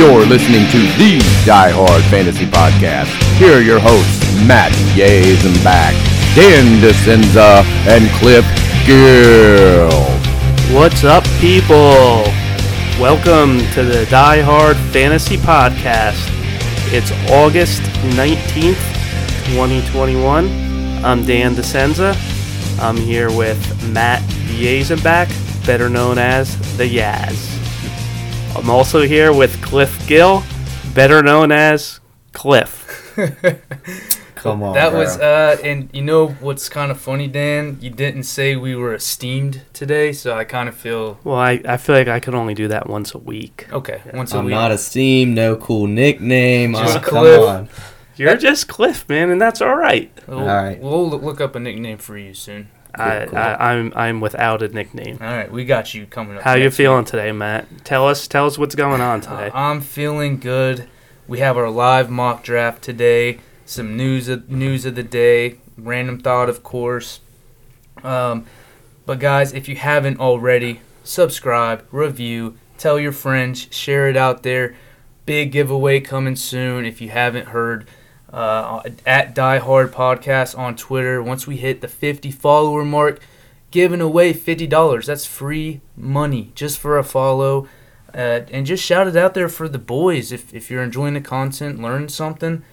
You're 0.00 0.24
listening 0.24 0.66
to 0.70 0.78
the 0.96 1.18
Die 1.44 1.70
Hard 1.72 2.02
Fantasy 2.04 2.46
Podcast. 2.46 3.12
Here 3.36 3.58
are 3.58 3.60
your 3.60 3.78
hosts, 3.78 4.24
Matt 4.48 4.72
Yays 4.96 5.44
and 5.44 5.62
back, 5.62 5.92
Dan 6.34 6.80
DeCenza, 6.80 7.62
and 7.86 8.08
Cliff 8.12 8.46
Gill. 8.86 9.90
What's 10.74 11.04
up, 11.04 11.22
people? 11.38 12.24
Welcome 12.98 13.58
to 13.74 13.84
the 13.84 14.06
Die 14.08 14.40
Hard 14.40 14.78
Fantasy 14.78 15.36
Podcast. 15.36 16.26
It's 16.94 17.12
August 17.30 17.82
19th, 18.16 18.80
2021. 19.52 21.04
I'm 21.04 21.26
Dan 21.26 21.54
DeCenza. 21.54 22.16
I'm 22.80 22.96
here 22.96 23.30
with 23.30 23.92
Matt 23.92 24.22
Yazenbach, 24.48 25.28
better 25.66 25.90
known 25.90 26.16
as 26.16 26.56
the 26.78 26.88
Yaz. 26.88 27.59
I'm 28.60 28.68
also 28.68 29.00
here 29.02 29.32
with 29.32 29.60
Cliff 29.62 30.06
Gill, 30.06 30.42
better 30.94 31.22
known 31.22 31.50
as 31.50 31.98
Cliff. 32.32 33.14
Come 34.34 34.62
on. 34.62 34.74
That 34.74 34.90
bro. 34.90 34.98
was, 35.00 35.16
uh, 35.18 35.56
and 35.64 35.88
you 35.94 36.02
know 36.02 36.28
what's 36.28 36.68
kind 36.68 36.90
of 36.90 37.00
funny, 37.00 37.26
Dan? 37.26 37.78
You 37.80 37.88
didn't 37.88 38.24
say 38.24 38.56
we 38.56 38.74
were 38.76 38.92
esteemed 38.94 39.62
today, 39.72 40.12
so 40.12 40.36
I 40.36 40.44
kind 40.44 40.68
of 40.68 40.74
feel 40.76 41.18
Well, 41.24 41.36
I, 41.36 41.62
I 41.64 41.78
feel 41.78 41.94
like 41.94 42.08
I 42.08 42.20
could 42.20 42.34
only 42.34 42.52
do 42.54 42.68
that 42.68 42.86
once 42.88 43.14
a 43.14 43.18
week. 43.18 43.66
okay. 43.72 44.02
Once 44.12 44.34
a 44.34 44.38
I'm 44.38 44.44
week. 44.44 44.52
not 44.52 44.70
esteemed, 44.72 45.34
no 45.34 45.56
cool 45.56 45.86
nickname. 45.86 46.74
Just 46.74 46.98
oh, 46.98 47.00
come 47.00 47.10
Cliff. 47.20 47.40
on. 47.48 47.68
You're 48.16 48.36
just 48.36 48.68
Cliff, 48.68 49.08
man, 49.08 49.30
and 49.30 49.40
that's 49.40 49.62
all 49.62 49.74
right. 49.76 50.12
we'll, 50.26 50.40
All 50.40 50.46
right. 50.46 50.78
we'll 50.78 51.08
look- 51.08 51.22
look 51.22 51.40
up 51.40 51.54
a 51.54 51.60
nickname 51.60 51.96
for 51.96 52.18
you 52.18 52.34
soon. 52.34 52.68
I, 52.94 53.26
cool. 53.26 53.38
I, 53.38 53.54
I'm 53.54 53.92
I'm 53.94 54.20
without 54.20 54.62
a 54.62 54.68
nickname. 54.68 55.18
All 55.20 55.26
right, 55.26 55.50
we 55.50 55.64
got 55.64 55.94
you 55.94 56.06
coming 56.06 56.36
up. 56.36 56.42
How 56.42 56.54
you 56.54 56.70
feeling 56.70 56.98
week. 56.98 57.08
today, 57.08 57.32
Matt? 57.32 57.84
Tell 57.84 58.08
us 58.08 58.26
tell 58.26 58.46
us 58.46 58.58
what's 58.58 58.74
going 58.74 59.00
on 59.00 59.20
today. 59.20 59.48
Uh, 59.48 59.58
I'm 59.58 59.80
feeling 59.80 60.38
good. 60.38 60.88
We 61.26 61.38
have 61.38 61.56
our 61.56 61.70
live 61.70 62.10
mock 62.10 62.42
draft 62.42 62.82
today. 62.82 63.38
Some 63.64 63.96
news 63.96 64.28
of, 64.28 64.50
news 64.50 64.84
of 64.84 64.96
the 64.96 65.04
day. 65.04 65.58
Random 65.78 66.18
thought, 66.18 66.48
of 66.48 66.64
course. 66.64 67.20
Um, 68.02 68.46
but 69.06 69.20
guys, 69.20 69.52
if 69.52 69.68
you 69.68 69.76
haven't 69.76 70.18
already, 70.18 70.80
subscribe, 71.04 71.86
review, 71.92 72.56
tell 72.78 72.98
your 72.98 73.12
friends, 73.12 73.68
share 73.70 74.08
it 74.08 74.16
out 74.16 74.42
there. 74.42 74.74
Big 75.24 75.52
giveaway 75.52 76.00
coming 76.00 76.34
soon. 76.34 76.84
If 76.84 77.00
you 77.00 77.10
haven't 77.10 77.48
heard, 77.48 77.86
uh, 78.32 78.82
at 79.06 79.34
Die 79.34 79.58
Hard 79.58 79.92
Podcast 79.92 80.58
on 80.58 80.76
Twitter. 80.76 81.22
Once 81.22 81.46
we 81.46 81.56
hit 81.56 81.80
the 81.80 81.88
50 81.88 82.30
follower 82.30 82.84
mark, 82.84 83.20
giving 83.70 84.00
away 84.00 84.32
$50. 84.32 85.06
That's 85.06 85.26
free 85.26 85.80
money 85.96 86.52
just 86.54 86.78
for 86.78 86.98
a 86.98 87.04
follow. 87.04 87.68
Uh, 88.14 88.42
and 88.50 88.66
just 88.66 88.84
shout 88.84 89.06
it 89.06 89.16
out 89.16 89.34
there 89.34 89.48
for 89.48 89.68
the 89.68 89.78
boys 89.78 90.32
if, 90.32 90.52
if 90.52 90.70
you're 90.70 90.82
enjoying 90.82 91.14
the 91.14 91.20
content, 91.20 91.80
learn 91.80 92.08
something. 92.08 92.64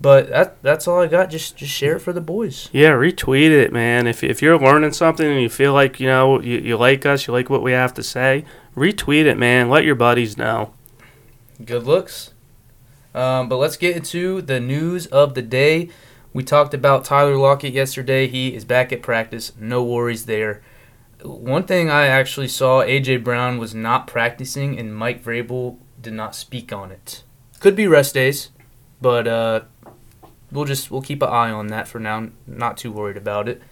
But 0.00 0.28
that 0.28 0.62
that's 0.62 0.86
all 0.86 1.00
I 1.00 1.08
got. 1.08 1.28
Just 1.28 1.56
just 1.56 1.72
share 1.72 1.96
it 1.96 2.00
for 2.00 2.12
the 2.12 2.20
boys. 2.20 2.68
yeah, 2.72 2.90
retweet 2.90 3.50
it, 3.50 3.72
man. 3.72 4.06
If 4.06 4.22
if 4.22 4.40
you're 4.40 4.56
learning 4.56 4.92
something 4.92 5.26
and 5.26 5.42
you 5.42 5.48
feel 5.48 5.72
like 5.72 5.98
you 5.98 6.06
know 6.06 6.40
you, 6.40 6.58
you 6.58 6.76
like 6.76 7.04
us, 7.04 7.26
you 7.26 7.32
like 7.32 7.50
what 7.50 7.62
we 7.64 7.72
have 7.72 7.94
to 7.94 8.02
say, 8.04 8.44
retweet 8.76 9.24
it, 9.24 9.36
man. 9.36 9.68
Let 9.68 9.84
your 9.84 9.96
buddies 9.96 10.36
know. 10.36 10.72
Good 11.64 11.82
looks. 11.82 12.32
Um, 13.14 13.48
but 13.48 13.56
let's 13.56 13.76
get 13.76 13.96
into 13.96 14.42
the 14.42 14.60
news 14.60 15.06
of 15.06 15.34
the 15.34 15.42
day. 15.42 15.88
We 16.32 16.44
talked 16.44 16.74
about 16.74 17.04
Tyler 17.04 17.36
Lockett 17.36 17.72
yesterday. 17.72 18.26
He 18.28 18.54
is 18.54 18.64
back 18.64 18.92
at 18.92 19.02
practice. 19.02 19.52
No 19.58 19.82
worries 19.82 20.26
there. 20.26 20.62
One 21.22 21.64
thing 21.64 21.90
I 21.90 22.06
actually 22.06 22.48
saw 22.48 22.82
AJ 22.82 23.24
Brown 23.24 23.58
was 23.58 23.74
not 23.74 24.06
practicing, 24.06 24.78
and 24.78 24.94
Mike 24.94 25.24
Vrabel 25.24 25.78
did 26.00 26.12
not 26.12 26.36
speak 26.36 26.72
on 26.72 26.92
it. 26.92 27.24
Could 27.58 27.74
be 27.74 27.88
rest 27.88 28.14
days, 28.14 28.50
but 29.00 29.26
uh, 29.26 29.62
we'll 30.52 30.64
just 30.64 30.90
we'll 30.90 31.02
keep 31.02 31.22
an 31.22 31.28
eye 31.28 31.50
on 31.50 31.68
that 31.68 31.88
for 31.88 31.98
now. 31.98 32.28
Not 32.46 32.76
too 32.76 32.92
worried 32.92 33.16
about 33.16 33.48
it. 33.48 33.62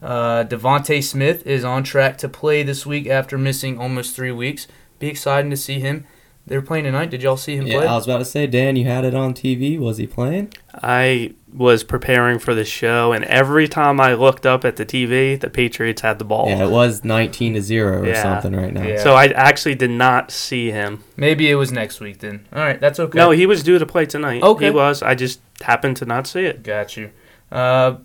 Uh, 0.00 0.44
DeVonta 0.44 1.02
Smith 1.02 1.46
is 1.46 1.64
on 1.64 1.82
track 1.82 2.18
to 2.18 2.28
play 2.28 2.62
this 2.62 2.84
week 2.84 3.06
after 3.06 3.38
missing 3.38 3.78
almost 3.78 4.14
three 4.14 4.32
weeks. 4.32 4.66
Be 4.98 5.08
exciting 5.08 5.50
to 5.50 5.56
see 5.56 5.80
him. 5.80 6.06
They're 6.46 6.60
playing 6.62 6.84
tonight. 6.84 7.10
Did 7.10 7.22
y'all 7.22 7.36
see 7.36 7.56
him 7.56 7.66
Yeah, 7.68 7.78
play? 7.78 7.86
I 7.86 7.94
was 7.94 8.04
about 8.04 8.18
to 8.18 8.24
say, 8.24 8.48
Dan, 8.48 8.74
you 8.74 8.84
had 8.84 9.04
it 9.04 9.14
on 9.14 9.32
TV. 9.32 9.78
Was 9.78 9.98
he 9.98 10.08
playing? 10.08 10.52
I 10.74 11.34
was 11.54 11.84
preparing 11.84 12.40
for 12.40 12.52
the 12.54 12.64
show, 12.64 13.12
and 13.12 13.24
every 13.26 13.68
time 13.68 14.00
I 14.00 14.14
looked 14.14 14.44
up 14.44 14.64
at 14.64 14.74
the 14.76 14.84
TV, 14.84 15.38
the 15.38 15.48
Patriots 15.48 16.02
had 16.02 16.18
the 16.18 16.24
ball. 16.24 16.48
Yeah, 16.48 16.64
it 16.64 16.70
was 16.70 17.04
19 17.04 17.54
to 17.54 17.60
0 17.62 18.00
or 18.02 18.06
Yeah. 18.06 18.22
something 18.22 18.56
right 18.56 18.72
now. 18.72 18.82
Yeah. 18.82 19.02
So 19.02 19.14
I 19.14 19.26
actually 19.26 19.76
did 19.76 19.90
not 19.90 20.30
see 20.32 20.70
him. 20.72 21.04
Maybe 21.16 21.48
it 21.48 21.54
was 21.54 21.70
next 21.70 22.00
week 22.00 22.18
then. 22.18 22.46
All 22.52 22.58
right, 22.60 22.80
that's 22.80 22.98
okay. 22.98 23.16
No, 23.18 23.30
he 23.30 23.46
was 23.46 23.62
due 23.62 23.78
to 23.78 23.86
play 23.86 24.04
tonight. 24.06 24.42
Okay. 24.42 24.64
He 24.66 24.70
was. 24.70 25.00
I 25.02 25.14
just 25.14 25.40
happened 25.60 25.96
to 25.98 26.06
not 26.06 26.26
see 26.26 26.44
it. 26.46 26.62
got 26.64 26.96
you. 26.96 27.10
Uh, 27.52 27.98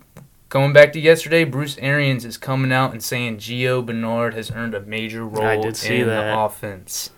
going 0.48 0.72
back 0.72 0.92
to 0.92 1.00
yesterday, 1.00 1.42
Bruce 1.42 1.76
Arians 1.78 2.24
is 2.24 2.36
coming 2.36 2.70
out 2.70 2.92
and 2.92 3.02
saying 3.02 3.38
Gio 3.38 3.84
Bernard 3.84 4.34
has 4.34 4.50
earned 4.52 4.74
a 4.74 4.80
major 4.80 5.24
role 5.26 5.44
I 5.44 5.56
did 5.56 5.74
see 5.76 6.00
in 6.02 6.06
that. 6.06 6.34
the 6.34 6.38
offense. 6.38 7.10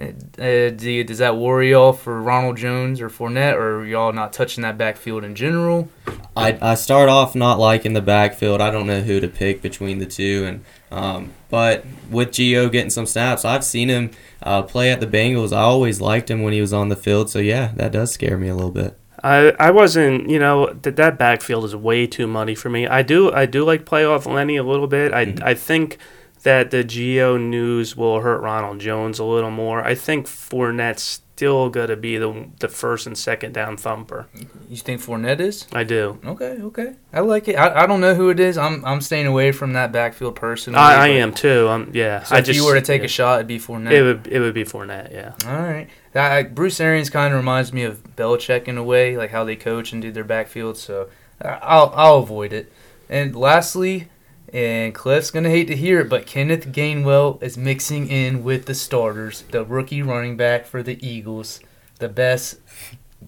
Uh, 0.00 0.04
uh, 0.40 0.70
do 0.70 0.90
you, 0.90 1.04
does 1.04 1.18
that 1.18 1.36
worry 1.36 1.70
y'all 1.70 1.92
for 1.92 2.22
Ronald 2.22 2.56
Jones 2.56 3.00
or 3.00 3.08
Fournette, 3.08 3.54
or 3.54 3.80
are 3.80 3.86
y'all 3.86 4.12
not 4.12 4.32
touching 4.32 4.62
that 4.62 4.78
backfield 4.78 5.24
in 5.24 5.34
general? 5.34 5.88
I, 6.36 6.56
I 6.62 6.74
start 6.74 7.08
off 7.08 7.34
not 7.34 7.58
liking 7.58 7.94
the 7.94 8.00
backfield. 8.00 8.60
I 8.60 8.70
don't 8.70 8.86
know 8.86 9.00
who 9.00 9.18
to 9.18 9.28
pick 9.28 9.60
between 9.60 9.98
the 9.98 10.06
two, 10.06 10.44
and 10.46 10.64
um, 10.92 11.32
but 11.50 11.84
with 12.10 12.30
Gio 12.30 12.70
getting 12.70 12.90
some 12.90 13.06
snaps, 13.06 13.44
I've 13.44 13.64
seen 13.64 13.88
him 13.88 14.10
uh, 14.42 14.62
play 14.62 14.92
at 14.92 15.00
the 15.00 15.06
Bengals. 15.06 15.52
I 15.52 15.60
always 15.62 16.00
liked 16.00 16.30
him 16.30 16.42
when 16.42 16.52
he 16.52 16.60
was 16.60 16.72
on 16.72 16.88
the 16.90 16.96
field. 16.96 17.28
So 17.28 17.40
yeah, 17.40 17.72
that 17.76 17.90
does 17.92 18.12
scare 18.12 18.38
me 18.38 18.48
a 18.48 18.54
little 18.54 18.70
bit. 18.70 18.96
I, 19.24 19.52
I 19.58 19.72
wasn't 19.72 20.30
you 20.30 20.38
know 20.38 20.72
that 20.82 20.94
that 20.94 21.18
backfield 21.18 21.64
is 21.64 21.74
way 21.74 22.06
too 22.06 22.28
muddy 22.28 22.54
for 22.54 22.68
me. 22.70 22.86
I 22.86 23.02
do 23.02 23.32
I 23.32 23.46
do 23.46 23.64
like 23.64 23.84
playoff 23.84 24.32
Lenny 24.32 24.56
a 24.56 24.62
little 24.62 24.86
bit. 24.86 25.12
I 25.12 25.26
Mhm. 25.26 25.42
I 25.42 25.54
think 25.54 25.98
that 26.42 26.70
the 26.70 26.84
Gio 26.84 27.40
news 27.40 27.96
will 27.96 28.20
hurt 28.20 28.40
Ronald 28.40 28.80
Jones 28.80 29.18
a 29.18 29.24
little 29.24 29.50
more. 29.50 29.82
I 29.82 29.94
think 29.94 30.26
Fournette's 30.26 31.22
still 31.38 31.70
gonna 31.70 31.94
be 31.94 32.16
the 32.16 32.48
the 32.58 32.68
first 32.68 33.06
and 33.06 33.16
second 33.16 33.52
down 33.54 33.76
thumper. 33.76 34.26
You 34.68 34.76
think 34.76 35.00
Fournette 35.00 35.38
is? 35.38 35.68
I 35.72 35.84
do. 35.84 36.18
Okay, 36.24 36.58
okay. 36.60 36.96
I 37.12 37.20
like 37.20 37.46
it. 37.46 37.54
I, 37.54 37.84
I 37.84 37.86
don't 37.86 38.00
know 38.00 38.14
who 38.16 38.28
it 38.30 38.40
is. 38.40 38.58
I'm 38.58 38.84
I'm 38.84 39.00
staying 39.00 39.26
away 39.26 39.52
from 39.52 39.72
that 39.74 39.92
backfield 39.92 40.34
person. 40.34 40.74
I, 40.74 40.94
I 40.94 41.08
am 41.08 41.32
too. 41.32 41.68
Um 41.68 41.92
yeah. 41.94 42.24
So 42.24 42.34
I 42.34 42.40
if 42.40 42.46
just 42.46 42.56
you 42.56 42.64
were 42.66 42.74
to 42.74 42.80
take 42.80 43.02
yeah. 43.02 43.06
a 43.06 43.08
shot, 43.08 43.36
it'd 43.36 43.46
be 43.46 43.60
Fournette. 43.60 43.92
it 43.92 44.02
would 44.02 44.26
it 44.26 44.40
would 44.40 44.54
be 44.54 44.64
Fournette. 44.64 45.12
Yeah. 45.12 45.34
All 45.46 45.62
right. 45.62 45.88
That, 46.12 46.32
I- 46.32 46.42
Bruce 46.42 46.80
Arians 46.80 47.08
kind 47.08 47.32
of 47.32 47.38
reminds 47.38 47.72
me 47.72 47.84
of 47.84 48.02
Belichick 48.16 48.66
in 48.66 48.76
a 48.76 48.82
way, 48.82 49.16
like 49.16 49.30
how 49.30 49.44
they 49.44 49.54
coach 49.54 49.92
and 49.92 50.02
do 50.02 50.10
their 50.10 50.24
backfield. 50.24 50.76
So 50.76 51.08
I'll 51.40 51.92
I'll 51.94 52.18
avoid 52.18 52.52
it. 52.52 52.72
And 53.08 53.36
lastly, 53.36 54.08
and 54.52 54.94
Cliff's 54.94 55.30
gonna 55.30 55.50
hate 55.50 55.66
to 55.68 55.76
hear 55.76 56.00
it, 56.00 56.08
but 56.08 56.26
Kenneth 56.26 56.68
Gainwell 56.68 57.42
is 57.42 57.56
mixing 57.56 58.08
in 58.08 58.42
with 58.44 58.66
the 58.66 58.74
starters, 58.74 59.42
the 59.50 59.64
rookie 59.64 60.02
running 60.02 60.36
back 60.36 60.66
for 60.66 60.82
the 60.82 61.04
Eagles, 61.06 61.60
the 61.98 62.08
best 62.08 62.58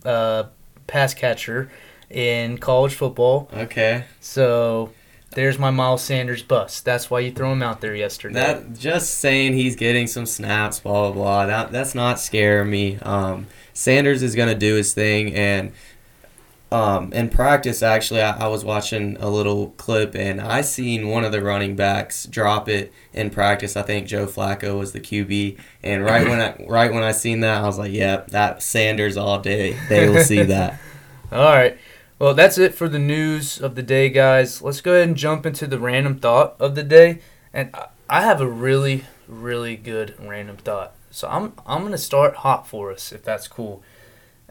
uh, 0.04 0.44
pass 0.86 1.14
catcher 1.14 1.70
in 2.08 2.58
college 2.58 2.94
football. 2.94 3.48
Okay. 3.52 4.04
So 4.20 4.92
there's 5.32 5.58
my 5.58 5.70
Miles 5.70 6.02
Sanders 6.02 6.42
bust. 6.42 6.84
That's 6.84 7.10
why 7.10 7.20
you 7.20 7.30
throw 7.30 7.52
him 7.52 7.62
out 7.62 7.80
there 7.80 7.94
yesterday. 7.94 8.34
That 8.34 8.78
just 8.78 9.18
saying 9.18 9.52
he's 9.52 9.76
getting 9.76 10.06
some 10.06 10.26
snaps, 10.26 10.80
blah 10.80 11.10
blah 11.10 11.12
blah. 11.12 11.46
That 11.46 11.72
that's 11.72 11.94
not 11.94 12.18
scaring 12.18 12.70
me. 12.70 12.98
Um, 13.02 13.46
Sanders 13.72 14.22
is 14.22 14.34
gonna 14.34 14.56
do 14.56 14.74
his 14.74 14.92
thing, 14.92 15.32
and 15.34 15.72
um, 16.72 17.12
in 17.12 17.28
practice, 17.28 17.82
actually, 17.82 18.22
I, 18.22 18.44
I 18.44 18.46
was 18.48 18.64
watching 18.64 19.16
a 19.18 19.28
little 19.28 19.70
clip, 19.70 20.14
and 20.14 20.40
I 20.40 20.60
seen 20.60 21.08
one 21.08 21.24
of 21.24 21.32
the 21.32 21.42
running 21.42 21.74
backs 21.76 22.24
drop 22.26 22.68
it 22.68 22.92
in 23.12 23.30
practice. 23.30 23.76
I 23.76 23.82
think 23.82 24.06
Joe 24.06 24.26
Flacco 24.26 24.78
was 24.78 24.92
the 24.92 25.00
QB, 25.00 25.58
and 25.82 26.04
right 26.04 26.26
when 26.28 26.40
I 26.40 26.64
right 26.68 26.92
when 26.92 27.02
I 27.02 27.12
seen 27.12 27.40
that, 27.40 27.62
I 27.62 27.66
was 27.66 27.78
like, 27.78 27.92
"Yep, 27.92 28.28
that 28.30 28.62
Sanders 28.62 29.16
all 29.16 29.40
day. 29.40 29.76
They 29.88 30.08
will 30.08 30.22
see 30.22 30.42
that." 30.44 30.78
All 31.32 31.44
right. 31.44 31.78
Well, 32.18 32.34
that's 32.34 32.58
it 32.58 32.74
for 32.74 32.88
the 32.88 32.98
news 32.98 33.60
of 33.60 33.76
the 33.76 33.82
day, 33.82 34.08
guys. 34.10 34.60
Let's 34.60 34.80
go 34.80 34.92
ahead 34.94 35.06
and 35.08 35.16
jump 35.16 35.46
into 35.46 35.66
the 35.66 35.78
random 35.78 36.18
thought 36.18 36.54
of 36.60 36.74
the 36.74 36.82
day. 36.82 37.20
And 37.52 37.70
I- 37.74 37.86
I 38.12 38.22
have 38.22 38.40
a 38.40 38.48
really, 38.48 39.04
really 39.28 39.76
good 39.76 40.14
random 40.18 40.56
thought. 40.56 40.94
So 41.12 41.28
I'm 41.28 41.52
I'm 41.64 41.82
gonna 41.84 41.96
start 41.98 42.34
hot 42.36 42.66
for 42.66 42.90
us, 42.92 43.12
if 43.12 43.22
that's 43.22 43.46
cool. 43.46 43.82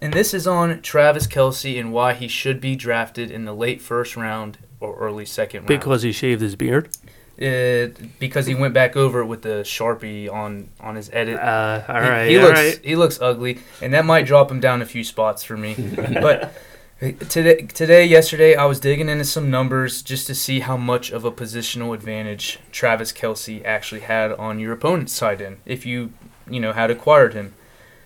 And 0.01 0.13
this 0.13 0.33
is 0.33 0.47
on 0.47 0.81
Travis 0.81 1.27
Kelce 1.27 1.79
and 1.79 1.91
why 1.91 2.13
he 2.13 2.27
should 2.27 2.61
be 2.61 2.75
drafted 2.75 3.29
in 3.29 3.45
the 3.45 3.53
late 3.53 3.81
first 3.81 4.15
round 4.15 4.57
or 4.79 4.95
early 4.97 5.25
second 5.25 5.61
round. 5.61 5.67
Because 5.67 6.03
he 6.03 6.11
shaved 6.11 6.41
his 6.41 6.55
beard. 6.55 6.89
Uh, 7.41 7.87
because 8.19 8.45
he 8.47 8.55
went 8.55 8.73
back 8.73 8.97
over 8.97 9.21
it 9.21 9.25
with 9.25 9.43
the 9.43 9.61
sharpie 9.63 10.29
on 10.31 10.67
on 10.81 10.95
his 10.95 11.09
edit. 11.13 11.37
Uh, 11.37 11.83
all 11.87 12.01
He- 12.25 12.31
he, 12.31 12.37
all 12.37 12.47
looks 12.47 12.59
right. 12.59 12.79
he 12.83 12.95
looks 12.97 13.21
ugly, 13.21 13.59
and 13.81 13.93
that 13.93 14.03
might 14.05 14.25
drop 14.25 14.51
him 14.51 14.59
down 14.59 14.81
a 14.81 14.85
few 14.85 15.05
spots 15.05 15.41
for 15.43 15.55
me. 15.55 15.73
but 16.21 16.53
today, 17.29 17.61
today, 17.61 18.05
yesterday, 18.05 18.55
I 18.55 18.65
was 18.65 18.81
digging 18.81 19.07
into 19.07 19.23
some 19.23 19.49
numbers 19.49 20.01
just 20.01 20.27
to 20.27 20.35
see 20.35 20.59
how 20.59 20.75
much 20.75 21.11
of 21.11 21.23
a 21.23 21.31
positional 21.31 21.93
advantage 21.93 22.59
Travis 22.73 23.13
Kelce 23.13 23.63
actually 23.63 24.01
had 24.01 24.33
on 24.33 24.59
your 24.59 24.73
opponent's 24.73 25.13
side 25.13 25.39
in 25.39 25.57
if 25.65 25.85
you 25.85 26.11
you 26.49 26.59
know 26.59 26.73
had 26.73 26.91
acquired 26.91 27.33
him. 27.33 27.53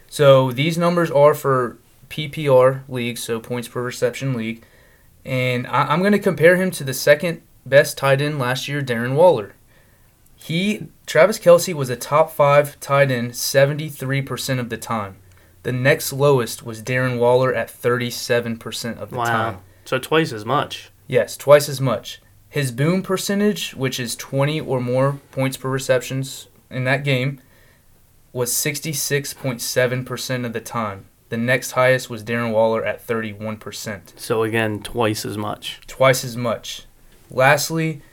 So 0.09 0.51
these 0.51 0.77
numbers 0.77 1.09
are 1.09 1.33
for 1.33 1.77
PPR 2.13 2.83
league, 2.87 3.17
so 3.17 3.39
points 3.39 3.67
per 3.67 3.81
reception 3.81 4.33
league, 4.35 4.63
and 5.25 5.65
I, 5.67 5.85
I'm 5.87 5.99
going 5.99 6.11
to 6.11 6.19
compare 6.19 6.57
him 6.57 6.69
to 6.71 6.83
the 6.83 6.93
second 6.93 7.41
best 7.65 7.97
tight 7.97 8.21
end 8.21 8.37
last 8.37 8.67
year, 8.67 8.81
Darren 8.83 9.15
Waller. 9.15 9.55
He 10.35 10.87
Travis 11.07 11.39
Kelce 11.39 11.73
was 11.73 11.89
a 11.89 11.95
top 11.95 12.31
five 12.31 12.79
tight 12.79 13.09
end 13.09 13.31
73% 13.31 14.59
of 14.59 14.69
the 14.69 14.77
time. 14.77 15.15
The 15.63 15.71
next 15.71 16.13
lowest 16.13 16.63
was 16.63 16.83
Darren 16.83 17.17
Waller 17.17 17.53
at 17.53 17.69
37% 17.69 18.97
of 18.99 19.09
the 19.09 19.17
Wow. 19.17 19.23
time. 19.25 19.57
So 19.85 19.97
twice 19.97 20.31
as 20.33 20.45
much. 20.45 20.91
Yes, 21.07 21.35
twice 21.37 21.67
as 21.69 21.81
much. 21.81 22.21
His 22.49 22.71
boom 22.71 23.01
percentage, 23.01 23.73
which 23.73 23.99
is 23.99 24.15
20 24.15 24.59
or 24.61 24.79
more 24.79 25.19
points 25.31 25.57
per 25.57 25.69
receptions 25.69 26.47
in 26.69 26.83
that 26.83 27.03
game, 27.03 27.39
was 28.33 28.51
66.7% 28.51 30.45
of 30.45 30.53
the 30.53 30.61
time. 30.61 31.05
The 31.33 31.37
next 31.37 31.71
highest 31.71 32.11
was 32.11 32.23
Darren 32.23 32.51
Waller 32.51 32.85
at 32.85 33.07
31%, 33.07 34.19
So 34.19 34.43
again, 34.43 34.81
twice 34.83 35.25
as 35.25 35.35
much. 35.35 35.81
twice 35.87 36.23
as 36.23 36.37
much. 36.37 36.83
Lastly, 37.31 38.03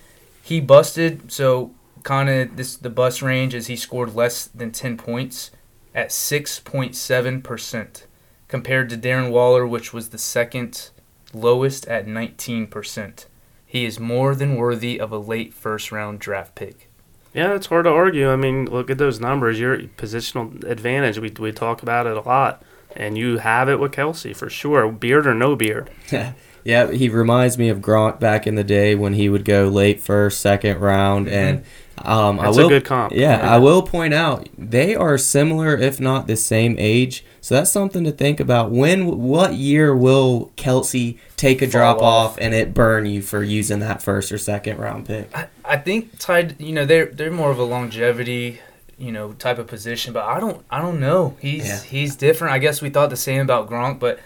he 0.43 0.59
busted, 0.59 1.31
so 1.31 1.73
kind 2.03 2.31
of 2.31 2.57
this 2.57 2.77
the 2.77 2.89
bust 2.89 3.21
range 3.21 3.53
is 3.53 3.67
he 3.67 3.77
scored 3.77 4.15
less 4.15 4.47
than 4.47 4.73
10 4.73 4.97
points 4.97 5.51
at 5.95 6.09
6.7% 6.09 8.05
compared 8.49 8.89
to 8.89 8.97
Darren 8.97 9.31
Waller 9.31 9.67
which 9.67 9.93
was 9.93 10.09
the 10.09 10.17
second 10.17 10.89
lowest 11.35 11.87
at 11.89 12.07
19%. 12.07 13.27
He 13.67 13.85
is 13.85 14.01
more 14.01 14.35
than 14.35 14.57
worthy 14.57 14.99
of 14.99 15.13
a 15.13 15.19
late 15.19 15.53
first 15.53 15.93
round 15.93 16.21
draft 16.21 16.55
pick. 16.55 16.89
Yeah, 17.35 17.55
it's 17.55 17.67
hard 17.67 17.85
to 17.85 17.91
argue. 17.91 18.31
I 18.31 18.37
mean, 18.37 18.65
look 18.65 18.89
at 18.89 18.97
those 18.97 19.21
numbers. 19.21 19.61
Your 19.61 19.77
positional 19.79 20.65
advantage. 20.65 21.19
We 21.19 21.29
we 21.39 21.53
talk 21.53 21.83
about 21.83 22.07
it 22.07 22.17
a 22.17 22.23
lot, 22.23 22.63
and 22.97 23.17
you 23.17 23.39
have 23.39 23.69
it 23.69 23.79
with 23.79 23.93
Kelce 23.93 24.35
for 24.35 24.51
sure. 24.51 24.91
Beard 24.91 25.27
or 25.27 25.35
no 25.35 25.57
beard. 25.57 25.91
Yeah, 26.65 26.91
he 26.91 27.09
reminds 27.09 27.57
me 27.59 27.69
of 27.69 27.79
Gronk 27.79 28.21
back 28.21 28.47
in 28.47 28.55
the 28.55 28.65
day 28.65 28.95
when 28.95 29.15
he 29.15 29.29
would 29.29 29.45
go 29.45 29.69
late 29.69 30.01
first, 30.01 30.41
second 30.41 30.79
round, 30.79 31.29
and 31.29 31.65
um, 31.99 32.39
I 32.41 32.49
will 32.49 32.67
a 32.67 32.69
good 32.69 32.85
comp. 32.85 33.13
Yeah, 33.13 33.41
I 33.41 33.59
will 33.59 33.83
point 33.83 34.15
out 34.15 34.49
they 34.57 34.95
are 34.95 35.17
similar, 35.19 35.77
if 35.77 36.01
not 36.01 36.27
the 36.27 36.37
same 36.37 36.77
age. 36.79 37.25
So 37.41 37.55
that's 37.55 37.71
something 37.71 38.05
to 38.05 38.13
think 38.13 38.41
about. 38.41 38.71
When, 38.71 39.19
what 39.19 39.55
year 39.55 39.97
will 39.97 40.53
Kelce 40.57 41.19
take 41.37 41.63
a 41.63 41.67
Fall 41.67 41.71
drop 41.71 41.97
off. 41.99 42.33
off 42.33 42.39
and 42.39 42.55
it 42.55 42.75
burn 42.75 43.07
you 43.07 43.23
for 43.23 43.43
using 43.43 43.79
that 43.81 44.03
first 44.03 44.31
or 44.31 44.39
second 44.39 44.79
round 44.79 45.07
pick? 45.07 45.35
I, 45.35 45.49
I 45.65 45.77
think 45.79 46.19
tied 46.19 46.61
you 46.61 46.73
know 46.73 46.85
they're 46.85 47.07
they're 47.07 47.31
more 47.31 47.51
of 47.51 47.59
a 47.59 47.65
longevity 47.65 48.61
you 49.01 49.11
know 49.11 49.33
type 49.33 49.59
of 49.59 49.67
position 49.67 50.13
but 50.13 50.25
I 50.25 50.39
don't 50.39 50.65
I 50.71 50.81
don't 50.81 51.01
know. 51.01 51.37
He's 51.41 51.67
Yeah. 51.67 51.81
he's 51.83 52.17
different. 52.17 52.55
I 52.55 52.59
guess 52.59 52.81
we 52.83 52.91
thought 52.91 53.11
the 53.11 53.17
same 53.17 53.41
about 53.41 53.69
Gronk 53.69 53.99
but 53.99 54.21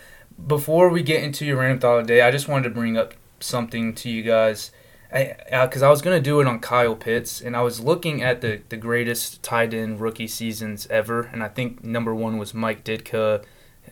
before 0.49 0.89
we 0.89 1.03
get 1.03 1.23
into 1.23 1.45
your 1.47 1.57
random 1.59 1.79
thought 1.79 1.99
of 2.01 2.07
the 2.07 2.13
day 2.15 2.21
I 2.23 2.31
just 2.31 2.49
wanted 2.49 2.65
to 2.65 2.75
bring 2.75 2.97
up 2.97 3.15
something 3.41 3.95
to 3.95 4.11
you 4.11 4.23
guys. 4.23 4.71
Because 5.13 5.83
uh, 5.83 5.87
I 5.87 5.91
was 5.91 6.03
gonna 6.03 6.21
do 6.21 6.41
it 6.41 6.49
on 6.49 6.59
Kyle 6.59 6.97
Pitts 6.97 7.41
and 7.41 7.57
I 7.57 7.63
was 7.63 7.79
looking 7.81 8.21
at 8.23 8.41
the 8.41 8.63
the 8.69 8.77
greatest 8.77 9.43
tight 9.45 9.73
end 9.73 10.01
rookie 10.01 10.27
seasons 10.27 10.89
ever 10.91 11.31
and 11.33 11.43
I 11.43 11.49
think 11.49 11.85
number 11.85 12.13
one 12.15 12.37
was 12.39 12.53
Mike 12.53 12.83
Ditka 12.85 13.45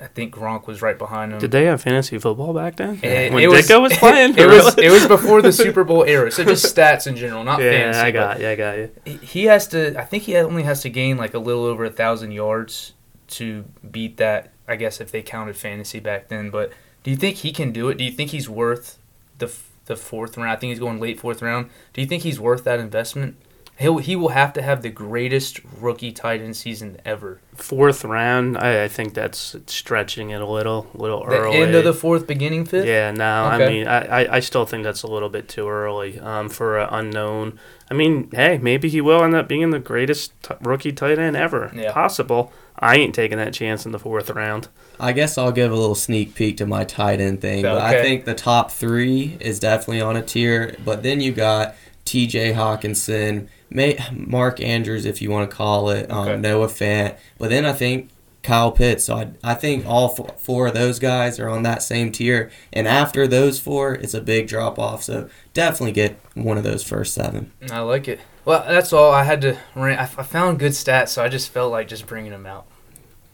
I 0.02 0.08
think 0.08 0.34
Gronk 0.34 0.66
was 0.66 0.82
right 0.82 0.98
behind 0.98 1.32
him. 1.32 1.38
Did 1.38 1.52
they 1.52 1.64
have 1.66 1.80
fantasy 1.80 2.18
football 2.18 2.52
back 2.52 2.76
then? 2.76 2.98
It- 3.02 3.32
when 3.32 3.42
it 3.42 3.46
was- 3.48 3.68
Ditka 3.68 3.80
was 3.80 3.96
playing, 3.96 4.34
it 4.36 4.46
was 4.46 4.76
it 4.78 4.90
was 4.90 5.06
before 5.06 5.40
the 5.42 5.52
Super 5.52 5.84
Bowl 5.84 6.04
era 6.04 6.30
so 6.30 6.44
just 6.44 6.64
stats 6.76 7.06
in 7.06 7.16
general 7.16 7.44
not 7.44 7.60
yeah, 7.62 7.70
fantasy 7.70 8.00
I 8.00 8.10
got, 8.10 8.40
yeah, 8.40 8.50
I 8.50 8.56
got 8.56 8.78
you. 8.78 8.90
he 9.22 9.44
has 9.44 9.68
to 9.68 9.98
i 10.00 10.04
think 10.04 10.24
he 10.24 10.36
only 10.36 10.64
has 10.64 10.82
to 10.82 10.90
gain 10.90 11.16
like 11.16 11.34
a 11.34 11.38
little 11.38 11.64
over 11.64 11.84
a 11.84 11.90
thousand 11.90 12.32
yards 12.32 12.94
to 13.28 13.64
beat 13.90 14.16
that 14.16 14.52
i 14.66 14.76
guess 14.76 15.00
if 15.00 15.10
they 15.12 15.22
counted 15.22 15.56
fantasy 15.56 16.00
back 16.00 16.28
then 16.28 16.50
but 16.50 16.72
do 17.02 17.10
you 17.10 17.16
think 17.16 17.38
he 17.38 17.50
can 17.52 17.72
do 17.72 17.88
it? 17.88 17.98
Do 17.98 18.04
you 18.04 18.12
think 18.12 18.30
he's 18.30 18.48
worth 18.48 18.98
the 19.38 19.52
the 19.86 19.96
fourth 19.96 20.36
round? 20.36 20.50
I 20.50 20.56
think 20.56 20.70
he's 20.70 20.78
going 20.78 21.00
late 21.00 21.18
fourth 21.18 21.42
round. 21.42 21.68
Do 21.92 22.00
you 22.00 22.06
think 22.06 22.22
he's 22.22 22.38
worth 22.38 22.62
that 22.64 22.78
investment 22.78 23.36
He'll, 23.82 23.98
he 23.98 24.16
will 24.16 24.30
have 24.30 24.52
to 24.54 24.62
have 24.62 24.80
the 24.82 24.88
greatest 24.88 25.60
rookie 25.78 26.12
tight 26.12 26.40
end 26.40 26.56
season 26.56 26.96
ever. 27.04 27.40
Fourth 27.54 28.04
round, 28.04 28.56
I, 28.56 28.84
I 28.84 28.88
think 28.88 29.12
that's 29.14 29.54
stretching 29.66 30.30
it 30.30 30.40
a 30.40 30.46
little, 30.46 30.86
little 30.94 31.20
The 31.26 31.36
early. 31.38 31.56
end 31.58 31.74
of 31.74 31.84
the 31.84 31.92
fourth, 31.92 32.26
beginning 32.26 32.64
fifth. 32.64 32.86
Yeah, 32.86 33.10
no, 33.10 33.44
I 33.44 33.58
mean, 33.58 33.86
I, 33.86 34.22
I, 34.24 34.36
I 34.36 34.40
still 34.40 34.64
think 34.64 34.84
that's 34.84 35.02
a 35.02 35.06
little 35.08 35.28
bit 35.28 35.48
too 35.48 35.68
early 35.68 36.18
um, 36.20 36.48
for 36.48 36.78
an 36.78 36.88
unknown. 36.90 37.58
I 37.90 37.94
mean, 37.94 38.30
hey, 38.32 38.56
maybe 38.58 38.88
he 38.88 39.00
will 39.02 39.22
end 39.22 39.34
up 39.34 39.48
being 39.48 39.68
the 39.70 39.78
greatest 39.78 40.32
t- 40.42 40.54
rookie 40.62 40.92
tight 40.92 41.18
end 41.18 41.36
ever. 41.36 41.70
Yeah. 41.74 41.92
Possible. 41.92 42.52
I 42.78 42.96
ain't 42.96 43.14
taking 43.14 43.36
that 43.38 43.52
chance 43.52 43.84
in 43.84 43.92
the 43.92 43.98
fourth 43.98 44.30
round. 44.30 44.68
I 44.98 45.12
guess 45.12 45.36
I'll 45.36 45.52
give 45.52 45.70
a 45.70 45.76
little 45.76 45.94
sneak 45.94 46.34
peek 46.34 46.56
to 46.56 46.66
my 46.66 46.84
tight 46.84 47.20
end 47.20 47.40
thing. 47.40 47.62
But 47.62 47.78
I 47.78 48.00
think 48.00 48.24
the 48.24 48.34
top 48.34 48.70
three 48.70 49.36
is 49.40 49.60
definitely 49.60 50.00
on 50.00 50.16
a 50.16 50.22
tier. 50.22 50.74
But 50.84 51.02
then 51.02 51.20
you 51.20 51.32
got 51.32 51.74
T.J. 52.04 52.54
Hockenson, 52.54 53.48
May, 53.74 53.98
Mark 54.12 54.60
Andrews, 54.60 55.04
if 55.04 55.22
you 55.22 55.30
want 55.30 55.50
to 55.50 55.56
call 55.56 55.90
it, 55.90 56.10
um, 56.10 56.28
Okay. 56.28 56.40
Noah 56.40 56.68
Fant. 56.68 57.16
But 57.38 57.50
then 57.50 57.64
I 57.64 57.72
think 57.72 58.10
Kyle 58.42 58.72
Pitts. 58.72 59.04
So 59.04 59.16
I, 59.16 59.30
I 59.44 59.54
think 59.54 59.86
all 59.86 60.08
four, 60.08 60.34
four 60.38 60.66
of 60.68 60.74
those 60.74 60.98
guys 60.98 61.38
are 61.38 61.48
on 61.48 61.62
that 61.62 61.82
same 61.82 62.10
tier. 62.12 62.50
And 62.72 62.86
after 62.88 63.26
those 63.26 63.58
four, 63.60 63.94
it's 63.94 64.14
a 64.14 64.20
big 64.20 64.48
drop 64.48 64.78
off. 64.78 65.02
So 65.02 65.28
definitely 65.54 65.92
get 65.92 66.18
one 66.34 66.58
of 66.58 66.64
those 66.64 66.82
first 66.82 67.14
seven. 67.14 67.52
I 67.70 67.80
like 67.80 68.08
it. 68.08 68.20
Well, 68.44 68.64
that's 68.66 68.92
all 68.92 69.12
I 69.12 69.22
had 69.24 69.40
to. 69.42 69.56
Rant. 69.74 70.00
I, 70.00 70.04
I 70.04 70.24
found 70.24 70.58
good 70.58 70.72
stats, 70.72 71.08
so 71.08 71.22
I 71.22 71.28
just 71.28 71.50
felt 71.50 71.70
like 71.70 71.86
just 71.88 72.06
bringing 72.06 72.32
them 72.32 72.46
out. 72.46 72.66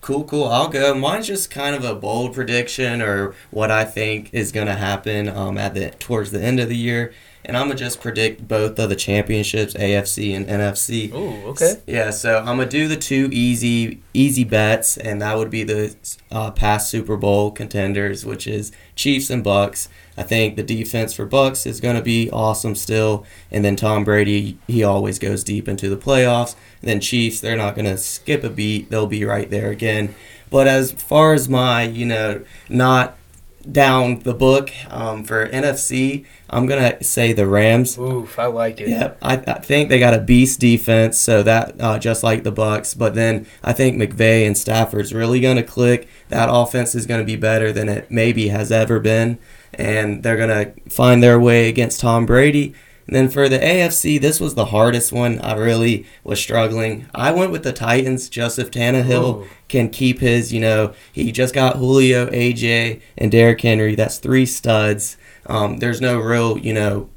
Cool, 0.00 0.24
cool. 0.24 0.44
I'll 0.44 0.68
go. 0.68 0.94
Mine's 0.94 1.26
just 1.26 1.50
kind 1.50 1.74
of 1.74 1.82
a 1.84 1.94
bold 1.94 2.34
prediction 2.34 3.02
or 3.02 3.34
what 3.50 3.70
I 3.70 3.84
think 3.84 4.32
is 4.32 4.52
going 4.52 4.68
to 4.68 4.74
happen 4.76 5.28
um, 5.28 5.58
at 5.58 5.74
the 5.74 5.90
towards 5.90 6.30
the 6.30 6.40
end 6.40 6.60
of 6.60 6.68
the 6.68 6.76
year, 6.76 7.12
and 7.48 7.56
I'm 7.56 7.66
gonna 7.66 7.78
just 7.78 8.02
predict 8.02 8.46
both 8.46 8.78
of 8.78 8.90
the 8.90 8.94
championships, 8.94 9.72
AFC 9.72 10.36
and 10.36 10.46
NFC. 10.46 11.12
Ooh, 11.14 11.48
okay. 11.48 11.76
Yeah, 11.86 12.10
so 12.10 12.38
I'm 12.38 12.58
gonna 12.58 12.66
do 12.66 12.86
the 12.86 12.96
two 12.96 13.30
easy 13.32 14.02
easy 14.12 14.44
bets, 14.44 14.98
and 14.98 15.22
that 15.22 15.38
would 15.38 15.48
be 15.48 15.64
the 15.64 15.96
uh, 16.30 16.50
past 16.50 16.90
Super 16.90 17.16
Bowl 17.16 17.50
contenders, 17.50 18.26
which 18.26 18.46
is 18.46 18.70
Chiefs 18.94 19.30
and 19.30 19.42
Bucs. 19.42 19.88
I 20.18 20.24
think 20.24 20.56
the 20.56 20.62
defense 20.62 21.14
for 21.14 21.26
Bucs 21.26 21.66
is 21.66 21.80
gonna 21.80 22.02
be 22.02 22.30
awesome 22.30 22.74
still, 22.74 23.24
and 23.50 23.64
then 23.64 23.76
Tom 23.76 24.04
Brady, 24.04 24.58
he 24.66 24.84
always 24.84 25.18
goes 25.18 25.42
deep 25.42 25.68
into 25.68 25.88
the 25.88 25.96
playoffs. 25.96 26.54
And 26.82 26.90
then 26.90 27.00
Chiefs, 27.00 27.40
they're 27.40 27.56
not 27.56 27.74
gonna 27.74 27.96
skip 27.96 28.44
a 28.44 28.50
beat; 28.50 28.90
they'll 28.90 29.06
be 29.06 29.24
right 29.24 29.48
there 29.48 29.70
again. 29.70 30.14
But 30.50 30.66
as 30.66 30.92
far 30.92 31.34
as 31.34 31.48
my, 31.48 31.82
you 31.82 32.06
know, 32.06 32.42
not 32.68 33.17
down 33.70 34.20
the 34.20 34.34
book 34.34 34.70
um, 34.90 35.24
for 35.24 35.48
NFC, 35.48 36.24
I'm 36.50 36.66
gonna 36.66 37.02
say 37.02 37.32
the 37.32 37.46
Rams. 37.46 37.98
Oof, 37.98 38.38
I 38.38 38.46
like 38.46 38.80
it. 38.80 38.88
Yeah, 38.88 39.14
I, 39.20 39.34
I 39.36 39.60
think 39.60 39.88
they 39.88 39.98
got 39.98 40.14
a 40.14 40.20
beast 40.20 40.60
defense, 40.60 41.18
so 41.18 41.42
that 41.42 41.80
uh, 41.80 41.98
just 41.98 42.22
like 42.22 42.44
the 42.44 42.52
Bucs. 42.52 42.96
But 42.96 43.14
then 43.14 43.46
I 43.62 43.72
think 43.72 43.96
McVay 43.96 44.46
and 44.46 44.56
Stafford's 44.56 45.12
really 45.12 45.40
going 45.40 45.56
to 45.56 45.62
click. 45.62 46.08
That 46.28 46.48
offense 46.50 46.94
is 46.94 47.06
going 47.06 47.20
to 47.20 47.26
be 47.26 47.36
better 47.36 47.72
than 47.72 47.88
it 47.88 48.10
maybe 48.10 48.48
has 48.48 48.72
ever 48.72 48.98
been, 49.00 49.38
and 49.74 50.22
they're 50.22 50.36
going 50.36 50.48
to 50.48 50.90
find 50.90 51.22
their 51.22 51.38
way 51.38 51.68
against 51.68 52.00
Tom 52.00 52.26
Brady. 52.26 52.74
And 53.08 53.16
then 53.16 53.28
for 53.30 53.48
the 53.48 53.58
AFC, 53.58 54.20
this 54.20 54.38
was 54.38 54.54
the 54.54 54.66
hardest 54.66 55.12
one. 55.12 55.40
I 55.40 55.54
really 55.54 56.04
was 56.24 56.38
struggling. 56.38 57.06
I 57.14 57.32
went 57.32 57.50
with 57.50 57.62
the 57.64 57.72
Titans. 57.72 58.28
Joseph 58.28 58.70
Tannehill 58.70 59.44
Ooh. 59.44 59.46
can 59.68 59.88
keep 59.88 60.20
his, 60.20 60.52
you 60.52 60.60
know, 60.60 60.92
he 61.10 61.32
just 61.32 61.54
got 61.54 61.76
Julio, 61.76 62.26
AJ, 62.30 63.00
and 63.16 63.32
Derrick 63.32 63.62
Henry. 63.62 63.94
That's 63.94 64.18
three 64.18 64.44
studs. 64.44 65.16
Um, 65.46 65.78
there's 65.78 66.02
no 66.02 66.18
real, 66.18 66.58
you 66.58 66.74
know, 66.74 67.08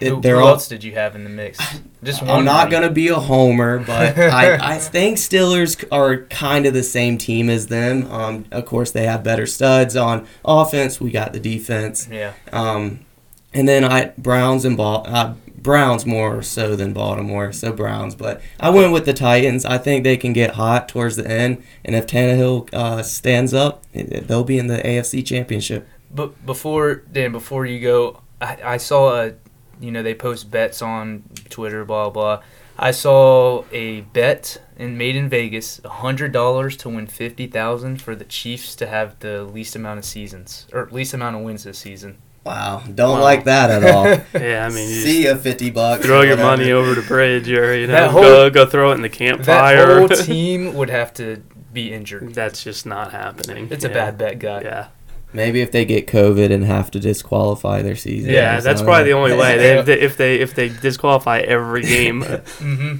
it- 0.00 0.08
Who, 0.10 0.20
who 0.20 0.34
all 0.38 0.48
else 0.48 0.68
did 0.68 0.84
you 0.84 0.92
have 0.92 1.14
in 1.16 1.24
the 1.24 1.30
mix? 1.30 1.58
Just. 2.04 2.22
I'm 2.24 2.44
not 2.44 2.70
gonna 2.72 2.90
be 2.90 3.06
a 3.08 3.14
homer, 3.14 3.78
but 3.78 4.18
I, 4.18 4.74
I 4.74 4.78
think 4.78 5.16
Steelers 5.16 5.82
are 5.92 6.24
kind 6.24 6.66
of 6.66 6.74
the 6.74 6.82
same 6.82 7.16
team 7.16 7.48
as 7.48 7.68
them. 7.68 8.10
Um, 8.10 8.44
of 8.50 8.66
course, 8.66 8.90
they 8.90 9.06
have 9.06 9.22
better 9.22 9.46
studs 9.46 9.94
on 9.96 10.26
offense. 10.44 11.00
We 11.00 11.12
got 11.12 11.32
the 11.32 11.38
defense, 11.40 12.08
Yeah. 12.10 12.32
um, 12.52 13.06
and 13.54 13.68
then 13.68 13.84
I 13.84 14.12
Browns 14.18 14.64
and 14.64 14.76
Bal- 14.76 15.04
uh, 15.06 15.34
Browns 15.56 16.04
more 16.04 16.42
so 16.42 16.74
than 16.74 16.92
Baltimore, 16.92 17.52
so 17.52 17.72
Browns. 17.72 18.14
But 18.14 18.42
I 18.58 18.70
went 18.70 18.92
with 18.92 19.06
the 19.06 19.12
Titans. 19.12 19.64
I 19.64 19.78
think 19.78 20.02
they 20.02 20.16
can 20.16 20.32
get 20.32 20.54
hot 20.54 20.88
towards 20.88 21.16
the 21.16 21.28
end, 21.28 21.62
and 21.84 21.94
if 21.94 22.06
Tannehill 22.06 22.72
uh, 22.74 23.02
stands 23.02 23.54
up, 23.54 23.84
they'll 23.92 24.44
be 24.44 24.58
in 24.58 24.66
the 24.66 24.78
AFC 24.78 25.24
Championship. 25.24 25.88
But 26.10 26.44
before 26.44 26.96
Dan, 26.96 27.32
before 27.32 27.64
you 27.64 27.80
go, 27.80 28.20
I, 28.40 28.58
I 28.64 28.76
saw 28.76 29.22
a, 29.22 29.32
you 29.80 29.92
know, 29.92 30.02
they 30.02 30.14
post 30.14 30.50
bets 30.50 30.82
on 30.82 31.24
Twitter, 31.48 31.84
blah 31.84 32.10
blah. 32.10 32.42
I 32.78 32.90
saw 32.90 33.64
a 33.70 34.00
bet 34.00 34.60
in 34.76 34.98
made 34.98 35.14
in 35.14 35.28
Vegas, 35.28 35.80
hundred 35.84 36.32
dollars 36.32 36.76
to 36.78 36.88
win 36.88 37.06
fifty 37.06 37.46
thousand 37.46 38.02
for 38.02 38.16
the 38.16 38.24
Chiefs 38.24 38.74
to 38.76 38.86
have 38.88 39.18
the 39.20 39.44
least 39.44 39.76
amount 39.76 40.00
of 40.00 40.04
seasons 40.04 40.66
or 40.72 40.88
least 40.90 41.14
amount 41.14 41.36
of 41.36 41.42
wins 41.42 41.64
this 41.64 41.78
season. 41.78 42.18
Wow, 42.44 42.82
don't 42.92 43.18
Wow. 43.18 43.22
like 43.22 43.44
that 43.44 43.70
at 43.70 43.84
all. 43.94 44.04
Yeah, 44.40 44.66
I 44.66 44.68
mean, 44.68 44.88
you 44.88 45.00
See 45.02 45.26
a 45.26 45.36
fifty 45.36 45.70
bucks. 45.70 46.04
throw 46.04 46.22
your 46.22 46.32
whatever. 46.36 46.56
money 46.56 46.72
over 46.72 46.94
the 46.94 47.02
bridge 47.02 47.48
or, 47.50 47.76
you 47.76 47.86
know, 47.86 47.92
That 47.92 48.10
whole- 48.10 48.22
go, 48.22 48.50
go 48.50 48.66
throw 48.66 48.90
it 48.90 48.96
in 48.96 49.02
the 49.02 49.08
campfire. 49.08 49.76
That 49.76 49.86
campfire. 49.86 49.98
whole 49.98 50.08
team 50.26 50.74
would 50.74 50.90
have 50.90 51.14
to 51.14 51.42
be 51.72 51.92
injured. 51.92 52.34
That's 52.34 52.64
just 52.64 52.84
not 52.84 53.12
happening. 53.12 53.68
It's 53.70 53.84
a 53.84 53.88
bad 53.88 54.18
bet, 54.18 54.38
guy. 54.40 54.62
Yeah. 54.62 54.86
Maybe 55.32 55.62
if 55.62 55.70
they 55.72 55.84
get 55.86 56.06
COVID 56.08 56.50
and 56.52 56.64
have 56.64 56.90
to 56.90 57.00
disqualify 57.00 57.80
their 57.80 57.96
season. 57.96 58.30
Yeah, 58.32 58.54
that's 58.60 58.64
something. 58.80 58.84
probably 58.84 59.04
the 59.04 59.12
only 59.16 59.34
way. 59.34 59.56
They, 59.58 59.78
if, 59.78 59.86
they, 59.86 60.00
if 60.00 60.16
they 60.18 60.34
if 60.40 60.54
they 60.54 60.68
disqualify 60.68 61.38
every 61.40 61.82
game. 61.82 62.22
Mm-hmm. 62.22 62.96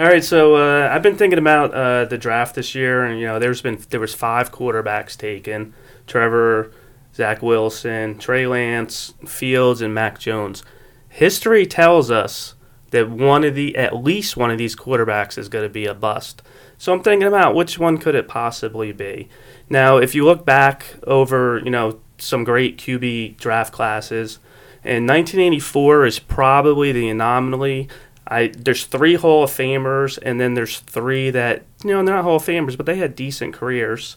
All 0.00 0.06
right, 0.08 0.24
so 0.24 0.56
uh, 0.56 0.88
I've 0.92 1.02
been 1.04 1.16
thinking 1.16 1.38
about 1.38 1.72
uh, 1.72 2.06
the 2.06 2.18
draft 2.18 2.56
this 2.56 2.74
year, 2.74 3.04
and 3.04 3.20
you 3.20 3.26
know, 3.26 3.38
there's 3.38 3.62
been 3.62 3.78
there 3.90 4.00
was 4.00 4.12
five 4.14 4.50
quarterbacks 4.50 5.16
taken: 5.16 5.72
Trevor, 6.08 6.72
Zach 7.14 7.42
Wilson, 7.42 8.18
Trey 8.18 8.46
Lance, 8.46 9.14
Fields, 9.26 9.80
and 9.80 9.94
Mac 9.94 10.18
Jones. 10.18 10.62
History 11.08 11.64
tells 11.64 12.10
us 12.10 12.54
that 12.90 13.10
one 13.10 13.44
of 13.44 13.54
the 13.54 13.76
at 13.76 13.96
least 13.96 14.36
one 14.36 14.50
of 14.50 14.58
these 14.58 14.76
quarterbacks 14.76 15.38
is 15.38 15.48
going 15.48 15.64
to 15.64 15.68
be 15.68 15.86
a 15.86 15.94
bust. 15.94 16.42
So 16.78 16.92
I'm 16.92 17.02
thinking 17.02 17.28
about 17.28 17.54
which 17.54 17.78
one 17.78 17.98
could 17.98 18.14
it 18.14 18.28
possibly 18.28 18.92
be. 18.92 19.28
Now, 19.68 19.96
if 19.96 20.14
you 20.14 20.24
look 20.24 20.44
back 20.44 20.96
over, 21.06 21.60
you 21.64 21.70
know, 21.70 22.00
some 22.18 22.44
great 22.44 22.78
QB 22.78 23.36
draft 23.36 23.72
classes, 23.72 24.38
and 24.82 25.08
1984 25.08 26.06
is 26.06 26.18
probably 26.18 26.92
the 26.92 27.08
anomaly. 27.08 27.88
I 28.26 28.48
there's 28.48 28.84
three 28.84 29.14
Hall 29.14 29.44
of 29.44 29.50
Famers, 29.50 30.18
and 30.22 30.40
then 30.40 30.54
there's 30.54 30.80
three 30.80 31.30
that 31.30 31.64
you 31.82 31.90
know 31.90 32.04
they're 32.04 32.14
not 32.14 32.24
Hall 32.24 32.36
of 32.36 32.44
Famers, 32.44 32.76
but 32.76 32.86
they 32.86 32.96
had 32.96 33.16
decent 33.16 33.54
careers. 33.54 34.16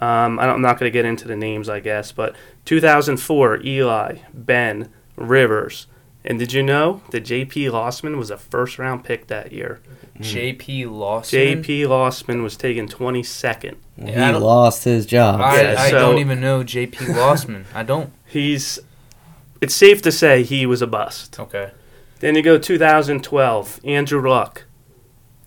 Um, 0.00 0.38
I 0.40 0.46
don't, 0.46 0.56
I'm 0.56 0.62
not 0.62 0.78
going 0.78 0.90
to 0.90 0.96
get 0.96 1.04
into 1.04 1.28
the 1.28 1.36
names, 1.36 1.68
I 1.68 1.80
guess, 1.80 2.10
but 2.12 2.34
2004, 2.64 3.60
Eli, 3.64 4.18
Ben, 4.32 4.88
Rivers, 5.16 5.86
and 6.24 6.38
did 6.38 6.52
you 6.52 6.62
know 6.62 7.02
that 7.10 7.20
J.P. 7.20 7.66
Losman 7.66 8.16
was 8.16 8.30
a 8.30 8.36
first 8.38 8.78
round 8.78 9.04
pick 9.04 9.26
that 9.28 9.52
year? 9.52 9.80
J.P. 10.20 10.86
Lawson. 10.86 11.30
J.P. 11.38 11.82
Losman 11.82 12.42
was 12.42 12.56
taken 12.56 12.88
22nd. 12.88 13.76
He 13.96 14.10
Yeah, 14.10 14.36
lost 14.36 14.84
his 14.84 15.06
job. 15.06 15.40
I, 15.40 15.60
Yeah, 15.62 15.74
I 15.78 15.90
so- 15.90 15.98
don't 15.98 16.18
even 16.18 16.40
know 16.40 16.64
J.P. 16.64 17.04
Losman. 17.06 17.64
I 17.74 17.82
don't. 17.82 18.10
He's 18.26 18.78
it's 19.60 19.74
safe 19.74 20.02
to 20.02 20.10
say 20.12 20.42
he 20.42 20.66
was 20.66 20.82
a 20.82 20.86
bust. 20.86 21.38
Okay. 21.38 21.70
Then 22.20 22.34
you 22.36 22.42
go 22.42 22.58
2012, 22.58 23.80
Andrew 23.84 24.28
Luck, 24.28 24.64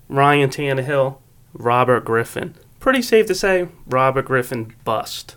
Ryan 0.09 0.49
Tannehill, 0.49 1.17
Robert 1.53 2.05
Griffin. 2.05 2.55
Pretty 2.87 3.01
safe 3.01 3.25
to 3.25 3.35
say 3.35 3.67
Robert 3.85 4.21
Griffin 4.23 4.73
bust. 4.85 5.35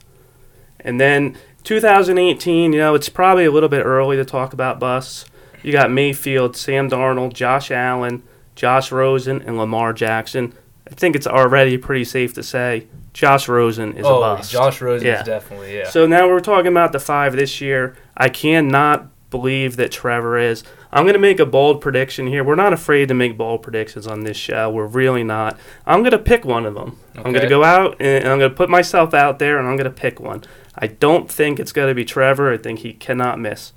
And 0.78 1.00
then 1.00 1.36
2018, 1.64 2.72
you 2.72 2.78
know, 2.78 2.94
it's 2.94 3.08
probably 3.08 3.44
a 3.44 3.50
little 3.50 3.68
bit 3.68 3.84
early 3.84 4.16
to 4.18 4.24
talk 4.24 4.52
about 4.52 4.78
busts. 4.78 5.24
You 5.64 5.72
got 5.72 5.90
Mayfield, 5.90 6.56
Sam 6.56 6.88
Darnold, 6.88 7.32
Josh 7.32 7.72
Allen, 7.72 8.22
Josh 8.54 8.92
Rosen, 8.92 9.42
and 9.42 9.58
Lamar 9.58 9.92
Jackson. 9.92 10.54
I 10.88 10.94
think 10.94 11.16
it's 11.16 11.26
already 11.26 11.76
pretty 11.76 12.04
safe 12.04 12.34
to 12.34 12.44
say 12.44 12.86
Josh 13.14 13.48
Rosen 13.48 13.96
is 13.96 14.06
oh, 14.06 14.18
a 14.18 14.20
bust. 14.20 14.52
Josh 14.52 14.80
Rosen 14.80 15.08
Yeah. 15.08 15.18
is 15.18 15.26
definitely 15.26 15.76
yeah. 15.76 15.88
So 15.88 16.06
now 16.06 16.28
we're 16.28 16.38
talking 16.38 16.70
about 16.70 16.92
the 16.92 17.00
five 17.00 17.34
this 17.34 17.60
year. 17.60 17.96
I 18.16 18.28
cannot 18.28 19.08
believe 19.28 19.74
that 19.74 19.90
Trevor 19.90 20.38
is. 20.38 20.62
I'm 20.92 21.04
going 21.04 21.14
to 21.14 21.20
make 21.20 21.38
a 21.38 21.46
bold 21.46 21.80
prediction 21.80 22.26
here. 22.26 22.42
We're 22.42 22.56
not 22.56 22.72
afraid 22.72 23.08
to 23.08 23.14
make 23.14 23.36
bold 23.36 23.62
predictions 23.62 24.06
on 24.06 24.20
this 24.20 24.36
show. 24.36 24.70
We're 24.70 24.86
really 24.86 25.22
not. 25.22 25.58
I'm 25.86 26.00
going 26.00 26.10
to 26.12 26.18
pick 26.18 26.44
one 26.44 26.66
of 26.66 26.74
them. 26.74 26.98
I'm 27.16 27.32
going 27.32 27.42
to 27.42 27.48
go 27.48 27.62
out 27.62 27.96
and 28.00 28.26
I'm 28.26 28.38
going 28.38 28.50
to 28.50 28.56
put 28.56 28.68
myself 28.68 29.14
out 29.14 29.38
there 29.38 29.58
and 29.58 29.68
I'm 29.68 29.76
going 29.76 29.84
to 29.84 29.90
pick 29.90 30.18
one. 30.18 30.42
I 30.76 30.88
don't 30.88 31.30
think 31.30 31.60
it's 31.60 31.72
going 31.72 31.88
to 31.88 31.94
be 31.94 32.04
Trevor. 32.04 32.52
I 32.52 32.56
think 32.56 32.80
he 32.80 32.92
cannot 32.92 33.38
miss. 33.38 33.72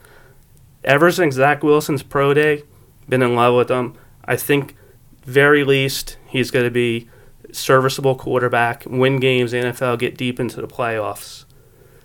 Ever 0.83 1.11
since 1.11 1.35
Zach 1.35 1.61
Wilson's 1.63 2.03
pro 2.03 2.33
day, 2.33 2.63
been 3.07 3.21
in 3.21 3.35
love 3.35 3.55
with 3.55 3.69
him. 3.69 3.95
I 4.25 4.35
think, 4.35 4.75
very 5.23 5.63
least, 5.63 6.17
he's 6.27 6.51
going 6.51 6.65
to 6.65 6.71
be 6.71 7.09
serviceable 7.51 8.15
quarterback, 8.15 8.85
win 8.87 9.19
games, 9.19 9.53
NFL, 9.53 9.99
get 9.99 10.17
deep 10.17 10.39
into 10.39 10.61
the 10.61 10.67
playoffs. 10.67 11.45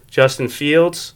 Justin 0.08 0.48
Fields, 0.48 1.14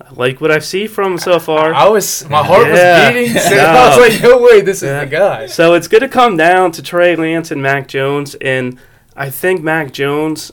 I 0.00 0.12
like 0.12 0.40
what 0.40 0.50
I 0.50 0.58
see 0.58 0.86
from 0.86 1.12
him 1.12 1.18
so 1.18 1.38
far. 1.38 1.72
I 1.72 1.86
was 1.88 2.28
my 2.28 2.42
heart 2.44 2.66
Yeah. 2.66 3.06
was 3.12 3.14
beating. 3.14 3.38
So 3.40 3.50
No. 3.54 3.62
I 3.64 3.96
was 3.96 4.10
like, 4.10 4.22
no 4.22 4.38
way, 4.42 4.60
this 4.60 4.82
is 4.82 5.00
the 5.00 5.06
guy. 5.06 5.46
So 5.46 5.74
it's 5.74 5.86
going 5.88 6.02
to 6.02 6.08
come 6.08 6.36
down 6.36 6.72
to 6.72 6.82
Trey 6.82 7.14
Lance 7.16 7.50
and 7.50 7.62
Mac 7.62 7.86
Jones, 7.88 8.34
and 8.36 8.78
I 9.16 9.30
think 9.30 9.62
Mac 9.62 9.92
Jones 9.92 10.50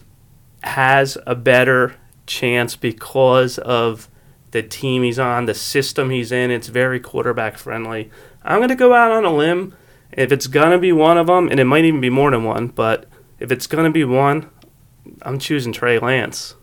has 0.64 1.18
a 1.26 1.34
better 1.36 1.96
chance 2.28 2.76
because 2.76 3.58
of 3.58 4.08
the 4.52 4.62
team 4.62 5.02
he's 5.02 5.18
on, 5.18 5.46
the 5.46 5.54
system 5.56 6.12
he's 6.12 6.32
in. 6.32 6.52
It's 6.52 6.68
very 6.68 7.00
quarterback 7.00 7.58
friendly. 7.58 8.12
I'm 8.44 8.60
going 8.60 8.70
to 8.70 8.76
go 8.76 8.94
out 8.94 9.12
on 9.12 9.26
a 9.26 9.34
limb. 9.34 9.76
If 10.12 10.32
it's 10.32 10.46
going 10.48 10.72
to 10.72 10.78
be 10.78 10.92
one 10.92 11.18
of 11.18 11.28
them, 11.28 11.48
and 11.50 11.60
it 11.60 11.64
might 11.66 11.86
even 11.86 12.02
be 12.02 12.10
more 12.10 12.30
than 12.32 12.44
one, 12.44 12.68
but 12.68 13.06
if 13.40 13.52
it's 13.52 13.66
going 13.66 13.86
to 13.86 13.92
be 13.92 14.04
one, 14.04 14.50
I'm 15.24 15.40
choosing 15.40 15.74
Trey 15.74 15.98
Lance. 16.00 16.56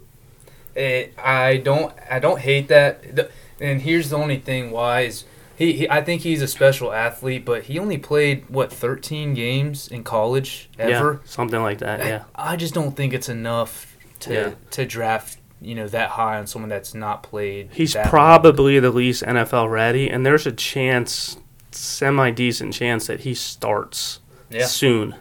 Eh, 0.79 1.09
I 1.23 1.57
don't 1.59 1.93
I 2.11 2.19
don't 2.19 2.41
hate 2.41 2.69
that. 2.69 3.15
The- 3.17 3.31
And 3.61 3.83
here's 3.83 4.11
the 4.11 4.17
only 4.17 4.39
thing 4.39 4.71
why 4.71 5.01
is 5.03 5.25
he, 5.57 5.73
he 5.73 5.91
I 5.91 6.01
think 6.03 6.23
he's 6.23 6.41
a 6.43 6.47
special 6.47 6.93
athlete, 6.93 7.45
but 7.45 7.65
he 7.65 7.79
only 7.81 7.99
played 7.99 8.45
what 8.49 8.73
13 8.73 9.35
games 9.35 9.89
in 9.89 10.05
college 10.05 10.71
ever. 10.79 11.13
Yeah, 11.15 11.29
something 11.29 11.61
like 11.63 11.79
that, 11.79 11.99
yeah. 12.07 12.25
I 12.37 12.55
just 12.55 12.75
don't 12.75 12.95
think 12.97 13.13
it's 13.13 13.29
enough 13.29 13.97
to 14.21 14.33
Yeah. 14.33 14.51
to 14.71 14.87
draft 14.87 15.39
you 15.61 15.75
know 15.75 15.89
that 15.89 16.11
high 16.11 16.39
on 16.39 16.47
someone 16.47 16.69
that's 16.69 16.95
not 16.95 17.25
played. 17.25 17.71
He's 17.73 17.95
that 17.95 18.05
long. 18.05 18.11
probably 18.11 18.79
the 18.79 18.93
least 18.93 19.25
NFL 19.25 19.69
ready, 19.69 20.09
and 20.09 20.25
there's 20.25 20.47
a 20.47 20.53
chance, 20.53 21.37
semi 21.73 22.31
decent 22.31 22.73
chance, 22.75 23.09
that 23.09 23.21
he 23.21 23.35
starts 23.35 24.21
Yeah. 24.51 24.67
soon. 24.67 25.17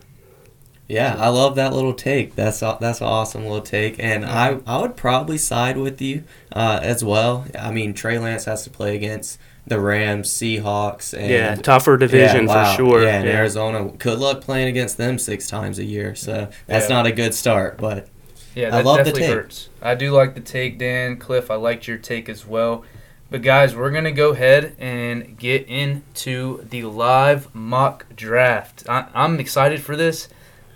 Yeah, 0.87 1.15
I 1.19 1.27
love 1.29 1.55
that 1.55 1.73
little 1.73 1.93
take. 1.93 2.35
That's 2.35 2.59
that's 2.61 3.01
an 3.01 3.07
awesome 3.07 3.43
little 3.43 3.61
take, 3.61 3.97
and 3.99 4.25
I 4.25 4.59
I 4.65 4.79
would 4.79 4.95
probably 4.95 5.37
side 5.37 5.77
with 5.77 6.01
you 6.01 6.23
uh, 6.53 6.79
as 6.81 7.03
well. 7.03 7.45
I 7.59 7.71
mean, 7.71 7.93
Trey 7.93 8.17
Lance 8.19 8.45
has 8.45 8.63
to 8.63 8.69
play 8.69 8.95
against 8.95 9.37
the 9.65 9.81
Rams, 9.81 10.29
Seahawks, 10.29 11.13
and 11.13 11.29
yeah, 11.29 11.55
tougher 11.55 11.97
division 11.97 12.47
yeah, 12.47 12.55
wow. 12.55 12.71
for 12.71 12.77
sure. 12.77 13.03
Yeah, 13.03 13.17
and 13.17 13.25
yeah. 13.25 13.33
Arizona. 13.33 13.91
Good 13.97 14.17
luck 14.17 14.39
playing 14.41 14.69
against 14.69 14.97
them 14.97 15.19
six 15.19 15.49
times 15.49 15.77
a 15.77 15.83
year. 15.83 16.15
So 16.15 16.47
that's 16.67 16.89
Yeah. 16.89 16.95
not 16.95 17.05
a 17.05 17.11
good 17.11 17.33
start. 17.33 17.77
But 17.77 18.07
Yeah, 18.55 18.67
I 18.67 18.71
that 18.77 18.85
love 18.85 19.05
the 19.05 19.11
take. 19.11 19.29
hurts. 19.29 19.67
I 19.81 19.93
do 19.95 20.11
like 20.11 20.35
the 20.35 20.41
take, 20.41 20.79
Dan 20.79 21.17
Cliff. 21.17 21.51
I 21.51 21.55
liked 21.55 21.85
your 21.85 21.97
take 21.97 22.29
as 22.29 22.47
well. 22.47 22.85
But 23.29 23.41
guys, 23.41 23.75
we're 23.75 23.91
gonna 23.91 24.13
go 24.13 24.29
ahead 24.29 24.73
and 24.79 25.37
get 25.37 25.67
into 25.67 26.65
the 26.69 26.83
live 26.83 27.53
mock 27.53 28.05
draft. 28.15 28.83
I, 28.87 29.07
I'm 29.13 29.37
excited 29.41 29.81
for 29.81 29.97
this, 29.97 30.29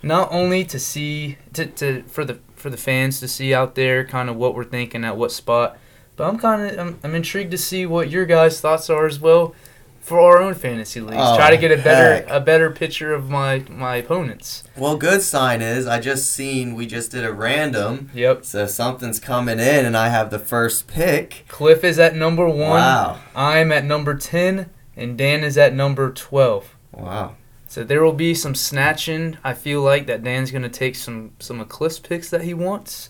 not 0.03 0.29
only 0.31 0.63
to 0.65 0.79
see 0.79 1.37
to, 1.53 1.65
to 1.67 2.03
for 2.03 2.25
the 2.25 2.39
for 2.55 2.69
the 2.69 2.77
fans 2.77 3.19
to 3.19 3.27
see 3.27 3.53
out 3.53 3.75
there 3.75 4.05
kind 4.05 4.29
of 4.29 4.35
what 4.35 4.55
we're 4.55 4.63
thinking 4.63 5.03
at 5.03 5.17
what 5.17 5.31
spot, 5.31 5.77
but 6.15 6.27
I'm 6.27 6.37
kind 6.37 6.61
of 6.71 6.79
I'm, 6.79 6.99
I'm 7.03 7.15
intrigued 7.15 7.51
to 7.51 7.57
see 7.57 7.85
what 7.85 8.09
your 8.09 8.25
guys' 8.25 8.61
thoughts 8.61 8.89
are 8.89 9.05
as 9.05 9.19
well 9.19 9.55
for 9.99 10.19
our 10.19 10.39
own 10.41 10.55
fantasy 10.55 10.99
leagues. 10.99 11.17
Oh, 11.19 11.35
Try 11.37 11.51
to 11.51 11.57
get 11.57 11.71
a 11.71 11.77
better 11.77 12.15
heck. 12.25 12.29
a 12.29 12.39
better 12.39 12.71
picture 12.71 13.13
of 13.13 13.29
my 13.29 13.63
my 13.69 13.97
opponents. 13.97 14.63
well, 14.75 14.97
good 14.97 15.21
sign 15.21 15.61
is 15.61 15.85
I 15.85 15.99
just 15.99 16.31
seen 16.31 16.73
we 16.73 16.87
just 16.87 17.11
did 17.11 17.23
a 17.23 17.31
random, 17.31 18.09
Yep. 18.15 18.43
so 18.45 18.65
something's 18.65 19.19
coming 19.19 19.59
in, 19.59 19.85
and 19.85 19.95
I 19.95 20.09
have 20.09 20.31
the 20.31 20.39
first 20.39 20.87
pick. 20.87 21.45
Cliff 21.47 21.83
is 21.83 21.99
at 21.99 22.15
number 22.15 22.47
one. 22.47 22.57
Wow, 22.81 23.19
I'm 23.35 23.71
at 23.71 23.85
number 23.85 24.15
10, 24.15 24.71
and 24.97 25.17
Dan 25.17 25.43
is 25.43 25.55
at 25.57 25.73
number 25.75 26.11
12. 26.11 26.75
wow. 26.93 27.35
So 27.71 27.85
there 27.85 28.03
will 28.03 28.11
be 28.11 28.35
some 28.35 28.53
snatching. 28.53 29.37
I 29.45 29.53
feel 29.53 29.81
like 29.81 30.05
that 30.07 30.25
Dan's 30.25 30.51
going 30.51 30.63
to 30.63 30.67
take 30.67 30.93
some 30.93 31.31
some 31.39 31.61
of 31.61 31.69
Cliff's 31.69 31.99
picks 31.99 32.29
that 32.29 32.41
he 32.41 32.53
wants. 32.53 33.09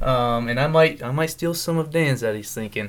Um, 0.00 0.48
and 0.48 0.58
I 0.58 0.66
might 0.66 1.02
I 1.02 1.10
might 1.10 1.28
steal 1.28 1.52
some 1.52 1.76
of 1.76 1.90
Dan's 1.90 2.22
that 2.22 2.34
he's 2.34 2.54
thinking. 2.54 2.88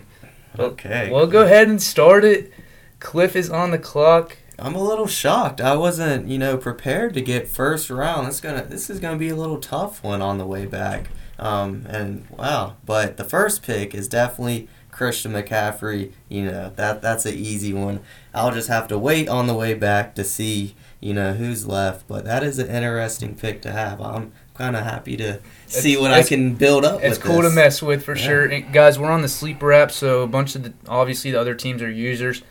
Okay. 0.58 1.10
Well, 1.12 1.28
go 1.28 1.42
ahead 1.42 1.68
and 1.68 1.82
start 1.82 2.24
it. 2.24 2.54
Cliff 3.02 3.36
is 3.36 3.50
on 3.50 3.72
the 3.72 3.78
clock. 3.78 4.38
I'm 4.58 4.76
a 4.76 4.82
little 4.82 5.08
shocked. 5.08 5.60
I 5.60 5.76
wasn't, 5.76 6.30
you 6.30 6.38
know, 6.38 6.56
prepared 6.56 7.14
to 7.16 7.22
get 7.22 7.50
first 7.50 7.90
round. 7.90 8.30
It's 8.30 8.40
gonna, 8.40 8.64
this 8.64 8.90
is 8.90 9.02
gonna 9.02 9.18
be 9.18 9.28
a 9.28 9.36
little 9.36 9.60
tough 9.60 10.02
one 10.02 10.22
on 10.22 10.38
the 10.38 10.46
way 10.46 10.66
back. 10.68 11.10
Um, 11.38 11.86
and 11.90 12.30
wow, 12.30 12.78
but 12.86 13.18
the 13.18 13.26
first 13.26 13.62
pick 13.62 13.94
is 13.94 14.08
definitely 14.08 14.70
Christian 14.90 15.34
McCaffrey. 15.34 16.14
You 16.30 16.46
know 16.46 16.72
that 16.78 17.02
that's 17.02 17.26
an 17.26 17.36
easy 17.36 17.74
one. 17.74 18.00
I'll 18.34 18.54
just 18.54 18.70
have 18.70 18.88
to 18.88 18.98
wait 18.98 19.28
on 19.28 19.48
the 19.48 19.54
way 19.54 19.74
back 19.74 20.16
to 20.16 20.24
see, 20.24 20.76
you 21.00 21.14
know, 21.14 21.34
who's 21.34 21.68
left. 21.68 22.08
But 22.08 22.26
that 22.26 22.44
is 22.44 22.60
an 22.60 22.68
interesting 22.70 23.36
pick 23.36 23.62
to 23.64 23.72
have. 23.72 24.02
I'm 24.02 24.32
kind 24.54 24.76
of 24.76 24.84
happy 24.84 25.16
to 25.18 25.40
see 25.68 25.94
It's- 25.94 26.02
what 26.02 26.12
I 26.12 26.24
can 26.24 26.56
build 26.56 26.84
up. 26.86 27.02
It's 27.04 27.18
cool 27.18 27.42
to 27.42 27.50
mess 27.50 27.82
with 27.82 28.04
for 28.04 28.16
Yeah. 28.16 28.24
sure. 28.26 28.46
And 28.46 28.74
guys, 28.74 29.00
we're 29.00 29.12
on 29.12 29.22
the 29.22 29.30
sleeper 29.30 29.72
app, 29.72 29.92
so 29.92 30.22
a 30.24 30.28
bunch 30.28 30.56
of 30.56 30.64
the 30.64 30.74
obviously 30.88 31.32
the 31.32 31.40
other 31.40 31.56
teams 31.56 31.82
are 31.82 31.90
users. 31.90 32.42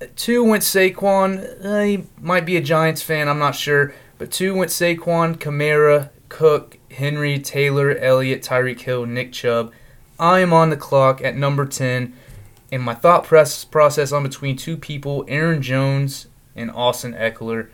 Uh, 0.00 0.06
Two 0.16 0.42
went 0.42 0.62
Saquon. 0.62 1.64
Uh, 1.64 1.80
he 1.82 2.04
might 2.20 2.44
be 2.46 2.56
a 2.56 2.60
Giants 2.60 3.02
fan. 3.02 3.28
I'm 3.28 3.38
not 3.38 3.54
sure, 3.54 3.94
but 4.18 4.30
two 4.30 4.54
went 4.54 4.70
Saquon, 4.70 5.36
Kamara, 5.36 6.08
Cook, 6.28 6.78
Henry, 6.90 7.38
Taylor, 7.38 7.96
Elliott, 7.98 8.42
Tyreek 8.42 8.80
Hill, 8.80 9.06
Nick 9.06 9.32
Chubb. 9.32 9.70
I 10.18 10.40
am 10.40 10.52
on 10.52 10.70
the 10.70 10.76
clock 10.76 11.22
at 11.22 11.36
number 11.36 11.66
ten, 11.66 12.14
and 12.72 12.82
my 12.82 12.94
thought 12.94 13.24
press 13.24 13.64
process 13.64 14.12
on 14.12 14.22
between 14.22 14.56
two 14.56 14.76
people: 14.76 15.24
Aaron 15.28 15.60
Jones 15.62 16.26
and 16.56 16.70
Austin 16.70 17.12
Ekeler. 17.14 17.66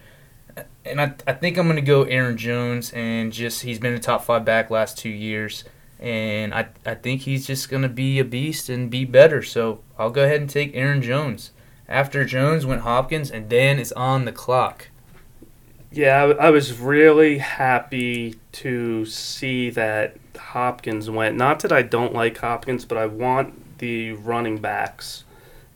And 0.88 1.00
I, 1.00 1.14
I 1.26 1.32
think 1.32 1.56
I'm 1.56 1.66
going 1.66 1.76
to 1.76 1.82
go 1.82 2.04
Aaron 2.04 2.36
Jones, 2.36 2.92
and 2.92 3.32
just 3.32 3.62
he's 3.62 3.78
been 3.78 3.94
a 3.94 3.98
top 3.98 4.24
five 4.24 4.44
back 4.44 4.70
last 4.70 4.98
two 4.98 5.08
years, 5.08 5.64
and 5.98 6.54
I, 6.54 6.68
I 6.86 6.94
think 6.94 7.22
he's 7.22 7.46
just 7.46 7.68
going 7.68 7.82
to 7.82 7.88
be 7.88 8.18
a 8.18 8.24
beast 8.24 8.68
and 8.68 8.90
be 8.90 9.04
better. 9.04 9.42
So 9.42 9.80
I'll 9.98 10.10
go 10.10 10.24
ahead 10.24 10.40
and 10.40 10.50
take 10.50 10.74
Aaron 10.74 11.02
Jones. 11.02 11.52
After 11.88 12.24
Jones 12.24 12.66
went 12.66 12.82
Hopkins, 12.82 13.30
and 13.30 13.48
then 13.48 13.78
it's 13.78 13.92
on 13.92 14.24
the 14.24 14.32
clock. 14.32 14.88
Yeah, 15.90 16.22
I, 16.22 16.48
I 16.48 16.50
was 16.50 16.78
really 16.78 17.38
happy 17.38 18.36
to 18.52 19.06
see 19.06 19.70
that 19.70 20.16
Hopkins 20.36 21.08
went. 21.08 21.36
Not 21.36 21.60
that 21.60 21.72
I 21.72 21.82
don't 21.82 22.12
like 22.12 22.36
Hopkins, 22.38 22.84
but 22.84 22.98
I 22.98 23.06
want 23.06 23.78
the 23.78 24.12
running 24.12 24.58
backs. 24.58 25.24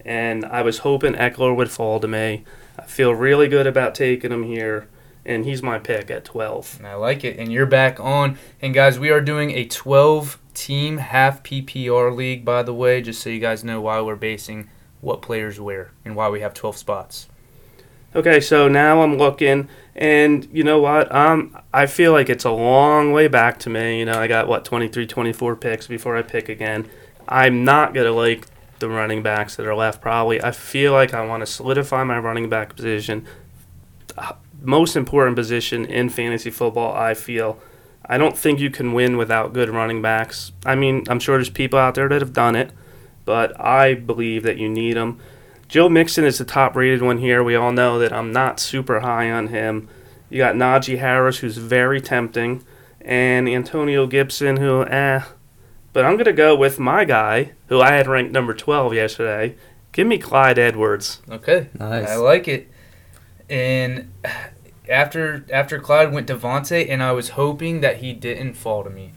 And 0.05 0.45
I 0.45 0.63
was 0.63 0.79
hoping 0.79 1.15
Ekeler 1.15 1.57
would 1.57 1.71
fall 1.71 2.01
to 2.01 2.09
me. 2.09 2.45
I 2.79 2.83
feel 2.83 3.15
really 3.15 3.49
good 3.49 3.67
about 3.67 3.95
taking 3.95 4.33
him 4.33 4.43
here, 4.45 4.89
and 5.25 5.45
he's 5.45 5.63
my 5.63 5.79
pick 5.79 6.11
at 6.11 6.25
12. 6.25 6.77
And 6.79 6.87
I 6.87 6.95
like 6.95 7.25
it. 7.25 7.39
And 7.39 7.53
you're 7.53 7.67
back 7.67 8.01
on. 8.01 8.39
And 8.61 8.75
guys, 8.75 8.99
we 8.99 9.11
are 9.11 9.21
doing 9.21 9.51
a 9.53 9.65
12 9.65 10.39
team 10.55 10.99
half 10.99 11.43
PPR 11.43 12.15
league, 12.15 12.45
by 12.45 12.63
the 12.63 12.75
way, 12.75 13.01
just 13.01 13.23
so 13.23 13.31
you 13.31 13.41
guys 13.41 13.65
know 13.65 13.81
why 13.81 14.01
we're 14.01 14.17
basing 14.17 14.69
what 15.01 15.23
players 15.23 15.61
where 15.61 15.93
and 16.05 16.17
why 16.17 16.29
we 16.29 16.41
have 16.41 16.55
12 16.55 16.77
spots. 16.77 17.29
Okay, 18.15 18.41
so 18.41 18.69
now 18.69 19.01
I'm 19.01 19.17
looking, 19.17 19.71
and 19.97 20.47
you 20.53 20.65
know 20.65 20.79
what? 20.79 21.11
Um, 21.15 21.59
I 21.73 21.87
feel 21.87 22.13
like 22.13 22.29
it's 22.29 22.45
a 22.45 22.51
long 22.51 23.13
way 23.13 23.27
back 23.27 23.59
to 23.61 23.71
me. 23.71 24.01
You 24.01 24.05
know, 24.05 24.19
I 24.19 24.27
got 24.27 24.49
what 24.49 24.67
23, 24.67 25.07
24 25.07 25.57
picks 25.57 25.87
before 25.87 26.15
I 26.19 26.23
pick 26.23 26.51
again. 26.51 26.91
I'm 27.27 27.65
not 27.65 27.95
gonna 27.95 28.13
like 28.13 28.47
the 28.81 28.91
running 28.91 29.23
backs 29.23 29.57
that 29.57 29.67
are 29.67 29.75
left. 29.75 30.03
Probably, 30.03 30.43
I 30.45 30.51
feel 30.51 30.93
like 30.93 31.15
I 31.15 31.25
want 31.25 31.41
to 31.41 31.47
solidify 31.47 32.05
my 32.05 32.19
running 32.19 32.51
back 32.51 32.77
position. 32.77 33.27
Most 34.63 34.97
important 34.97 35.37
position 35.37 35.85
in 35.85 36.09
fantasy 36.09 36.51
football, 36.51 36.95
I 36.95 37.15
feel. 37.15 37.61
I 38.07 38.19
don't 38.19 38.37
think 38.37 38.61
you 38.61 38.71
can 38.71 38.93
win 38.93 39.17
without 39.17 39.53
good 39.53 39.71
running 39.71 40.03
backs. 40.03 40.53
I 40.65 40.75
mean, 40.75 41.05
I'm 41.09 41.21
sure 41.21 41.37
there's 41.37 41.51
people 41.51 41.79
out 41.79 41.95
there 41.95 42.09
that 42.09 42.21
have 42.21 42.33
done 42.33 42.57
it, 42.57 42.73
but 43.25 43.59
I 43.61 43.95
believe 43.95 44.43
that 44.43 44.59
you 44.59 44.69
need 44.69 44.97
them. 44.97 45.21
Joe 45.69 45.89
Mixon 45.89 46.25
is 46.25 46.39
the 46.39 46.45
top 46.45 46.77
rated 46.77 47.01
one 47.01 47.19
here. 47.19 47.43
We 47.43 47.55
all 47.55 47.73
know 47.73 47.99
that 47.99 48.13
I'm 48.13 48.33
not 48.33 48.61
super 48.61 49.01
high 49.01 49.31
on 49.31 49.49
him. 49.49 49.89
You 50.29 50.39
got 50.39 50.55
Najee 50.55 50.99
Harris, 50.99 51.39
who's 51.39 51.57
very 51.57 52.01
tempting, 52.01 52.65
and 53.01 53.49
Antonio 53.49 54.07
Gibson, 54.07 54.59
who, 54.59 54.85
eh. 54.85 55.23
But 55.93 56.05
I'm 56.05 56.15
going 56.15 56.25
to 56.25 56.33
go 56.33 56.57
with 56.57 56.79
my 56.79 57.05
guy, 57.05 57.53
who 57.69 57.81
I 57.81 57.93
had 57.93 58.07
ranked 58.07 58.33
number 58.33 58.55
12 58.55 58.95
yesterday. 58.95 59.57
Give 59.93 60.07
me 60.07 60.19
Clyde 60.19 60.59
Edwards. 60.59 61.21
Okay. 61.31 61.69
Nice. 61.79 62.09
I 62.09 62.17
like 62.17 62.49
it. 62.49 62.71
And 63.49 64.11
after 64.93 65.45
after 65.51 65.81
Clyde 65.81 66.13
went 66.13 66.29
Davante, 66.29 66.89
and 66.89 67.03
I 67.03 67.13
was 67.13 67.31
hoping 67.31 67.81
that 67.81 67.97
he 67.97 68.13
didn't 68.13 68.55
fall 68.55 68.85
to 68.85 68.91
me 68.91 69.13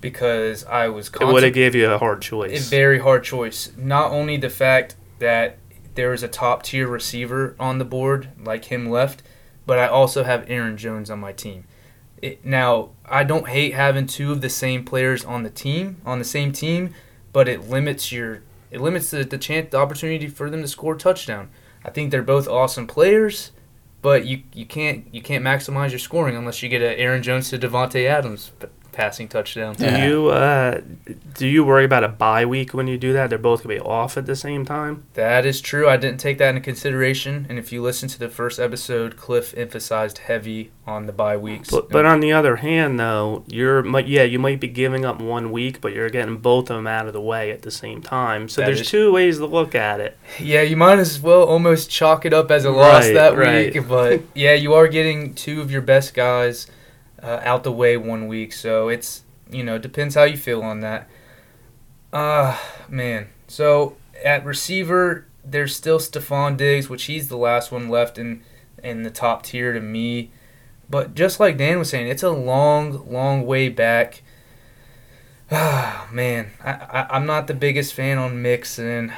because 0.00 0.64
I 0.64 0.88
was 0.88 1.08
It 1.08 1.26
would 1.26 1.42
have 1.42 1.52
gave 1.52 1.74
you 1.74 1.90
a 1.90 1.98
hard 1.98 2.22
choice. 2.22 2.66
a 2.66 2.70
very 2.70 2.98
hard 2.98 3.24
choice. 3.24 3.72
Not 3.76 4.10
only 4.10 4.36
the 4.36 4.50
fact 4.50 4.96
that 5.18 5.58
there 5.94 6.12
is 6.12 6.22
a 6.22 6.28
top 6.28 6.62
tier 6.62 6.86
receiver 6.88 7.54
on 7.58 7.78
the 7.78 7.84
board 7.84 8.28
like 8.42 8.66
him 8.66 8.88
left, 8.88 9.22
but 9.66 9.78
I 9.78 9.86
also 9.88 10.24
have 10.24 10.48
Aaron 10.48 10.76
Jones 10.76 11.10
on 11.10 11.18
my 11.18 11.32
team. 11.32 11.64
It, 12.22 12.44
now 12.44 12.90
I 13.04 13.22
don't 13.24 13.48
hate 13.48 13.74
having 13.74 14.06
two 14.06 14.32
of 14.32 14.40
the 14.40 14.48
same 14.48 14.84
players 14.84 15.24
on 15.24 15.42
the 15.42 15.50
team 15.50 16.00
on 16.06 16.18
the 16.18 16.24
same 16.24 16.52
team, 16.52 16.94
but 17.32 17.48
it 17.48 17.68
limits 17.68 18.10
your 18.10 18.42
it 18.70 18.80
limits 18.80 19.10
the, 19.10 19.24
the 19.24 19.38
chance 19.38 19.70
the 19.70 19.78
opportunity 19.78 20.28
for 20.28 20.48
them 20.50 20.62
to 20.62 20.68
score 20.68 20.94
a 20.94 20.98
touchdown. 20.98 21.50
I 21.84 21.90
think 21.90 22.10
they're 22.10 22.22
both 22.22 22.48
awesome 22.48 22.86
players, 22.86 23.52
but 24.02 24.26
you 24.26 24.42
you 24.52 24.66
can't 24.66 25.06
you 25.12 25.20
can't 25.22 25.44
maximize 25.44 25.90
your 25.90 25.98
scoring 25.98 26.36
unless 26.36 26.62
you 26.62 26.68
get 26.68 26.82
a 26.82 26.98
Aaron 26.98 27.22
Jones 27.22 27.50
to 27.50 27.58
Davante 27.58 28.06
Adams 28.06 28.52
p- 28.98 29.02
passing 29.02 29.28
touchdown. 29.28 29.74
Do 29.76 29.84
Yeah. 29.84 30.06
you 30.06 30.26
uh, 30.28 30.80
do 31.34 31.46
you 31.46 31.64
worry 31.64 31.84
about 31.84 32.04
a 32.04 32.08
bye 32.08 32.44
week 32.44 32.74
when 32.74 32.86
you 32.88 32.98
do 32.98 33.12
that? 33.12 33.30
They're 33.30 33.38
both 33.38 33.62
gonna 33.62 33.76
be 33.76 33.80
off 33.80 34.16
at 34.16 34.26
the 34.26 34.34
same 34.36 34.64
time. 34.64 35.04
That 35.14 35.46
is 35.46 35.60
true. 35.60 35.88
I 35.88 35.96
didn't 35.96 36.18
take 36.20 36.38
that 36.38 36.50
into 36.50 36.60
consideration. 36.60 37.46
And 37.48 37.58
if 37.58 37.72
you 37.72 37.80
listen 37.82 38.08
to 38.08 38.18
the 38.18 38.28
first 38.28 38.58
episode, 38.58 39.16
Cliff 39.16 39.54
emphasized 39.56 40.18
heavy 40.18 40.70
on 40.86 41.06
the 41.06 41.12
bye 41.12 41.36
weeks. 41.36 41.70
But, 41.70 41.90
but 41.90 42.04
on 42.06 42.20
the 42.20 42.32
other 42.32 42.56
hand, 42.56 42.98
though, 42.98 43.44
you're 43.46 43.82
might 43.82 44.08
yeah 44.08 44.24
you 44.24 44.38
might 44.38 44.60
be 44.60 44.68
giving 44.68 45.04
up 45.04 45.20
one 45.20 45.50
week, 45.52 45.80
but 45.80 45.92
you're 45.92 46.10
getting 46.10 46.36
both 46.38 46.70
of 46.70 46.76
them 46.76 46.86
out 46.86 47.06
of 47.06 47.12
the 47.12 47.20
way 47.20 47.50
at 47.50 47.62
the 47.62 47.70
same 47.70 48.02
time. 48.02 48.48
So 48.48 48.60
That 48.60 48.66
there's 48.66 48.80
is- 48.82 48.90
two 48.90 49.12
ways 49.12 49.38
to 49.38 49.46
look 49.46 49.74
at 49.74 50.00
it. 50.00 50.18
yeah, 50.40 50.62
you 50.62 50.76
might 50.76 50.98
as 50.98 51.20
well 51.20 51.44
almost 51.44 51.90
chalk 51.90 52.24
it 52.26 52.32
up 52.34 52.50
as 52.50 52.64
a 52.64 52.70
loss 52.70 53.04
Right, 53.06 53.14
that 53.14 53.36
right. 53.36 53.74
week. 53.74 53.88
But 53.88 54.22
yeah, 54.34 54.54
you 54.54 54.74
are 54.74 54.88
getting 54.88 55.34
two 55.34 55.60
of 55.60 55.70
your 55.70 55.82
best 55.82 56.14
guys 56.14 56.66
uh, 57.22 57.40
out 57.42 57.64
the 57.64 57.72
way 57.72 57.96
one 57.96 58.26
week. 58.26 58.52
So 58.52 58.88
it's, 58.88 59.22
you 59.50 59.62
know, 59.62 59.78
depends 59.78 60.14
how 60.14 60.24
you 60.24 60.36
feel 60.36 60.62
on 60.62 60.80
that. 60.80 61.08
Ah, 62.12 62.60
man. 62.88 63.28
So 63.46 63.96
at 64.24 64.44
receiver, 64.44 65.26
there's 65.44 65.74
still 65.74 65.98
Stefon 65.98 66.56
Diggs, 66.56 66.88
which 66.88 67.04
he's 67.04 67.28
the 67.28 67.36
last 67.36 67.72
one 67.72 67.88
left 67.88 68.18
in, 68.18 68.42
in 68.82 69.02
the 69.02 69.10
top 69.10 69.42
tier 69.42 69.72
to 69.72 69.80
me. 69.80 70.30
But 70.90 71.14
just 71.14 71.38
like 71.38 71.58
Dan 71.58 71.78
was 71.78 71.90
saying, 71.90 72.08
it's 72.08 72.22
a 72.22 72.30
long, 72.30 73.10
long 73.10 73.44
way 73.44 73.68
back. 73.68 74.22
Ah, 75.50 76.08
man. 76.12 76.50
I, 76.62 76.72
I, 76.72 77.06
I'm 77.16 77.26
not 77.26 77.46
the 77.46 77.54
biggest 77.54 77.94
fan 77.94 78.18
on 78.18 78.42
Mixon. 78.42 79.12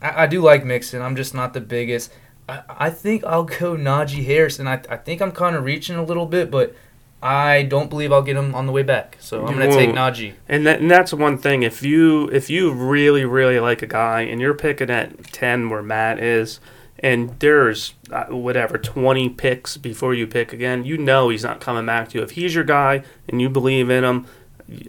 I, 0.00 0.24
I 0.24 0.26
do 0.26 0.40
like 0.40 0.64
Mixon. 0.64 1.02
I'm 1.02 1.16
just 1.16 1.34
not 1.34 1.54
the 1.54 1.60
biggest. 1.60 2.12
I, 2.48 2.62
I 2.68 2.90
think 2.90 3.24
I'll 3.24 3.44
go 3.44 3.76
Najee 3.76 4.24
Harris, 4.24 4.58
and 4.58 4.68
I, 4.68 4.80
I 4.88 4.96
think 4.96 5.20
I'm 5.20 5.32
kind 5.32 5.56
of 5.56 5.64
reaching 5.64 5.96
a 5.96 6.04
little 6.04 6.26
bit, 6.26 6.50
but 6.50 6.74
I 7.22 7.64
don't 7.64 7.90
believe 7.90 8.12
I'll 8.12 8.22
get 8.22 8.36
him 8.36 8.54
on 8.54 8.66
the 8.66 8.72
way 8.72 8.82
back. 8.84 9.16
So 9.18 9.44
I'm 9.44 9.56
going 9.56 9.68
to 9.70 9.76
take 9.76 9.94
won't. 9.94 10.14
Najee. 10.16 10.34
And, 10.48 10.66
that, 10.66 10.80
and 10.80 10.90
that's 10.90 11.12
one 11.12 11.36
thing. 11.38 11.62
If 11.64 11.82
you 11.82 12.28
if 12.28 12.48
you 12.48 12.72
really 12.72 13.24
really 13.24 13.58
like 13.58 13.82
a 13.82 13.86
guy 13.86 14.20
and 14.22 14.40
you're 14.40 14.54
picking 14.54 14.90
at 14.90 15.24
ten 15.32 15.68
where 15.68 15.82
Matt 15.82 16.20
is, 16.20 16.60
and 17.00 17.38
there's 17.40 17.94
uh, 18.12 18.26
whatever 18.26 18.78
twenty 18.78 19.28
picks 19.28 19.76
before 19.76 20.14
you 20.14 20.26
pick 20.26 20.52
again, 20.52 20.84
you 20.84 20.96
know 20.96 21.28
he's 21.28 21.42
not 21.42 21.60
coming 21.60 21.86
back 21.86 22.10
to 22.10 22.18
you. 22.18 22.24
If 22.24 22.32
he's 22.32 22.54
your 22.54 22.64
guy 22.64 23.02
and 23.28 23.40
you 23.40 23.48
believe 23.50 23.90
in 23.90 24.04
him, 24.04 24.26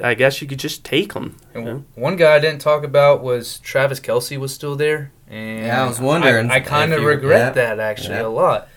I 0.03 0.13
guess 0.13 0.39
you 0.41 0.47
could 0.47 0.59
just 0.59 0.83
take 0.85 1.13
him. 1.13 1.37
And 1.55 1.65
Yeah. 1.65 1.77
One 1.95 2.15
guy 2.15 2.35
I 2.35 2.39
didn't 2.39 2.61
talk 2.61 2.83
about 2.83 3.23
was 3.23 3.57
Travis 3.59 3.99
Kelce 3.99 4.37
was 4.37 4.53
still 4.53 4.75
there, 4.75 5.11
and 5.27 5.65
Yeah, 5.65 5.83
I 5.83 5.87
was 5.87 5.99
wondering 5.99 6.51
I, 6.51 6.55
I 6.55 6.59
kind 6.59 6.93
of 6.93 7.01
regret 7.03 7.55
yeah. 7.55 7.75
that 7.75 7.79
actually 7.79 8.15
Yeah. 8.15 8.27
a 8.27 8.29
lot. 8.29 8.67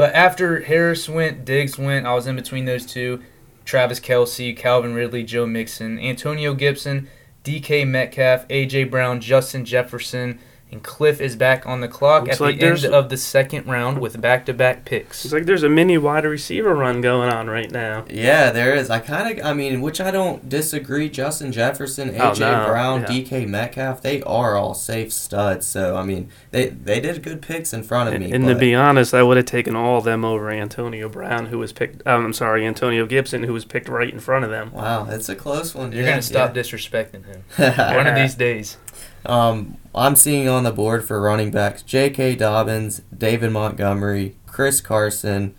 But 0.00 0.14
after 0.14 0.60
Harris 0.62 1.10
went, 1.10 1.44
Diggs 1.44 1.76
went, 1.76 2.06
I 2.06 2.14
was 2.14 2.26
in 2.26 2.34
between 2.34 2.64
those 2.64 2.86
two: 2.86 3.22
Travis 3.66 4.00
Kelce, 4.00 4.56
Calvin 4.56 4.94
Ridley, 4.94 5.24
Joe 5.24 5.44
Mixon, 5.44 5.98
Antonio 5.98 6.54
Gibson, 6.54 7.06
DK 7.44 7.86
Metcalf, 7.86 8.48
AJ 8.48 8.90
Brown, 8.90 9.20
Justin 9.20 9.66
Jefferson, 9.66 10.38
and 10.72 10.82
Cliff 10.82 11.20
is 11.20 11.34
back 11.34 11.66
on 11.66 11.80
the 11.80 11.88
clock 11.88 12.24
Looks 12.24 12.36
at 12.36 12.40
like 12.40 12.58
the 12.60 12.66
end 12.66 12.78
there's- 12.78 12.84
of 12.94 13.08
the 13.08 13.16
second 13.16 13.66
round 13.66 13.98
with 13.98 14.20
back-to-back 14.20 14.84
picks. 14.84 15.24
It's 15.24 15.34
like 15.34 15.44
there's 15.46 15.64
a 15.64 15.68
mini 15.68 15.98
wide 15.98 16.24
receiver 16.24 16.74
run 16.74 17.00
going 17.00 17.28
on 17.32 17.48
right 17.50 17.70
now. 17.70 18.04
Yeah, 18.08 18.50
there 18.52 18.74
is. 18.74 18.88
I 18.90 19.00
kind 19.00 19.38
of, 19.40 19.44
I 19.44 19.52
mean, 19.52 19.80
which 19.80 20.00
I 20.00 20.10
don't 20.10 20.48
disagree. 20.48 21.08
Justin 21.08 21.50
Jefferson, 21.50 22.10
Oh, 22.10 22.30
AJ 22.32 22.38
no, 22.40 22.66
Brown, 22.66 23.00
yeah. 23.00 23.06
DK 23.08 23.46
Metcalf, 23.48 24.00
they 24.02 24.22
are 24.22 24.56
all 24.56 24.74
safe 24.74 25.12
studs. 25.12 25.66
So 25.66 25.96
I 25.96 26.04
mean, 26.04 26.30
they 26.52 26.68
they 26.68 27.00
did 27.00 27.22
good 27.22 27.42
picks 27.42 27.72
in 27.72 27.82
front 27.82 28.08
of 28.08 28.14
And, 28.14 28.24
me. 28.24 28.32
and 28.32 28.46
to 28.46 28.54
but- 28.54 28.60
be 28.60 28.74
honest, 28.74 29.12
I 29.12 29.22
would 29.22 29.36
have 29.38 29.46
taken 29.46 29.74
all 29.74 29.98
of 29.98 30.04
them 30.04 30.24
over 30.24 30.50
Antonio 30.50 31.08
Brown, 31.08 31.46
who 31.46 31.58
was 31.58 31.72
picked. 31.72 32.06
Um, 32.06 32.26
I'm 32.26 32.32
sorry, 32.32 32.64
Antonio 32.66 33.06
Gibson, 33.06 33.42
who 33.42 33.52
was 33.52 33.64
picked 33.64 33.88
right 33.88 34.12
in 34.12 34.20
front 34.20 34.44
of 34.44 34.50
them. 34.50 34.70
wow, 34.72 35.06
it's 35.10 35.28
a 35.28 35.34
close 35.34 35.74
one. 35.74 35.90
You're 35.92 36.02
yeah, 36.04 36.10
gonna 36.10 36.22
stop 36.22 36.54
disrespecting 36.54 37.24
him 37.26 37.42
yeah. 37.58 37.96
one 37.96 38.06
of 38.06 38.14
these 38.14 38.34
days. 38.36 38.76
Um, 39.26 39.76
I'm 39.94 40.16
seeing 40.16 40.48
on 40.48 40.64
the 40.64 40.72
board 40.72 41.04
for 41.04 41.20
running 41.20 41.50
backs 41.50 41.82
J.K. 41.82 42.36
Dobbins, 42.36 43.02
David 43.16 43.50
Montgomery, 43.52 44.36
Chris 44.46 44.80
Carson, 44.80 45.54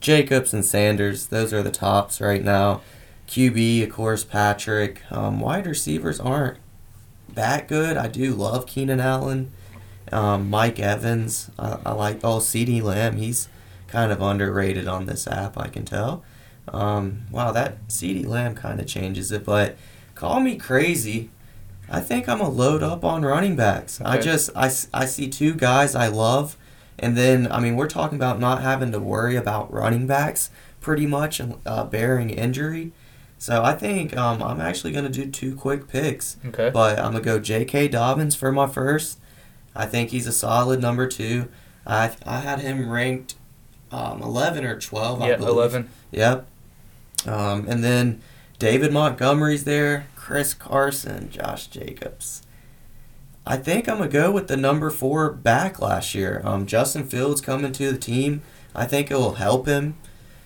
Jacobs, 0.00 0.52
and 0.52 0.64
Sanders. 0.64 1.26
Those 1.26 1.52
are 1.52 1.62
the 1.62 1.70
tops 1.70 2.20
right 2.20 2.42
now. 2.42 2.82
QB, 3.26 3.82
of 3.84 3.90
course, 3.90 4.22
Patrick. 4.24 5.00
Um, 5.10 5.40
wide 5.40 5.66
receivers 5.66 6.20
aren't 6.20 6.58
that 7.32 7.68
good. 7.68 7.96
I 7.96 8.08
do 8.08 8.34
love 8.34 8.66
Keenan 8.66 9.00
Allen. 9.00 9.50
Um, 10.12 10.50
Mike 10.50 10.78
Evans. 10.78 11.50
I, 11.58 11.78
I 11.86 11.92
like, 11.92 12.20
oh, 12.22 12.38
CeeDee 12.38 12.82
Lamb. 12.82 13.16
He's 13.16 13.48
kind 13.88 14.12
of 14.12 14.20
underrated 14.20 14.86
on 14.86 15.06
this 15.06 15.26
app, 15.26 15.58
I 15.58 15.68
can 15.68 15.84
tell. 15.84 16.22
Um, 16.68 17.22
wow, 17.30 17.52
that 17.52 17.88
CeeDee 17.88 18.26
Lamb 18.26 18.54
kind 18.54 18.80
of 18.80 18.86
changes 18.86 19.32
it, 19.32 19.44
but 19.44 19.76
call 20.14 20.40
me 20.40 20.56
crazy. 20.56 21.30
I 21.96 22.00
think 22.00 22.28
I'm 22.28 22.40
a 22.40 22.48
load 22.48 22.82
up 22.82 23.04
on 23.04 23.22
running 23.24 23.56
backs. 23.56 24.00
I 24.00 24.14
Okay. 24.16 24.24
just 24.24 24.50
I 24.56 24.68
see 25.06 25.28
two 25.28 25.54
guys 25.54 25.94
I 25.94 26.08
love, 26.08 26.56
and 26.98 27.16
then 27.16 27.50
I 27.50 27.60
mean 27.60 27.76
we're 27.76 27.88
talking 27.88 28.16
about 28.16 28.38
not 28.40 28.62
having 28.62 28.92
to 28.92 29.00
worry 29.00 29.36
about 29.36 29.72
running 29.72 30.06
backs 30.06 30.50
pretty 30.80 31.06
much, 31.06 31.40
uh, 31.64 31.84
bearing 31.84 32.30
injury. 32.30 32.92
So 33.38 33.62
I 33.62 33.74
think 33.74 34.16
um, 34.16 34.42
I'm 34.42 34.60
actually 34.60 34.92
gonna 34.92 35.08
do 35.08 35.26
two 35.30 35.54
quick 35.56 35.88
picks, 35.88 36.36
Okay. 36.46 36.70
but 36.70 36.98
I'm 36.98 37.12
gonna 37.12 37.20
go 37.20 37.38
J.K. 37.38 37.88
Dobbins 37.88 38.34
for 38.34 38.50
my 38.52 38.66
first. 38.66 39.18
I 39.76 39.86
think 39.86 40.10
he's 40.10 40.26
a 40.26 40.32
solid 40.32 40.80
number 40.80 41.06
two. 41.06 41.48
I 41.86 42.12
I 42.26 42.38
had 42.40 42.60
him 42.60 42.88
ranked 42.90 43.34
um, 43.92 44.22
11 44.22 44.64
or 44.64 44.78
12. 44.78 45.22
I 45.22 45.28
yeah, 45.28 45.36
believe. 45.36 45.48
eleven. 45.50 45.88
Yep. 46.12 46.46
Um, 47.26 47.66
and 47.68 47.82
then 47.84 48.20
David 48.58 48.92
Montgomery's 48.92 49.64
there, 49.64 50.06
Chris 50.24 50.54
Carson, 50.54 51.28
Josh 51.28 51.66
Jacobs. 51.66 52.40
I 53.46 53.58
think 53.58 53.86
I'm 53.86 53.98
gonna 53.98 54.08
go 54.08 54.30
with 54.32 54.48
the 54.48 54.56
number 54.56 54.88
four 54.88 55.30
back 55.30 55.82
last 55.82 56.14
year. 56.14 56.40
Um, 56.44 56.64
Justin 56.64 57.04
Fields 57.04 57.42
coming 57.42 57.72
to 57.72 57.92
the 57.92 57.98
team. 57.98 58.40
I 58.74 58.86
think 58.86 59.10
it 59.10 59.16
will 59.16 59.34
help 59.34 59.66
him. 59.66 59.96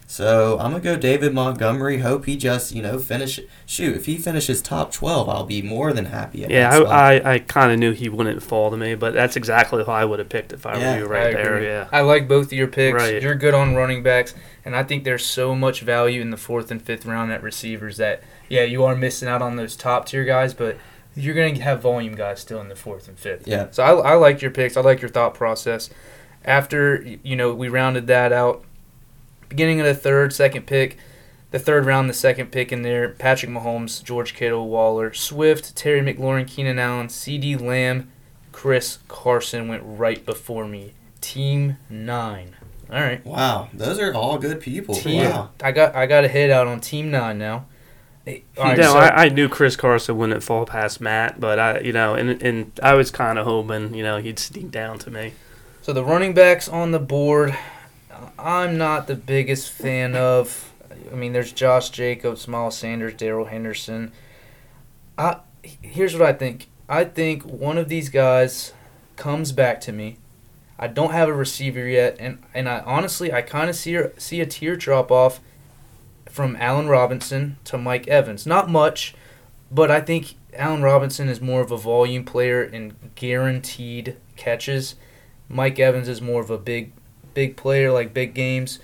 So 0.09 0.59
I'm 0.59 0.73
gonna 0.73 0.83
go 0.83 0.97
David 0.97 1.33
Montgomery. 1.33 1.99
Hope 1.99 2.25
he 2.25 2.37
just 2.37 2.75
you 2.75 2.83
know 2.83 2.99
finish. 2.99 3.39
Shoot, 3.67 3.95
if 3.95 4.07
he 4.07 4.17
finishes 4.17 4.61
top 4.61 4.91
12, 4.91 5.29
I'll 5.29 5.47
be 5.47 5.63
more 5.63 5.93
than 5.93 6.07
happy. 6.07 6.43
At 6.43 6.51
Yeah, 6.51 6.71
that 6.71 6.81
spot. 6.81 6.93
I, 6.93 7.19
I, 7.19 7.33
I 7.35 7.39
kind 7.39 7.71
of 7.71 7.79
knew 7.79 7.93
he 7.93 8.09
wouldn't 8.09 8.43
fall 8.43 8.73
to 8.73 8.77
me, 8.77 8.97
but 8.97 9.15
that's 9.15 9.37
exactly 9.37 9.85
who 9.85 9.93
I 9.93 10.05
would 10.05 10.19
have 10.19 10.29
picked 10.29 10.53
if 10.53 10.67
I 10.67 10.77
Yeah, 10.77 10.95
were 10.95 10.99
you 10.99 11.07
right 11.07 11.35
there. 11.35 11.63
Yeah. 11.63 11.89
I 11.93 12.01
like 12.01 12.27
both 12.27 12.47
of 12.47 12.53
your 12.53 12.67
picks. 12.67 12.97
Right. 12.97 13.23
You're 13.23 13.37
good 13.37 13.55
on 13.55 13.77
running 13.77 14.03
backs, 14.03 14.35
and 14.65 14.75
I 14.75 14.83
think 14.83 15.05
there's 15.05 15.25
so 15.25 15.55
much 15.55 15.83
value 15.83 16.21
in 16.21 16.31
the 16.31 16.37
fourth 16.37 16.73
and 16.73 16.83
fifth 16.83 17.07
round 17.07 17.31
at 17.31 17.45
receivers 17.45 17.99
that 17.99 18.25
yeah, 18.49 18.63
you 18.63 18.85
are 18.85 18.97
missing 18.97 19.29
out 19.29 19.43
on 19.43 19.57
those 19.57 19.77
top 19.77 20.07
tier 20.07 20.25
guys, 20.25 20.55
but 20.55 20.77
you're 21.15 21.35
gonna 21.35 21.63
have 21.63 21.83
volume 21.83 22.15
guys 22.15 22.41
still 22.41 22.61
in 22.61 22.69
the 22.69 22.77
fourth 22.77 23.09
and 23.09 23.19
fifth. 23.19 23.47
Yeah. 23.47 23.69
So 23.71 23.83
I, 23.83 24.13
I 24.13 24.15
like 24.15 24.41
your 24.41 24.51
picks. 24.51 24.77
I 24.77 24.81
like 24.81 25.01
your 25.01 25.11
thought 25.11 25.35
process. 25.35 25.91
After 26.45 27.03
you 27.23 27.37
know 27.37 27.55
we 27.55 27.69
rounded 27.69 28.07
that 28.07 28.33
out, 28.33 28.65
beginning 29.49 29.81
of 29.81 29.87
the 29.87 29.95
third, 29.95 30.33
second 30.33 30.67
pick, 30.67 30.97
the 31.51 31.59
third 31.59 31.87
round, 31.87 32.09
the 32.09 32.15
second 32.15 32.53
pick 32.53 32.73
in 32.73 32.83
there, 32.83 33.09
Patrick 33.09 33.51
Mahomes, 33.51 34.03
George 34.03 34.35
Kittle, 34.35 34.69
Waller, 34.69 35.13
Swift, 35.13 35.75
Terry 35.75 36.01
McLaurin, 36.01 36.47
Keenan 36.47 36.79
Allen, 36.79 37.09
CeeDee 37.09 37.61
Lamb, 37.61 38.11
Chris 38.53 38.99
Carson 39.09 39.69
went 39.69 39.83
right 39.85 40.25
before 40.25 40.67
me. 40.67 40.93
Team 41.21 41.79
nine. 41.91 42.55
All 42.91 43.01
right. 43.01 43.25
Wow, 43.27 43.69
those 43.75 43.99
are 43.99 44.15
all 44.15 44.39
good 44.39 44.61
people. 44.61 44.95
Team. 44.95 45.25
Wow. 45.25 45.51
I 45.63 45.73
got 45.73 45.95
I 45.95 46.07
got 46.07 46.25
a 46.25 46.29
hit 46.29 46.51
out 46.51 46.67
on 46.67 46.81
Team 46.81 47.11
Nine 47.11 47.39
now. 47.39 47.67
Right, 48.59 48.79
no, 48.79 48.93
so- 48.93 48.99
I, 48.99 49.25
I 49.25 49.29
knew 49.29 49.49
Chris 49.49 49.77
Carson 49.77 50.17
wouldn't 50.17 50.43
fall 50.43 50.67
past 50.67 51.01
Matt, 51.01 51.41
but 51.41 51.59
I, 51.59 51.81
you 51.81 51.93
know, 51.93 52.15
and 52.15 52.43
and 52.43 52.73
I 52.83 52.95
was 52.95 53.11
kind 53.11 53.39
of 53.39 53.47
hoping, 53.47 53.95
you 53.95 54.03
know, 54.03 54.19
he'd 54.19 54.39
sneak 54.39 54.71
down 54.71 54.99
to 55.01 55.11
me. 55.11 55.33
So 55.83 55.93
the 55.93 56.05
running 56.05 56.35
backs 56.35 56.69
on 56.69 56.91
the 56.91 56.99
board, 56.99 57.57
I'm 58.39 58.77
not 58.77 59.07
the 59.07 59.15
biggest 59.15 59.71
fan 59.71 60.15
of. 60.15 60.73
I 61.11 61.15
mean, 61.15 61.33
there's 61.33 61.53
Josh 61.53 61.89
Jacobs, 61.91 62.47
Miles 62.47 62.77
Sanders, 62.77 63.15
Darrell 63.15 63.47
Henderson. 63.47 64.13
I 65.17 65.39
here's 65.63 66.13
what 66.15 66.23
I 66.23 66.33
think. 66.33 66.69
I 66.89 67.05
think 67.05 67.43
one 67.45 67.79
of 67.79 67.89
these 67.89 68.09
guys 68.09 68.73
comes 69.17 69.53
back 69.53 69.81
to 69.83 69.93
me. 69.93 70.19
I 70.79 70.87
don't 70.87 71.13
have 71.13 71.29
a 71.29 71.33
receiver 71.33 71.87
yet, 71.87 72.17
and 72.21 72.43
and 72.55 72.69
I 72.69 72.81
honestly 72.81 73.33
I 73.33 73.43
kind 73.43 73.71
of 73.71 73.77
see 73.77 73.99
see 74.19 74.41
a 74.41 74.47
tear 74.47 74.77
drop 74.77 75.11
off 75.11 75.41
from 76.31 76.57
Allen 76.57 76.89
Robinson 76.89 77.57
to 77.65 77.79
Mike 77.79 78.07
Evans. 78.09 78.47
Not 78.47 78.71
much, 78.71 79.15
but 79.71 79.91
I 79.91 80.01
think 80.01 80.35
Allen 80.55 80.83
Robinson 80.83 81.29
is 81.29 81.41
more 81.41 81.61
of 81.61 81.71
a 81.71 81.77
volume 81.77 82.25
player 82.25 82.63
and 82.63 82.95
guaranteed 83.15 84.17
catches. 84.37 84.95
Mike 85.49 85.79
Evans 85.79 86.09
is 86.09 86.21
more 86.21 86.41
of 86.41 86.51
a 86.51 86.59
big, 86.59 86.93
big 87.35 87.57
player, 87.57 87.93
like 87.93 88.13
big 88.13 88.35
games. 88.35 88.79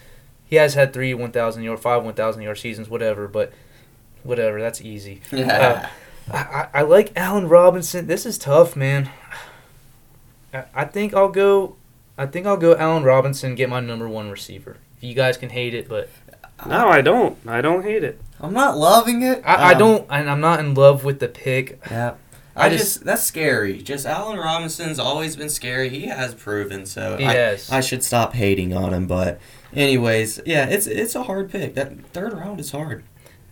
He 0.47 0.57
has 0.57 0.75
had 0.75 0.93
three 0.93 1.15
1,000 1.15 1.63
yard, 1.63 1.81
five 1.81 2.05
1,000 2.05 2.43
yard 2.43 2.59
seasons, 2.59 2.89
whatever, 2.89 3.29
but 3.29 3.53
whatever, 4.23 4.61
that's 4.61 4.81
easy. 4.81 5.21
Yeah. 5.33 5.89
Uh, 6.31 6.33
I, 6.33 6.39
I, 6.39 6.69
I 6.75 6.83
like 6.83 7.13
Allen 7.17 7.49
Robinson. 7.49 8.07
This 8.07 8.25
is 8.25 8.39
tough, 8.39 8.77
man. 8.77 9.11
I, 10.53 10.65
I 10.75 10.85
think 10.85 11.15
I'll 11.15 11.29
go. 11.29 11.77
I 12.17 12.27
think 12.27 12.47
I'll 12.47 12.57
go 12.57 12.77
Allen 12.77 13.03
Robinson. 13.03 13.55
Get 13.55 13.69
my 13.69 13.81
number 13.81 14.09
one 14.09 14.31
receiver. 14.31 14.79
You 15.01 15.15
guys 15.15 15.37
can 15.37 15.51
hate 15.51 15.75
it, 15.75 15.89
but 15.89 16.09
No, 16.67 16.89
I 16.89 17.01
don't. 17.01 17.37
I 17.47 17.61
don't 17.61 17.83
hate 17.83 18.05
it. 18.05 18.21
I'm 18.41 18.53
not 18.53 18.77
loving 18.77 19.23
it. 19.23 19.43
I, 19.45 19.55
I 19.55 19.73
Um, 19.73 19.79
don't. 19.79 20.07
And 20.11 20.29
I'm 20.31 20.41
not 20.41 20.61
in 20.61 20.75
love 20.75 21.05
with 21.05 21.21
the 21.21 21.29
pick. 21.29 21.79
Yeah. 21.91 22.15
I 22.57 22.67
I 22.67 22.69
just- 22.71 22.85
just, 22.85 23.05
that's 23.05 23.23
scary. 23.25 23.83
Just 23.83 24.07
Allen 24.07 24.39
Robinson's 24.39 24.99
always 24.99 25.35
been 25.37 25.49
scary. 25.51 25.89
He 25.89 26.07
has 26.07 26.35
proven 26.35 26.87
so. 26.87 27.17
He 27.17 27.25
I, 27.25 27.35
has. 27.35 27.71
I 27.71 27.81
should 27.81 28.05
stop 28.05 28.35
hating 28.35 28.73
on 28.73 28.93
him, 28.95 29.07
but 29.09 29.41
anyways, 29.75 30.41
yeah, 30.47 30.67
it's 30.67 30.87
it's 30.87 31.15
a 31.17 31.25
hard 31.25 31.51
pick. 31.51 31.75
That 31.75 31.93
third 32.13 32.33
round 32.33 32.61
is 32.61 32.71
hard. 32.71 33.03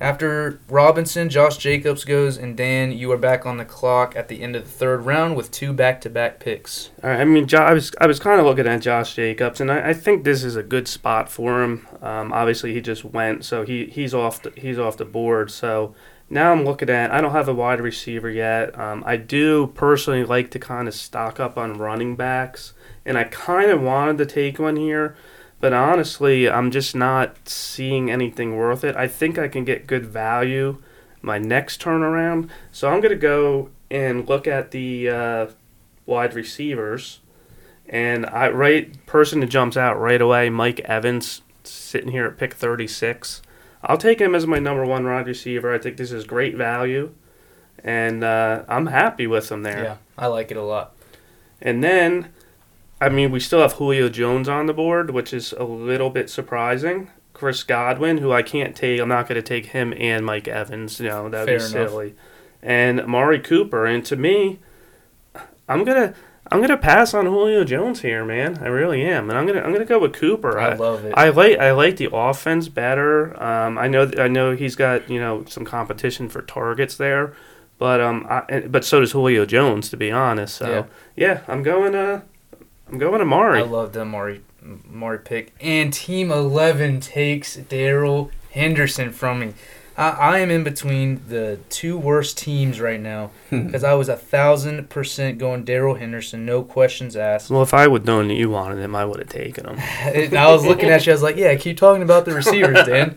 After 0.02 0.58
Robinson, 0.68 1.28
Josh 1.28 1.58
Jacobs 1.58 2.04
goes, 2.04 2.36
and 2.36 2.56
Dan, 2.56 2.90
you 2.90 3.12
are 3.12 3.16
back 3.16 3.46
on 3.46 3.58
the 3.58 3.64
clock 3.64 4.16
at 4.16 4.26
the 4.26 4.42
end 4.42 4.56
of 4.56 4.64
the 4.64 4.68
third 4.68 5.06
round 5.06 5.36
with 5.36 5.52
two 5.52 5.72
back-to-back 5.72 6.40
picks. 6.40 6.90
I 7.04 7.24
mean, 7.24 7.46
I 7.54 7.72
was 7.72 7.92
I 8.00 8.08
was 8.08 8.18
kind 8.18 8.40
of 8.40 8.44
looking 8.44 8.66
at 8.66 8.82
Josh 8.82 9.14
Jacobs, 9.14 9.60
and 9.60 9.70
I, 9.70 9.90
I 9.90 9.94
think 9.94 10.24
this 10.24 10.42
is 10.42 10.56
a 10.56 10.62
good 10.64 10.88
spot 10.88 11.30
for 11.30 11.62
him. 11.62 11.86
Um, 12.00 12.32
obviously, 12.32 12.74
he 12.74 12.80
just 12.80 13.04
went, 13.04 13.44
so 13.44 13.64
he, 13.64 13.86
he's 13.86 14.12
off 14.12 14.42
the, 14.42 14.50
he's 14.56 14.76
off 14.76 14.96
the 14.96 15.04
board. 15.04 15.52
So 15.52 15.94
now 16.28 16.50
I'm 16.50 16.64
looking 16.64 16.90
at 16.90 17.12
I 17.12 17.20
don't 17.20 17.30
have 17.30 17.48
a 17.48 17.54
wide 17.54 17.80
receiver 17.80 18.28
yet. 18.28 18.76
Um, 18.76 19.04
I 19.06 19.16
do 19.16 19.68
personally 19.68 20.24
like 20.24 20.50
to 20.50 20.58
kind 20.58 20.88
of 20.88 20.94
stock 20.94 21.38
up 21.38 21.56
on 21.56 21.78
running 21.78 22.16
backs, 22.16 22.72
and 23.06 23.16
I 23.16 23.22
kind 23.22 23.70
of 23.70 23.80
wanted 23.80 24.18
to 24.18 24.26
take 24.26 24.58
one 24.58 24.74
here, 24.74 25.14
but 25.62 25.72
honestly, 25.72 26.50
I'm 26.50 26.72
just 26.72 26.96
not 26.96 27.48
seeing 27.48 28.10
anything 28.10 28.56
worth 28.56 28.82
it. 28.82 28.96
I 28.96 29.06
think 29.06 29.38
I 29.38 29.46
can 29.46 29.64
get 29.64 29.86
good 29.86 30.04
value 30.04 30.82
my 31.22 31.38
next 31.38 31.80
turnaround, 31.80 32.50
so 32.72 32.88
I'm 32.88 33.00
gonna 33.00 33.14
go 33.14 33.70
and 33.88 34.28
look 34.28 34.48
at 34.48 34.72
the 34.72 35.08
uh, 35.08 35.46
wide 36.04 36.34
receivers. 36.34 37.20
And 37.88 38.26
I 38.26 38.48
right 38.48 39.06
person 39.06 39.38
that 39.40 39.46
jumps 39.46 39.76
out 39.76 40.00
right 40.00 40.20
away, 40.20 40.50
Mike 40.50 40.80
Evans, 40.80 41.42
sitting 41.62 42.10
here 42.10 42.26
at 42.26 42.38
pick 42.38 42.54
36. 42.54 43.40
I'll 43.84 43.98
take 43.98 44.20
him 44.20 44.34
as 44.34 44.48
my 44.48 44.58
number 44.58 44.84
one 44.84 45.04
wide 45.04 45.28
receiver. 45.28 45.72
I 45.72 45.78
think 45.78 45.96
this 45.96 46.10
is 46.10 46.24
great 46.24 46.56
value, 46.56 47.14
and 47.84 48.24
uh, 48.24 48.64
I'm 48.68 48.86
happy 48.86 49.28
with 49.28 49.52
him 49.52 49.62
there. 49.62 49.84
Yeah, 49.84 49.96
I 50.18 50.26
like 50.26 50.50
it 50.50 50.56
a 50.56 50.62
lot. 50.62 50.94
And 51.60 51.84
then, 51.84 52.32
I 53.02 53.08
mean, 53.08 53.32
we 53.32 53.40
still 53.40 53.60
have 53.60 53.72
Julio 53.74 54.08
Jones 54.08 54.48
on 54.48 54.66
the 54.66 54.72
board, 54.72 55.10
which 55.10 55.32
is 55.32 55.52
a 55.52 55.64
little 55.64 56.08
bit 56.08 56.30
surprising. 56.30 57.10
Chris 57.34 57.64
Godwin, 57.64 58.18
who 58.18 58.30
I 58.30 58.42
can't 58.42 58.76
take, 58.76 59.00
I'm 59.00 59.08
not 59.08 59.26
going 59.28 59.36
to 59.36 59.42
take 59.42 59.66
him 59.66 59.92
and 59.98 60.24
Mike 60.24 60.46
Evans. 60.46 61.00
You 61.00 61.08
know, 61.08 61.28
that'd 61.28 61.48
Fair 61.48 61.58
be 61.68 61.76
enough. 61.76 61.90
silly. 61.90 62.14
And 62.62 63.00
Amari 63.00 63.40
Cooper, 63.40 63.86
and 63.86 64.04
to 64.04 64.14
me, 64.14 64.60
I'm 65.68 65.84
gonna 65.84 66.14
I'm 66.50 66.60
gonna 66.60 66.76
pass 66.76 67.12
on 67.14 67.26
Julio 67.26 67.64
Jones 67.64 68.02
here, 68.02 68.24
man. 68.24 68.58
I 68.58 68.66
really 68.68 69.02
am, 69.04 69.30
and 69.30 69.36
I'm 69.38 69.46
gonna 69.46 69.62
I'm 69.62 69.72
gonna 69.72 69.84
go 69.84 69.98
with 69.98 70.12
Cooper. 70.12 70.60
I 70.60 70.74
love 70.74 71.04
it. 71.04 71.12
I 71.16 71.30
like 71.30 71.58
I 71.58 71.72
like 71.72 71.96
the 71.96 72.10
offense 72.12 72.68
better. 72.68 73.42
Um, 73.42 73.78
I 73.78 73.88
know 73.88 74.08
I 74.18 74.28
know 74.28 74.54
he's 74.54 74.76
got 74.76 75.10
you 75.10 75.18
know 75.18 75.44
some 75.48 75.64
competition 75.64 76.28
for 76.28 76.42
targets 76.42 76.96
there, 76.96 77.34
but 77.78 78.00
um, 78.00 78.26
I, 78.28 78.60
but 78.68 78.84
so 78.84 79.00
does 79.00 79.10
Julio 79.10 79.44
Jones 79.44 79.88
to 79.90 79.96
be 79.96 80.12
honest. 80.12 80.54
So 80.56 80.68
Yeah. 80.68 80.84
yeah, 81.16 81.40
I'm 81.48 81.64
going 81.64 81.96
uh, 81.96 82.20
I'm 82.92 82.98
going 82.98 83.22
Amari. 83.22 83.60
I 83.60 83.62
love 83.62 83.94
the 83.94 84.04
Mari 84.04 84.42
Mari 84.60 85.18
pick. 85.18 85.54
And 85.60 85.92
Team 85.92 86.30
Eleven 86.30 87.00
takes 87.00 87.56
Darrell 87.56 88.30
Henderson 88.50 89.10
from 89.12 89.40
me. 89.40 89.54
I, 89.96 90.10
I 90.10 90.38
am 90.40 90.50
in 90.50 90.62
between 90.62 91.22
the 91.28 91.58
two 91.70 91.96
worst 91.96 92.36
teams 92.36 92.80
right 92.80 93.00
now 93.00 93.30
because 93.50 93.82
I 93.82 93.94
was 93.94 94.10
a 94.10 94.16
thousand 94.16 94.90
percent 94.90 95.38
going 95.38 95.64
Darrell 95.64 95.94
Henderson, 95.94 96.44
no 96.44 96.62
questions 96.62 97.16
asked. 97.16 97.50
well, 97.50 97.62
if 97.62 97.72
I 97.72 97.86
would 97.86 98.04
known 98.04 98.28
that 98.28 98.34
you 98.34 98.50
wanted 98.50 98.78
him, 98.78 98.94
I 98.94 99.06
would 99.06 99.20
have 99.20 99.28
taken 99.30 99.66
him. 99.66 99.78
And 100.14 100.34
I 100.34 100.52
was 100.52 100.64
looking 100.66 100.90
at 100.90 101.06
you. 101.06 101.12
I 101.12 101.14
was 101.14 101.22
like, 101.22 101.36
"Yeah, 101.36 101.54
keep 101.56 101.78
talking 101.78 102.02
about 102.02 102.26
the 102.26 102.34
receivers, 102.34 102.86
Dan." 102.86 103.16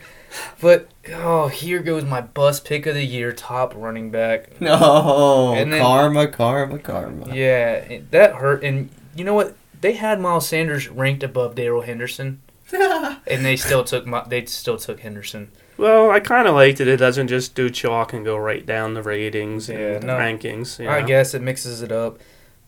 But 0.61 0.88
oh, 1.13 1.47
here 1.49 1.79
goes 1.81 2.05
my 2.05 2.21
bust 2.21 2.63
pick 2.63 2.85
of 2.85 2.95
the 2.95 3.05
year, 3.05 3.33
top 3.33 3.73
running 3.75 4.09
back. 4.09 4.59
No, 4.61 5.53
And 5.55 5.71
then- 5.73 5.81
karma, 5.81 6.27
karma, 6.29 6.79
karma. 6.79 7.33
Yeah, 7.35 7.99
that 8.11 8.35
hurt. 8.35 8.63
And 8.63 8.89
you 9.15 9.23
know 9.25 9.33
what? 9.33 9.55
They 9.81 9.93
had 9.93 10.19
Miles 10.19 10.47
Sanders 10.47 10.89
ranked 10.89 11.23
above 11.23 11.55
Darrell 11.55 11.81
Henderson, 11.81 12.41
and 12.73 13.45
they 13.45 13.55
still 13.55 13.83
took 13.83 14.05
they 14.29 14.45
still 14.45 14.77
took 14.77 14.99
Henderson. 15.01 15.51
Well, 15.77 16.09
I 16.09 16.19
kind 16.21 16.47
of 16.47 16.55
liked 16.55 16.79
it. 16.79 16.88
It 16.88 16.97
doesn't 16.97 17.27
just 17.27 17.53
do 17.53 17.69
chalk 17.69 18.13
and 18.13 18.23
go 18.23 18.38
right 18.38 18.65
down 18.65 18.93
the 18.93 19.03
ratings 19.03 19.67
Yeah, 19.67 19.77
and 19.77 20.03
the 20.03 20.07
no. 20.07 20.13
rankings. 20.17 20.79
you 20.81 20.89
I 20.89 21.01
guess 21.01 21.33
it 21.33 21.41
mixes 21.41 21.81
it 21.81 21.91
up, 21.91 22.17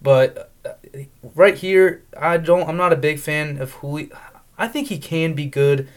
but 0.01 0.51
uh, 0.65 0.73
right 1.35 1.55
here, 1.55 2.03
I 2.19 2.37
don't. 2.37 2.67
I'm 2.67 2.77
not 2.77 2.91
a 2.93 2.97
big 2.97 3.19
fan 3.19 3.57
of 3.61 3.71
Julio. 3.73 4.09
I 4.57 4.67
think 4.67 4.87
he 4.89 4.97
can 4.97 5.33
be 5.33 5.45
good, 5.45 5.87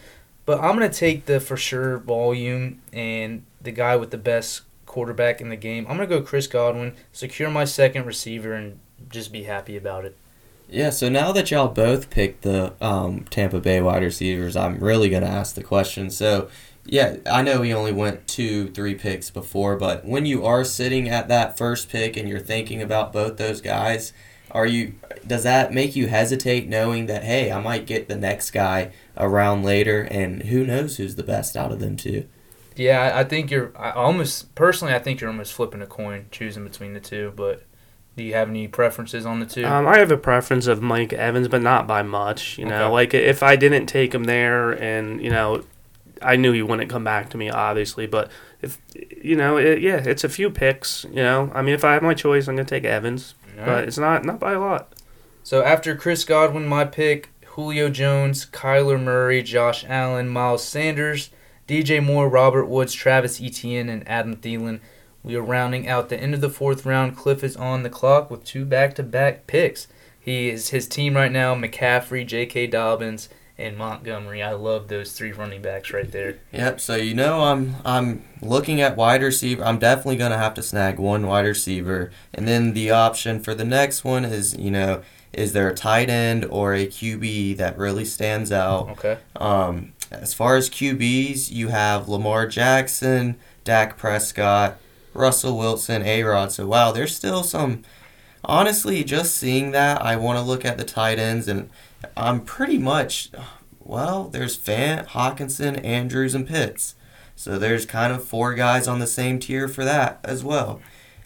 but 0.45 0.59
I'm 0.59 0.73
gonna 0.73 0.89
take 0.89 1.25
the 1.25 1.39
for 1.39 1.57
sure 1.57 1.97
volume 1.97 2.81
and 2.93 3.43
the 3.61 3.71
guy 3.71 3.95
with 3.95 4.11
the 4.11 4.17
best 4.17 4.61
quarterback 4.85 5.41
in 5.41 5.49
the 5.49 5.55
game. 5.55 5.85
I'm 5.89 5.97
gonna 5.97 6.07
go 6.07 6.21
Chris 6.21 6.47
Godwin, 6.47 6.93
secure 7.11 7.49
my 7.49 7.65
second 7.65 8.05
receiver, 8.05 8.53
and 8.53 8.79
just 9.09 9.31
be 9.31 9.43
happy 9.43 9.75
about 9.75 10.05
it. 10.05 10.15
Yeah, 10.71 10.89
so 10.89 11.09
now 11.09 11.33
that 11.33 11.51
y'all 11.51 11.67
both 11.67 12.09
picked 12.09 12.43
the 12.43 12.73
um, 12.79 13.25
Tampa 13.29 13.59
Bay 13.59 13.81
wide 13.81 14.03
receivers, 14.03 14.55
I'm 14.55 14.79
really 14.79 15.09
going 15.09 15.23
to 15.23 15.29
ask 15.29 15.53
the 15.53 15.63
question. 15.63 16.09
So, 16.09 16.49
yeah, 16.85 17.17
I 17.29 17.41
know 17.41 17.59
we 17.59 17.73
only 17.73 17.91
went 17.91 18.25
two, 18.25 18.69
three 18.69 18.95
picks 18.95 19.29
before, 19.29 19.75
but 19.75 20.05
when 20.05 20.25
you 20.25 20.45
are 20.45 20.63
sitting 20.63 21.09
at 21.09 21.27
that 21.27 21.57
first 21.57 21.89
pick 21.89 22.15
and 22.15 22.29
you're 22.29 22.39
thinking 22.39 22.81
about 22.81 23.11
both 23.11 23.35
those 23.35 23.59
guys, 23.59 24.13
are 24.49 24.65
you? 24.65 24.93
Does 25.27 25.43
that 25.43 25.73
make 25.73 25.95
you 25.95 26.07
hesitate, 26.07 26.67
knowing 26.67 27.05
that 27.07 27.23
hey, 27.23 27.51
I 27.51 27.61
might 27.61 27.85
get 27.85 28.07
the 28.07 28.15
next 28.15 28.51
guy 28.51 28.91
around 29.17 29.63
later, 29.63 30.01
and 30.01 30.43
who 30.43 30.65
knows 30.65 30.97
who's 30.97 31.15
the 31.15 31.23
best 31.23 31.55
out 31.55 31.71
of 31.71 31.79
them 31.79 31.95
two? 31.97 32.27
Yeah, 32.75 33.11
I- 33.13 33.23
think 33.23 33.51
you're. 33.51 33.71
I 33.77 33.91
almost 33.91 34.55
personally, 34.55 34.93
I 34.93 34.99
think 34.99 35.21
you're 35.21 35.29
almost 35.29 35.53
flipping 35.53 35.81
a 35.81 35.85
coin, 35.85 36.25
choosing 36.31 36.63
between 36.63 36.93
the 36.93 36.99
two. 36.99 37.31
But 37.35 37.63
do 38.17 38.23
you 38.23 38.33
have 38.33 38.49
any 38.49 38.67
preferences 38.67 39.25
on 39.25 39.39
the 39.39 39.45
two? 39.45 39.65
Um, 39.65 39.87
I 39.87 39.97
have 39.99 40.11
a 40.11 40.17
preference 40.17 40.67
of 40.67 40.81
Mike 40.81 41.13
Evans, 41.13 41.47
but 41.47 41.61
not 41.61 41.87
by 41.87 42.01
much. 42.03 42.57
You 42.57 42.65
know, 42.65 42.85
Okay. 42.85 42.91
like 42.93 43.13
if 43.13 43.41
I 43.43 43.55
didn't 43.55 43.85
take 43.87 44.13
him 44.13 44.25
there, 44.25 44.71
and 44.71 45.21
you 45.21 45.29
know, 45.29 45.63
I 46.21 46.35
knew 46.35 46.51
he 46.51 46.61
wouldn't 46.61 46.89
come 46.89 47.03
back 47.03 47.29
to 47.31 47.37
me, 47.37 47.49
obviously. 47.49 48.07
But 48.07 48.29
if 48.61 48.77
you 49.23 49.35
know, 49.35 49.57
it, 49.57 49.81
yeah, 49.81 49.97
it's 49.97 50.23
a 50.23 50.29
few 50.29 50.49
picks. 50.49 51.05
You 51.05 51.23
know, 51.23 51.51
I 51.53 51.61
mean, 51.61 51.73
if 51.73 51.83
I 51.83 51.93
have 51.93 52.03
my 52.03 52.13
choice, 52.13 52.47
I'm 52.47 52.55
gonna 52.55 52.65
take 52.67 52.83
Evans, 52.85 53.33
All 53.59 53.65
but 53.65 53.71
right. 53.71 53.87
it's 53.87 53.97
not 53.97 54.25
not 54.25 54.39
by 54.39 54.53
a 54.53 54.59
lot. 54.59 54.93
So 55.43 55.63
after 55.63 55.95
Chris 55.95 56.23
Godwin, 56.23 56.67
my 56.67 56.85
pick, 56.85 57.29
Julio 57.55 57.89
Jones, 57.89 58.45
Kyler 58.45 59.01
Murray, 59.01 59.41
Josh 59.41 59.83
Allen, 59.87 60.29
Miles 60.29 60.63
Sanders, 60.63 61.31
DJ 61.67 62.03
Moore, 62.03 62.29
Robert 62.29 62.65
Woods, 62.65 62.93
Travis 62.93 63.41
Etienne, 63.41 63.89
and 63.89 64.07
Adam 64.07 64.35
Thielen. 64.35 64.79
We 65.23 65.35
are 65.35 65.41
rounding 65.41 65.87
out 65.87 66.09
the 66.09 66.19
end 66.19 66.33
of 66.33 66.41
the 66.41 66.49
fourth 66.49 66.85
round. 66.85 67.15
Cliff 67.15 67.43
is 67.43 67.55
on 67.55 67.83
the 67.83 67.89
clock 67.89 68.31
with 68.31 68.43
two 68.43 68.65
back-to-back 68.65 69.47
picks. 69.47 69.87
He 70.19 70.49
is 70.49 70.69
his 70.69 70.87
team 70.87 71.15
right 71.15 71.31
now: 71.31 71.55
McCaffrey, 71.55 72.25
J.K. 72.25 72.67
Dobbins, 72.67 73.29
and 73.57 73.77
Montgomery. 73.77 74.41
I 74.41 74.53
love 74.53 74.87
those 74.87 75.13
three 75.13 75.31
running 75.31 75.61
backs 75.61 75.91
right 75.91 76.11
there. 76.11 76.39
Yep. 76.51 76.79
So 76.79 76.95
you 76.95 77.13
know 77.13 77.41
I'm 77.41 77.75
I'm 77.85 78.23
looking 78.41 78.81
at 78.81 78.97
wide 78.97 79.21
receiver. 79.21 79.63
I'm 79.63 79.79
definitely 79.79 80.17
gonna 80.17 80.37
have 80.37 80.53
to 80.55 80.63
snag 80.63 80.99
one 80.99 81.27
wide 81.27 81.45
receiver, 81.45 82.11
and 82.33 82.47
then 82.47 82.73
the 82.73 82.91
option 82.91 83.39
for 83.39 83.53
the 83.53 83.65
next 83.65 84.03
one 84.03 84.25
is 84.25 84.55
you 84.57 84.71
know 84.71 85.01
is 85.33 85.53
there 85.53 85.69
a 85.69 85.75
tight 85.75 86.09
end 86.09 86.45
or 86.45 86.73
a 86.73 86.85
QB 86.87 87.57
that 87.57 87.77
really 87.77 88.05
stands 88.05 88.51
out? 88.51 88.89
Okay. 88.89 89.17
Um, 89.35 89.93
as 90.11 90.33
far 90.33 90.57
as 90.57 90.69
QBs, 90.69 91.51
you 91.51 91.69
have 91.69 92.09
Lamar 92.09 92.47
Jackson, 92.47 93.37
Dak 93.63 93.97
Prescott, 93.97 94.77
Russell 95.13 95.57
Wilson, 95.57 96.03
A 96.03 96.23
Rod. 96.23 96.51
So 96.51 96.67
wow, 96.67 96.91
there's 96.91 97.15
still 97.15 97.43
some. 97.43 97.83
Honestly, 98.43 99.03
just 99.03 99.35
seeing 99.35 99.71
that, 99.71 100.01
I 100.01 100.15
want 100.15 100.39
to 100.39 100.43
look 100.43 100.65
at 100.65 100.77
the 100.77 100.83
tight 100.83 101.19
ends, 101.19 101.47
and 101.47 101.69
I'm 102.17 102.41
pretty 102.41 102.77
much. 102.77 103.29
Well, 103.79 104.25
there's 104.29 104.57
Fant, 104.57 105.07
Hockenson, 105.07 105.83
Andrews, 105.83 106.33
and 106.33 106.47
Pitts. 106.47 106.95
So 107.35 107.57
there's 107.57 107.85
kind 107.85 108.13
of 108.13 108.23
four 108.23 108.53
guys 108.53 108.87
on 108.87 108.99
the 108.99 109.07
same 109.07 109.39
tier 109.39 109.67
for 109.67 109.83
that 109.83 110.19
as 110.23 110.43
well. 110.43 110.79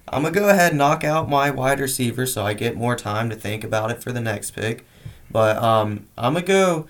I'm 0.07 0.23
gonna 0.23 0.33
go 0.33 0.49
ahead 0.49 0.71
and 0.71 0.77
knock 0.77 1.03
out 1.03 1.29
my 1.29 1.49
wide 1.49 1.79
receiver 1.79 2.25
so 2.25 2.45
I 2.45 2.53
get 2.53 2.75
more 2.75 2.95
time 2.95 3.29
to 3.29 3.35
think 3.35 3.63
about 3.63 3.91
it 3.91 4.01
for 4.01 4.11
the 4.11 4.21
next 4.21 4.51
pick. 4.51 4.85
But 5.29 5.57
um, 5.57 6.07
I'm 6.17 6.33
gonna 6.33 6.45
go. 6.45 6.87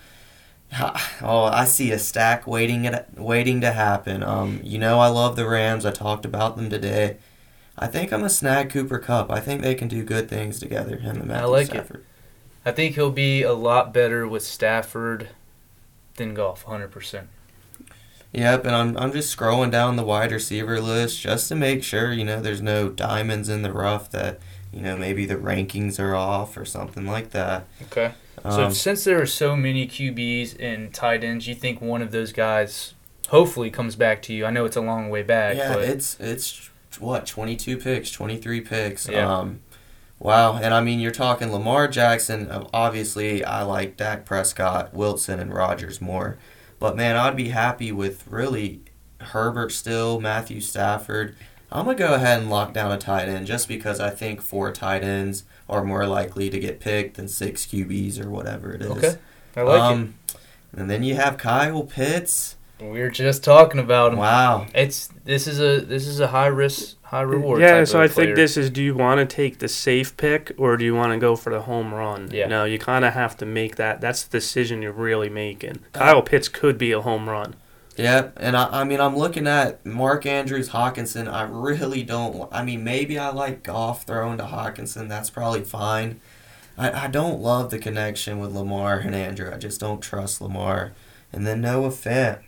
Oh, 1.21 1.45
I 1.45 1.65
see 1.65 1.91
a 1.91 1.99
stack 1.99 2.45
waiting 2.45 2.85
at 2.85 3.17
waiting 3.17 3.61
to 3.61 3.71
happen. 3.71 4.21
Um, 4.23 4.59
you 4.63 4.77
know 4.77 4.99
I 4.99 5.07
love 5.07 5.35
the 5.35 5.47
Rams. 5.47 5.85
I 5.85 5.91
talked 5.91 6.25
about 6.25 6.57
them 6.57 6.69
today. 6.69 7.17
I 7.77 7.88
think 7.88 8.11
I'm 8.11 8.19
gonna 8.19 8.29
snag 8.29 8.69
Cooper 8.69 8.99
Kupp. 8.99 9.31
I 9.31 9.39
think 9.39 9.61
they 9.61 9.75
can 9.75 9.88
do 9.88 10.03
good 10.03 10.29
things 10.29 10.59
together. 10.59 10.97
Him 10.97 11.17
and 11.17 11.27
Matthew 11.27 11.47
like 11.47 11.73
it. 11.73 12.03
I 12.65 12.71
think 12.71 12.95
he'll 12.95 13.11
be 13.11 13.43
a 13.43 13.53
lot 13.53 13.93
better 13.93 14.27
with 14.27 14.43
Stafford 14.43 15.29
than 16.15 16.33
Goff, 16.33 16.65
100%. 16.65 17.27
Yep, 18.33 18.65
and 18.65 18.75
I'm 18.75 18.97
I'm 18.97 19.13
just 19.13 19.35
scrolling 19.35 19.71
down 19.71 19.95
the 19.95 20.03
wide 20.03 20.31
receiver 20.31 20.81
list 20.81 21.21
just 21.21 21.47
to 21.47 21.55
make 21.55 21.83
sure 21.83 22.11
you 22.11 22.25
know 22.25 22.41
there's 22.41 22.61
no 22.61 22.89
diamonds 22.89 23.47
in 23.47 23.61
the 23.61 23.71
rough 23.71 24.11
that 24.11 24.39
you 24.73 24.81
know 24.81 24.97
maybe 24.97 25.25
the 25.25 25.35
rankings 25.35 25.99
are 25.99 26.15
off 26.15 26.57
or 26.57 26.65
something 26.65 27.05
like 27.05 27.29
that. 27.31 27.65
Okay. 27.83 28.11
So 28.51 28.65
Um, 28.65 28.73
since 28.73 29.03
there 29.03 29.21
are 29.21 29.25
so 29.25 29.55
many 29.55 29.88
QBs 29.88 30.55
and 30.60 30.93
tight 30.93 31.23
ends, 31.23 31.47
you 31.47 31.55
think 31.55 31.81
one 31.81 32.01
of 32.01 32.12
those 32.12 32.31
guys 32.31 32.93
hopefully 33.29 33.69
comes 33.71 33.95
back 33.95 34.21
to 34.23 34.34
you? 34.34 34.45
I 34.45 34.51
know 34.51 34.65
it's 34.65 34.75
a 34.75 34.81
long 34.81 35.10
way 35.10 35.23
back, 35.23 35.58
yeah, 35.58 35.73
but 35.73 35.84
it's 35.84 36.17
it's 36.19 36.69
what 36.99 37.25
22 37.25 37.77
picks, 37.77 38.12
23 38.12 38.62
picks. 38.62 39.08
Yeah. 39.10 39.38
Um, 39.38 39.62
wow, 40.19 40.55
and 40.58 40.73
I 40.73 40.81
mean 40.81 40.99
you're 40.99 41.12
talking 41.12 41.51
Lamar 41.51 41.88
Jackson. 41.88 42.49
uh, 42.51 42.67
Obviously, 42.73 43.43
I 43.43 43.63
like 43.63 43.97
Dak 43.97 44.25
Prescott, 44.25 44.93
Wilson, 44.93 45.39
and 45.39 45.53
Rodgers 45.53 45.99
more. 45.99 46.38
But 46.79 46.95
man, 46.95 47.15
I'd 47.15 47.36
be 47.36 47.49
happy 47.49 47.91
with 47.91 48.27
really 48.27 48.81
Herbert 49.19 49.71
still, 49.71 50.19
Matthew 50.19 50.62
Stafford. 50.62 51.36
I'm 51.71 51.86
gonna 51.86 51.97
go 51.97 52.13
ahead 52.13 52.41
and 52.41 52.49
lock 52.49 52.73
down 52.73 52.91
a 52.91 52.97
tight 52.97 53.27
end 53.27 53.47
just 53.47 53.67
because 53.67 53.99
I 53.99 54.10
think 54.12 54.41
four 54.41 54.71
tight 54.71 55.03
ends 55.03 55.43
are 55.69 55.84
more 55.84 56.06
likely 56.08 56.49
to 56.49 56.60
get 56.60 56.80
picked 56.80 57.17
than 57.17 57.28
six 57.28 57.65
QBs 57.65 58.23
or 58.23 58.30
whatever 58.30 58.73
it 58.73 58.82
is. 58.82 58.91
Okay, 58.91 59.15
I 59.56 59.62
like 59.62 59.82
um, 59.82 60.15
And 60.75 60.89
then 60.89 61.04
you 61.04 61.15
have 61.15 61.38
Kyle 61.38 61.84
Pitts. 61.84 62.56
We 62.80 62.99
were 62.99 63.10
just 63.10 63.43
talking 63.43 63.80
about 63.80 64.12
him. 64.12 64.19
Wow. 64.19 64.67
It's 64.75 65.08
this 65.23 65.47
is 65.47 65.60
a 65.60 65.80
this 65.86 66.08
is 66.08 66.19
a 66.19 66.28
high 66.28 66.47
risk, 66.47 66.97
high 67.04 67.21
reward. 67.21 67.62
Yeah, 67.62 67.80
type 67.80 67.88
so 67.88 68.01
of 68.01 68.12
I 68.12 68.13
player. 68.13 68.28
think 68.28 68.36
this 68.36 68.58
is: 68.58 68.69
do 68.69 68.84
you 68.84 68.93
want 68.93 69.19
to 69.19 69.36
take 69.36 69.60
the 69.60 69.69
safe 69.69 70.15
pick 70.17 70.51
or 70.58 70.75
do 70.75 70.84
you 70.84 70.93
want 70.93 71.13
to 71.13 71.17
go 71.17 71.38
for 71.38 71.51
the 71.51 71.62
home 71.62 71.93
run? 71.93 72.30
Yeah. 72.32 72.43
You 72.43 72.49
know, 72.49 72.65
you 72.65 72.78
kind 72.78 73.06
of 73.06 73.13
have 73.13 73.38
to 73.38 73.45
make 73.45 73.78
that. 73.78 74.01
That's 74.01 74.23
the 74.23 74.38
decision 74.38 74.82
you're 74.82 74.91
really 74.91 75.30
making. 75.30 75.80
Kyle 75.93 76.21
Pitts 76.21 76.49
could 76.49 76.78
be 76.78 76.91
a 76.91 76.99
home 77.01 77.30
run. 77.30 77.56
Yep, 77.97 78.34
and 78.38 78.58
I, 78.58 78.81
I 78.81 78.84
mean 78.84 78.99
I'm 78.99 79.15
looking 79.15 79.47
at 79.47 79.86
Mark 79.86 80.25
Andrews 80.25 80.69
Hockenson. 80.69 81.31
I 81.31 81.43
really 81.43 82.03
don't. 82.03 82.49
I 82.51 82.63
mean 82.63 82.84
maybe 82.84 83.17
I 83.17 83.29
like 83.29 83.63
Goff 83.63 84.03
throwing 84.03 84.38
to 84.39 84.45
Hockenson. 84.45 85.08
That's 85.08 85.29
probably 85.29 85.63
fine. 85.63 86.19
I, 86.77 87.05
I 87.05 87.08
don't 87.08 87.41
love 87.41 87.69
the 87.71 87.79
connection 87.79 88.39
with 88.39 88.53
Lamar 88.53 88.99
and 88.99 89.15
Andrew. 89.15 89.51
I 89.53 89.58
just 89.58 89.79
don't 89.79 90.01
trust 90.01 90.41
Lamar. 90.41 90.93
And 91.31 91.47
then 91.47 91.62
Noah 91.62 91.89
Fant. 91.89 92.39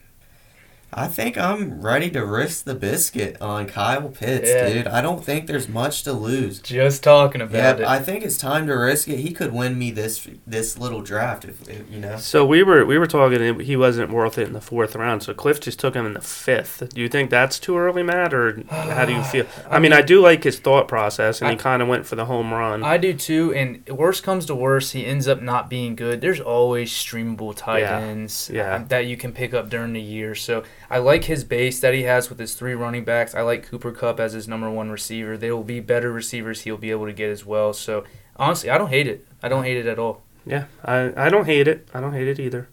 I 0.93 1.07
think 1.07 1.37
I'm 1.37 1.81
ready 1.81 2.09
to 2.11 2.25
risk 2.25 2.63
the 2.63 2.73
biscuit 2.73 3.35
on 3.41 3.65
Kyle 3.67 4.07
Pitts, 4.07 4.49
Yeah. 4.49 4.69
dude. 4.69 4.87
I 4.87 5.01
don't 5.01 5.23
think 5.23 5.45
there's 5.45 5.67
much 5.67 6.03
to 6.03 6.13
lose. 6.13 6.59
just 6.59 7.03
talking 7.03 7.41
about 7.41 7.79
Yeah, 7.79 7.83
it. 7.85 7.87
I 7.87 7.99
think 7.99 8.23
it's 8.23 8.37
time 8.37 8.67
to 8.67 8.73
risk 8.73 9.09
it. 9.09 9.17
He 9.19 9.31
could 9.31 9.51
win 9.51 9.77
me 9.77 9.91
this 9.91 10.25
this 10.47 10.77
little 10.77 11.01
draft 11.01 11.43
if, 11.43 11.67
if 11.69 11.83
you 11.91 11.99
know. 11.99 12.15
So 12.17 12.45
we 12.45 12.63
were 12.63 12.85
we 12.85 12.97
were 12.97 13.05
talking. 13.05 13.59
He 13.59 13.75
wasn't 13.75 14.11
worth 14.11 14.37
it 14.37 14.47
in 14.47 14.53
the 14.53 14.61
fourth 14.61 14.95
round. 14.95 15.23
So 15.23 15.33
Cliff 15.33 15.59
just 15.59 15.77
took 15.77 15.93
him 15.93 16.05
in 16.05 16.13
the 16.13 16.21
fifth. 16.21 16.87
Do 16.93 17.01
you 17.01 17.09
think 17.09 17.29
that's 17.29 17.59
too 17.59 17.77
early, 17.77 18.01
Matt, 18.01 18.33
or 18.33 18.63
how 18.69 19.03
do 19.05 19.13
you 19.13 19.23
feel? 19.23 19.45
I 19.69 19.79
mean, 19.79 19.91
I 19.91 20.01
do 20.01 20.21
like 20.21 20.43
his 20.45 20.57
thought 20.57 20.87
process, 20.87 21.41
and 21.41 21.51
he 21.51 21.57
kind 21.57 21.81
of 21.81 21.89
went 21.89 22.05
for 22.05 22.15
the 22.15 22.25
home 22.25 22.53
run. 22.53 22.83
I 22.83 22.97
do 22.97 23.13
too, 23.13 23.53
and 23.53 23.85
worst 23.89 24.23
comes 24.23 24.45
to 24.45 24.55
worst, 24.55 24.93
he 24.93 25.05
ends 25.05 25.27
up 25.27 25.41
not 25.41 25.69
being 25.69 25.95
good. 25.97 26.21
There's 26.21 26.39
always 26.39 26.91
streamable 26.91 27.53
tight 27.53 27.79
Yeah. 27.81 27.99
ends 27.99 28.49
Yeah. 28.53 28.83
that 28.87 29.05
you 29.05 29.17
can 29.17 29.33
pick 29.33 29.53
up 29.53 29.69
during 29.69 29.91
the 29.93 30.01
year. 30.01 30.33
So 30.33 30.63
I 30.89 30.99
like 30.99 31.25
his 31.25 31.43
base 31.43 31.79
that 31.81 31.93
he 31.93 32.03
has 32.03 32.29
with 32.29 32.39
his 32.39 32.55
three 32.55 32.73
running 32.73 33.03
backs. 33.03 33.35
I 33.35 33.41
like 33.41 33.67
Cooper 33.67 33.91
Kupp 33.91 34.19
as 34.19 34.33
his 34.33 34.47
number 34.47 34.69
one 34.69 34.89
receiver. 34.89 35.37
There 35.37 35.55
will 35.55 35.63
be 35.63 35.79
better 35.79 36.11
receivers 36.11 36.61
he'll 36.61 36.77
be 36.77 36.91
able 36.91 37.05
to 37.07 37.13
get 37.13 37.29
as 37.29 37.45
well. 37.45 37.73
So 37.73 38.05
honestly, 38.37 38.69
I 38.69 38.77
don't 38.77 38.89
hate 38.89 39.07
it. 39.07 39.27
I 39.43 39.49
don't 39.49 39.63
hate 39.63 39.77
it 39.77 39.85
at 39.85 39.99
all. 39.99 40.23
yeah, 40.45 40.65
I 40.83 41.25
I 41.25 41.29
don't 41.29 41.45
hate 41.45 41.67
it. 41.67 41.87
I 41.93 41.99
don't 41.99 42.13
hate 42.13 42.27
it 42.27 42.39
either. 42.39 42.69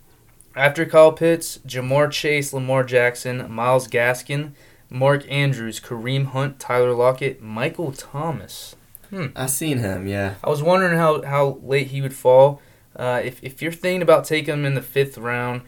After 0.56 0.86
Kyle 0.86 1.10
Pitts, 1.10 1.58
Ja'Marr 1.66 2.12
Chase, 2.12 2.52
Lamar 2.52 2.84
Jackson, 2.84 3.50
Myles 3.50 3.88
Gaskin, 3.88 4.52
Mark 4.88 5.28
Andrews, 5.28 5.80
Kareem 5.80 6.26
Hunt, 6.26 6.60
Tyler 6.60 6.94
Lockett, 6.94 7.42
Michael 7.42 7.90
Thomas. 7.90 8.76
Hmm. 9.10 9.26
I 9.34 9.46
seen 9.46 9.78
him, 9.78 10.06
yeah. 10.06 10.34
I 10.44 10.48
was 10.48 10.62
wondering 10.62 10.96
how, 10.96 11.22
how 11.22 11.58
late 11.62 11.88
he 11.88 12.00
would 12.00 12.14
fall. 12.14 12.62
Uh, 12.94 13.20
if, 13.24 13.42
if 13.42 13.60
you're 13.60 13.72
thinking 13.72 14.02
about 14.02 14.24
taking 14.24 14.54
him 14.54 14.64
in 14.64 14.74
the 14.74 14.82
fifth 14.82 15.18
round, 15.18 15.62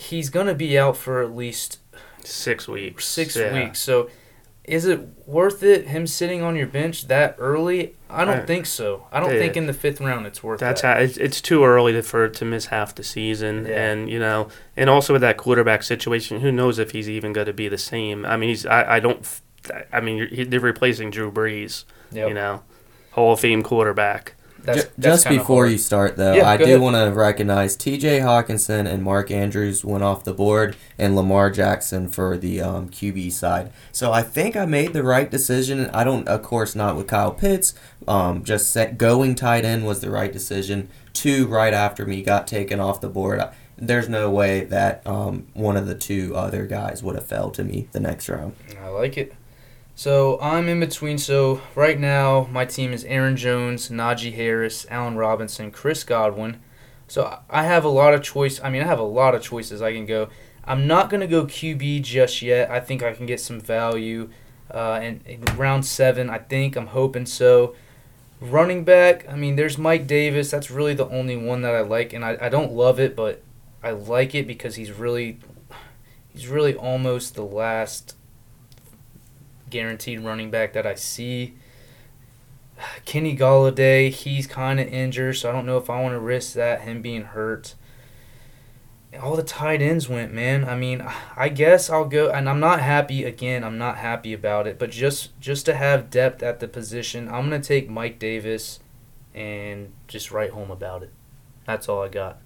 he's 0.00 0.30
going 0.30 0.46
to 0.46 0.54
be 0.54 0.78
out 0.78 0.96
for 0.96 1.22
at 1.22 1.34
least 1.34 1.78
Six 2.24 2.66
weeks. 2.68 3.06
six 3.06 3.36
Yeah. 3.36 3.52
weeks. 3.54 3.78
So 3.80 4.08
is 4.64 4.84
it 4.84 5.00
worth 5.26 5.62
it, 5.62 5.88
him 5.88 6.06
sitting 6.06 6.42
on 6.42 6.54
your 6.54 6.66
bench 6.66 7.08
that 7.08 7.34
early? 7.38 7.96
I 8.10 8.24
don't 8.24 8.40
I- 8.40 8.46
think 8.46 8.66
so. 8.66 9.06
I 9.10 9.18
don't 9.20 9.32
Yeah. 9.32 9.38
think 9.38 9.56
in 9.56 9.66
the 9.66 9.72
fifth 9.72 10.00
round 10.00 10.26
it's 10.26 10.42
worth 10.42 10.60
That's 10.60 10.82
that. 10.82 10.96
how 10.98 11.02
it's, 11.02 11.16
it's 11.16 11.40
too 11.40 11.64
early 11.64 11.92
to, 11.92 12.02
for 12.02 12.28
to 12.28 12.44
miss 12.44 12.66
half 12.66 12.94
the 12.94 13.02
season, 13.02 13.66
Yeah. 13.66 13.82
and 13.90 14.10
you 14.10 14.18
know, 14.18 14.48
and 14.76 14.88
also 14.90 15.12
with 15.14 15.22
that 15.22 15.38
quarterback 15.38 15.82
situation, 15.82 16.40
who 16.40 16.52
knows 16.52 16.78
if 16.78 16.90
he's 16.92 17.08
even 17.08 17.32
going 17.32 17.46
to 17.46 17.52
be 17.54 17.68
the 17.68 17.78
same? 17.78 18.24
I 18.26 18.36
mean, 18.36 18.50
he's 18.50 18.66
I, 18.66 18.96
I 18.96 19.00
don't. 19.00 19.26
I 19.92 20.00
mean, 20.00 20.16
you're, 20.30 20.44
they're 20.46 20.60
replacing 20.60 21.10
Drew 21.10 21.30
Brees, 21.32 21.84
Yep. 22.12 22.28
you 22.28 22.34
know, 22.34 22.62
Hall 23.12 23.32
of 23.32 23.40
Fame 23.40 23.62
quarterback. 23.62 24.34
That's, 24.64 24.84
Ju- 24.84 24.90
that's 24.98 25.24
just 25.24 25.28
before 25.28 25.64
hard. 25.64 25.72
you 25.72 25.78
start, 25.78 26.16
though, 26.16 26.34
Yeah, 26.34 26.48
I 26.48 26.56
do 26.56 26.80
want 26.80 26.96
to 26.96 27.10
recognize 27.12 27.76
T.J. 27.76 28.20
Hockenson 28.20 28.86
and 28.86 29.02
Mark 29.02 29.30
Andrews 29.30 29.84
went 29.84 30.04
off 30.04 30.24
the 30.24 30.34
board, 30.34 30.76
and 30.98 31.16
Lamar 31.16 31.50
Jackson 31.50 32.08
for 32.08 32.36
the 32.36 32.60
um, 32.60 32.88
QB 32.88 33.32
side. 33.32 33.72
So 33.92 34.12
I 34.12 34.22
think 34.22 34.56
I 34.56 34.66
made 34.66 34.92
the 34.92 35.02
right 35.02 35.30
decision. 35.30 35.88
I 35.90 36.04
don't, 36.04 36.26
of 36.28 36.42
course, 36.42 36.74
not 36.74 36.96
with 36.96 37.06
Kyle 37.06 37.32
Pitts. 37.32 37.74
Um, 38.06 38.44
just 38.44 38.70
set, 38.70 38.98
going 38.98 39.34
tight 39.34 39.64
end 39.64 39.86
was 39.86 40.00
the 40.00 40.10
right 40.10 40.32
decision. 40.32 40.88
Two 41.12 41.46
right 41.46 41.74
after 41.74 42.06
me 42.06 42.22
got 42.22 42.46
taken 42.46 42.80
off 42.80 43.00
the 43.00 43.08
board. 43.08 43.42
There's 43.76 44.08
no 44.10 44.30
way 44.30 44.64
that 44.64 45.06
um, 45.06 45.46
one 45.54 45.76
of 45.76 45.86
the 45.86 45.94
two 45.94 46.36
other 46.36 46.66
guys 46.66 47.02
would 47.02 47.14
have 47.14 47.26
fell 47.26 47.50
to 47.52 47.64
me 47.64 47.88
the 47.92 48.00
next 48.00 48.28
round. 48.28 48.54
I 48.82 48.88
like 48.88 49.16
it. 49.16 49.34
So 50.00 50.38
I'm 50.40 50.66
in 50.70 50.80
between. 50.80 51.18
So 51.18 51.60
right 51.74 52.00
now, 52.00 52.48
my 52.50 52.64
team 52.64 52.94
is 52.94 53.04
Aaron 53.04 53.36
Jones, 53.36 53.90
Najee 53.90 54.32
Harris, 54.32 54.86
Allen 54.88 55.16
Robinson, 55.16 55.70
Chris 55.70 56.04
Godwin. 56.04 56.58
So 57.06 57.40
I 57.50 57.64
have 57.64 57.84
a 57.84 57.90
lot 57.90 58.14
of 58.14 58.22
choice. 58.22 58.62
I 58.62 58.70
mean, 58.70 58.80
I 58.80 58.86
have 58.86 58.98
a 58.98 59.02
lot 59.02 59.34
of 59.34 59.42
choices 59.42 59.82
I 59.82 59.92
can 59.92 60.06
go. 60.06 60.30
I'm 60.64 60.86
not 60.86 61.10
gonna 61.10 61.26
go 61.26 61.44
QB 61.44 62.00
just 62.00 62.40
yet. 62.40 62.70
I 62.70 62.80
think 62.80 63.02
I 63.02 63.12
can 63.12 63.26
get 63.26 63.40
some 63.40 63.60
value, 63.60 64.30
uh, 64.70 65.00
in, 65.02 65.20
in 65.26 65.44
round 65.58 65.84
seven. 65.84 66.30
I 66.30 66.38
think 66.38 66.76
I'm 66.76 66.86
hoping 66.86 67.26
so. 67.26 67.74
Running 68.40 68.84
back. 68.84 69.28
I 69.28 69.36
mean, 69.36 69.56
there's 69.56 69.76
Mike 69.76 70.06
Davis. 70.06 70.50
That's 70.50 70.70
really 70.70 70.94
the 70.94 71.10
only 71.10 71.36
one 71.36 71.60
that 71.60 71.74
I 71.74 71.82
like, 71.82 72.14
and 72.14 72.24
I, 72.24 72.38
I 72.40 72.48
don't 72.48 72.72
love 72.72 72.98
it, 72.98 73.14
but 73.14 73.42
I 73.82 73.90
like 73.90 74.34
it 74.34 74.46
because 74.46 74.76
he's 74.76 74.92
really, 74.92 75.40
he's 76.30 76.48
really 76.48 76.74
almost 76.74 77.34
the 77.34 77.44
last 77.44 78.14
guaranteed 79.70 80.20
running 80.20 80.50
back 80.50 80.72
that 80.74 80.86
I 80.86 80.94
see. 80.94 81.54
Kenny 83.04 83.36
Golladay, 83.36 84.10
he's 84.10 84.46
kind 84.46 84.80
of 84.80 84.88
injured, 84.88 85.36
so 85.36 85.50
I 85.50 85.52
don't 85.52 85.66
know 85.66 85.76
if 85.76 85.90
I 85.90 86.00
want 86.00 86.14
to 86.14 86.20
risk 86.20 86.54
that 86.54 86.82
him 86.82 87.02
being 87.02 87.22
hurt. 87.22 87.74
All 89.20 89.36
the 89.36 89.42
tight 89.42 89.82
ends 89.82 90.08
went, 90.08 90.32
man. 90.32 90.64
I 90.64 90.76
mean, 90.76 91.04
I 91.36 91.48
guess 91.48 91.90
I'll 91.90 92.06
go, 92.06 92.30
and 92.30 92.48
I'm 92.48 92.60
not 92.60 92.80
happy. 92.80 93.24
Again, 93.24 93.64
I'm 93.64 93.76
not 93.76 93.98
happy 93.98 94.32
about 94.32 94.66
it, 94.66 94.78
but 94.78 94.90
just 94.90 95.38
just 95.40 95.66
to 95.66 95.74
have 95.74 96.10
depth 96.10 96.42
at 96.42 96.60
the 96.60 96.68
position, 96.68 97.28
I'm 97.28 97.44
gonna 97.50 97.60
take 97.60 97.90
Mike 97.90 98.18
Davis, 98.18 98.78
and 99.34 99.92
just 100.08 100.30
write 100.30 100.50
home 100.50 100.70
about 100.70 101.02
it. 101.02 101.10
That's 101.66 101.88
all 101.88 102.02
I 102.02 102.08
got. 102.08 102.38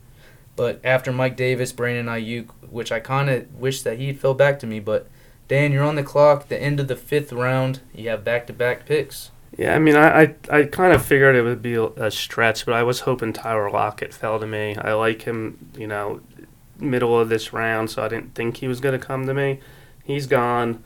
But 0.56 0.80
after 0.84 1.12
Mike 1.12 1.36
Davis, 1.36 1.72
Brandon 1.72 2.06
Aiyuk, 2.06 2.48
which 2.70 2.92
I 2.92 3.00
kind 3.00 3.28
of 3.28 3.54
wish 3.54 3.82
that 3.82 3.98
he 3.98 4.12
fell 4.12 4.34
back 4.34 4.58
to 4.60 4.66
me, 4.66 4.80
but 4.80 5.08
Dan, 5.48 5.72
you're 5.72 5.84
on 5.84 5.96
the 5.96 6.02
clock. 6.02 6.48
The 6.48 6.60
end 6.60 6.80
of 6.80 6.88
the 6.88 6.96
fifth 6.96 7.32
round. 7.32 7.80
You 7.94 8.08
have 8.10 8.24
back-to-back 8.24 8.86
picks. 8.86 9.30
Yeah, 9.56 9.74
I 9.74 9.78
mean, 9.78 9.94
I, 9.94 10.22
I, 10.22 10.34
I 10.50 10.62
kind 10.64 10.92
of 10.92 11.04
figured 11.04 11.36
it 11.36 11.42
would 11.42 11.62
be 11.62 11.74
a 11.74 12.10
stretch, 12.10 12.66
but 12.66 12.74
I 12.74 12.82
was 12.82 13.00
hoping 13.00 13.32
Tyler 13.32 13.70
Lockett 13.70 14.12
fell 14.12 14.40
to 14.40 14.46
me. 14.46 14.76
I 14.76 14.94
like 14.94 15.22
him, 15.22 15.70
you 15.76 15.86
know, 15.86 16.20
middle 16.78 17.18
of 17.18 17.28
this 17.28 17.52
round, 17.52 17.90
so 17.90 18.02
I 18.02 18.08
didn't 18.08 18.34
think 18.34 18.56
he 18.56 18.66
was 18.66 18.80
going 18.80 18.98
to 18.98 19.06
come 19.06 19.26
to 19.26 19.34
me. 19.34 19.60
He's 20.02 20.26
gone. 20.26 20.82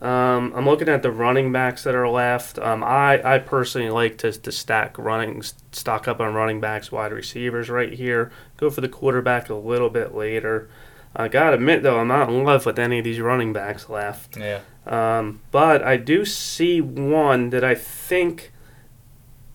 Um, 0.00 0.52
I'm 0.54 0.66
looking 0.66 0.88
at 0.88 1.02
the 1.02 1.10
running 1.10 1.52
backs 1.52 1.84
that 1.84 1.94
are 1.94 2.08
left. 2.08 2.58
Um, 2.58 2.84
I, 2.84 3.20
I 3.22 3.38
personally 3.38 3.90
like 3.90 4.18
to, 4.18 4.32
to 4.32 4.52
stack 4.52 4.98
running, 4.98 5.42
stock 5.72 6.06
up 6.08 6.20
on 6.20 6.34
running 6.34 6.60
backs, 6.60 6.92
wide 6.92 7.12
receivers 7.12 7.68
right 7.70 7.92
here. 7.92 8.30
Go 8.56 8.70
for 8.70 8.80
the 8.80 8.88
quarterback 8.88 9.48
a 9.50 9.54
little 9.54 9.90
bit 9.90 10.14
later. 10.14 10.68
I 11.18 11.28
gotta 11.28 11.56
admit 11.56 11.82
though, 11.82 11.98
I'm 11.98 12.08
not 12.08 12.28
in 12.28 12.44
love 12.44 12.66
with 12.66 12.78
any 12.78 12.98
of 12.98 13.04
these 13.04 13.20
running 13.20 13.52
backs 13.52 13.88
left. 13.88 14.36
Yeah. 14.36 14.60
Um, 14.86 15.40
but 15.50 15.82
I 15.82 15.96
do 15.96 16.24
see 16.24 16.80
one 16.80 17.50
that 17.50 17.64
I 17.64 17.74
think 17.74 18.52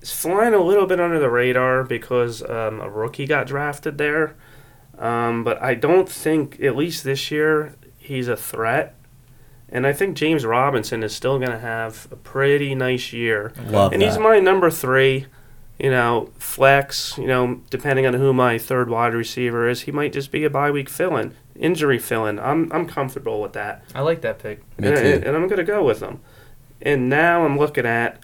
is 0.02 0.12
flying 0.12 0.54
a 0.54 0.62
little 0.62 0.88
bit 0.88 1.00
under 1.00 1.20
the 1.20 1.30
radar 1.30 1.84
because 1.84 2.42
um, 2.44 2.82
a 2.82 2.90
rookie 2.90 3.28
got 3.28 3.48
drafted 3.48 3.98
there. 3.98 4.36
Um, 4.98 5.44
but 5.44 5.62
I 5.62 5.74
don't 5.74 6.10
think, 6.10 6.62
at 6.62 6.76
least 6.76 7.04
this 7.04 7.32
year, 7.32 7.76
he's 7.98 8.28
a 8.28 8.36
threat. 8.36 8.96
And 9.70 9.88
I 9.88 9.94
think 9.94 10.18
James 10.18 10.46
Robinson 10.46 11.02
is 11.02 11.16
still 11.16 11.40
going 11.40 11.52
to 11.52 11.60
have 11.60 12.08
a 12.12 12.16
pretty 12.16 12.76
nice 12.76 13.14
year. 13.14 13.54
Love 13.68 13.94
and 13.94 14.02
that. 14.02 14.06
he's 14.06 14.18
my 14.18 14.40
number 14.40 14.70
three. 14.70 15.28
You 15.80 15.90
know, 15.90 16.30
flex. 16.38 17.18
You 17.18 17.26
know, 17.26 17.62
depending 17.70 18.06
on 18.06 18.14
who 18.14 18.34
my 18.34 18.58
third 18.58 18.90
wide 18.90 19.14
receiver 19.14 19.68
is, 19.68 19.82
he 19.82 19.92
might 19.92 20.14
just 20.14 20.32
be 20.32 20.44
a 20.44 20.50
bye 20.50 20.70
week 20.70 20.90
fill-in, 20.90 21.36
injury 21.56 22.00
fill-in. 22.00 22.40
I'm 22.40 22.72
I'm 22.72 22.88
comfortable 22.88 23.42
with 23.42 23.54
that, 23.54 23.84
I 23.94 24.02
like 24.02 24.22
that 24.22 24.40
pick. 24.40 24.60
Me 24.80 24.90
and, 24.90 24.98
too. 24.98 25.28
and 25.28 25.36
I'm 25.36 25.48
gonna 25.48 25.64
go 25.64 25.84
with 25.84 26.00
them. 26.00 26.20
And 26.82 27.10
now 27.10 27.46
I'm 27.46 27.58
looking 27.58 27.86
at 27.86 28.20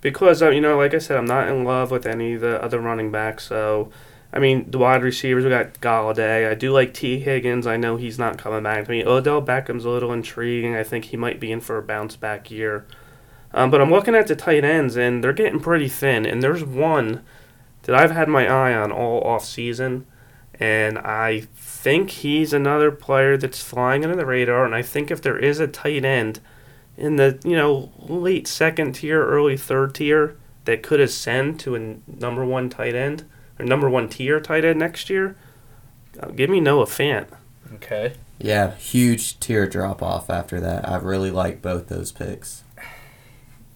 because 0.00 0.42
uh, 0.42 0.50
you 0.50 0.60
know, 0.60 0.76
like 0.76 0.94
I 0.94 0.98
said, 0.98 1.16
I'm 1.16 1.24
not 1.24 1.48
in 1.48 1.64
love 1.64 1.90
with 1.90 2.06
any 2.06 2.34
of 2.34 2.42
the 2.42 2.62
other 2.62 2.80
running 2.80 3.10
backs. 3.10 3.46
So, 3.46 3.90
I 4.32 4.38
mean, 4.38 4.70
the 4.70 4.78
wide 4.78 5.02
receivers 5.02 5.44
we 5.44 5.50
got 5.50 5.74
Golladay. 5.80 6.50
I 6.50 6.54
do 6.54 6.72
like 6.72 6.92
Tee 6.92 7.20
Higgins. 7.20 7.66
I 7.66 7.76
know 7.76 7.96
he's 7.96 8.18
not 8.18 8.36
coming 8.38 8.64
back 8.64 8.88
I 8.88 8.90
mean, 8.90 9.06
Odell 9.06 9.40
Beckham's 9.40 9.84
a 9.84 9.90
little 9.90 10.12
intriguing. 10.12 10.74
I 10.74 10.82
think 10.82 11.06
he 11.06 11.16
might 11.16 11.40
be 11.40 11.52
in 11.52 11.60
for 11.60 11.78
a 11.78 11.82
bounce 11.82 12.16
back 12.16 12.50
year. 12.50 12.84
Um, 13.54 13.70
but 13.70 13.80
I'm 13.80 13.90
looking 13.90 14.14
at 14.14 14.26
the 14.26 14.36
tight 14.36 14.64
ends, 14.64 14.96
and 14.96 15.22
they're 15.22 15.32
getting 15.32 15.60
pretty 15.60 15.88
thin. 15.88 16.26
And 16.26 16.42
there's 16.42 16.64
one 16.64 17.22
that 17.82 17.94
I've 17.94 18.10
had 18.10 18.28
my 18.28 18.46
eye 18.46 18.74
on 18.74 18.90
all 18.90 19.20
off 19.22 19.44
season, 19.44 20.06
and 20.54 20.98
I 20.98 21.48
think 21.82 22.10
he's 22.10 22.52
another 22.52 22.92
player 22.92 23.36
that's 23.36 23.60
flying 23.60 24.04
under 24.04 24.14
the 24.16 24.24
radar. 24.24 24.64
And 24.64 24.72
I 24.72 24.82
think 24.82 25.10
if 25.10 25.20
there 25.20 25.36
is 25.36 25.58
a 25.58 25.66
tight 25.66 26.04
end 26.04 26.38
in 26.96 27.16
the 27.16 27.40
you 27.44 27.56
know 27.56 27.90
late 27.98 28.46
second 28.46 28.92
tier, 28.92 29.24
early 29.24 29.56
third 29.56 29.94
tier 29.96 30.36
that 30.64 30.84
could 30.84 31.00
ascend 31.00 31.58
to 31.60 31.74
a 31.74 31.96
number 32.06 32.44
one 32.44 32.70
tight 32.70 32.94
end 32.94 33.24
or 33.58 33.64
number 33.64 33.90
one 33.90 34.08
tier 34.08 34.38
tight 34.38 34.64
end 34.64 34.78
next 34.78 35.10
year, 35.10 35.36
uh, 36.20 36.28
give 36.28 36.48
me 36.48 36.60
Noah 36.60 36.86
Fant. 36.86 37.26
Okay. 37.74 38.14
Yeah, 38.38 38.76
huge 38.76 39.40
tier 39.40 39.66
drop 39.66 40.02
off 40.02 40.30
after 40.30 40.60
that. 40.60 40.88
I 40.88 40.96
really 40.98 41.32
like 41.32 41.62
both 41.62 41.88
those 41.88 42.12
picks. 42.12 42.62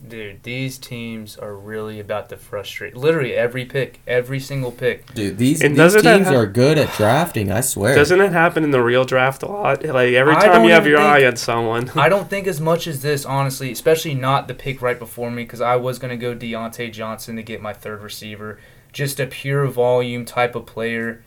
Dude, 0.09 0.43
these 0.45 0.79
teams 0.79 1.37
are 1.37 1.55
really 1.55 1.99
about 1.99 2.29
to 2.29 2.37
frustrate. 2.37 2.97
Literally 2.97 3.35
every 3.35 3.65
pick, 3.65 4.01
every 4.07 4.39
single 4.39 4.71
pick. 4.71 5.13
Dude, 5.15 5.37
these, 5.39 5.63
And 5.63 5.77
these 5.77 5.95
teams 5.95 6.27
hap- 6.27 6.35
are 6.35 6.47
good 6.47 6.79
at 6.79 6.93
drafting, 6.95 7.51
I 7.51 7.61
swear. 7.61 7.95
Doesn't 7.95 8.21
it 8.21 8.31
happen 8.33 8.63
in 8.63 8.71
the 8.71 8.83
real 8.83 9.05
draft 9.05 9.43
a 9.43 9.47
lot? 9.47 9.85
Like 9.85 10.13
every 10.15 10.35
time 10.35 10.65
you 10.65 10.71
have 10.71 10.87
your 10.87 10.99
think- 10.99 11.09
eye 11.09 11.27
on 11.27 11.37
someone. 11.37 11.91
I 11.97 12.09
don't 12.09 12.31
think 12.31 12.47
as 12.47 12.61
much 12.61 12.87
as 12.87 13.03
this, 13.03 13.25
honestly, 13.25 13.73
especially 13.73 14.15
not 14.15 14.47
the 14.49 14.55
pick 14.55 14.81
right 14.81 14.99
before 14.99 15.31
me, 15.31 15.43
because 15.43 15.61
I 15.61 15.77
was 15.77 15.99
going 15.99 16.11
to 16.11 16.17
go 16.17 16.37
Diontae 16.37 16.93
Johnson 16.93 17.35
to 17.37 17.43
get 17.43 17.61
my 17.61 17.73
third 17.73 18.03
receiver. 18.03 18.59
Just 18.93 19.19
a 19.19 19.27
pure 19.27 19.67
volume 19.67 20.25
type 20.25 20.55
of 20.55 20.67
player. 20.67 21.23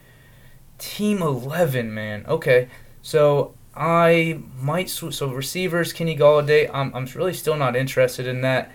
Team 0.77 1.21
11, 1.21 1.93
man. 1.93 2.25
Okay. 2.27 2.69
So 3.01 3.53
I 3.75 4.39
might. 4.60 4.89
Sw- 4.89 5.13
so 5.13 5.27
receivers, 5.27 5.93
Kenny 5.93 6.17
Golladay, 6.17 6.69
I'm, 6.73 6.93
I'm 6.93 7.05
really 7.05 7.34
still 7.34 7.55
not 7.55 7.75
interested 7.75 8.27
in 8.27 8.41
that. 8.41 8.71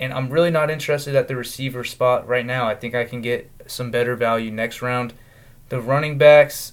And 0.00 0.12
I'm 0.12 0.30
really 0.30 0.50
not 0.50 0.70
interested 0.70 1.16
at 1.16 1.26
the 1.26 1.36
receiver 1.36 1.82
spot 1.82 2.28
right 2.28 2.46
now. 2.46 2.68
I 2.68 2.74
think 2.74 2.94
I 2.94 3.04
can 3.04 3.20
get 3.20 3.50
some 3.66 3.90
better 3.90 4.14
value 4.14 4.50
next 4.50 4.80
round. 4.80 5.12
The 5.70 5.80
running 5.80 6.18
backs, 6.18 6.72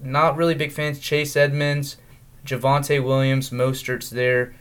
not 0.00 0.36
really 0.36 0.54
big 0.54 0.72
fans. 0.72 1.00
Chase 1.00 1.36
Edmonds, 1.36 1.96
Javonte 2.46 3.02
Williams, 3.02 3.50
Mostert's 3.50 4.10
there. 4.10 4.54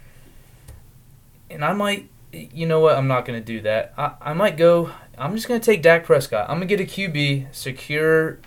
And 1.50 1.64
I 1.64 1.74
might, 1.74 2.10
you 2.34 2.66
know 2.66 2.80
what? 2.80 2.98
I'm 2.98 3.08
not 3.08 3.26
going 3.26 3.40
to 3.40 3.46
do 3.46 3.62
that. 3.62 3.94
I, 3.98 4.14
I 4.22 4.34
might 4.34 4.58
go, 4.58 4.90
I'm 5.18 5.36
just 5.36 5.48
going 5.48 5.60
to 5.60 5.66
take 5.66 5.82
Dak 5.82 6.04
Prescott. 6.04 6.50
I'm 6.50 6.58
going 6.58 6.68
to 6.68 6.76
get 6.76 6.82
a 6.82 6.92
QB, 6.92 7.54
secure 7.54 8.40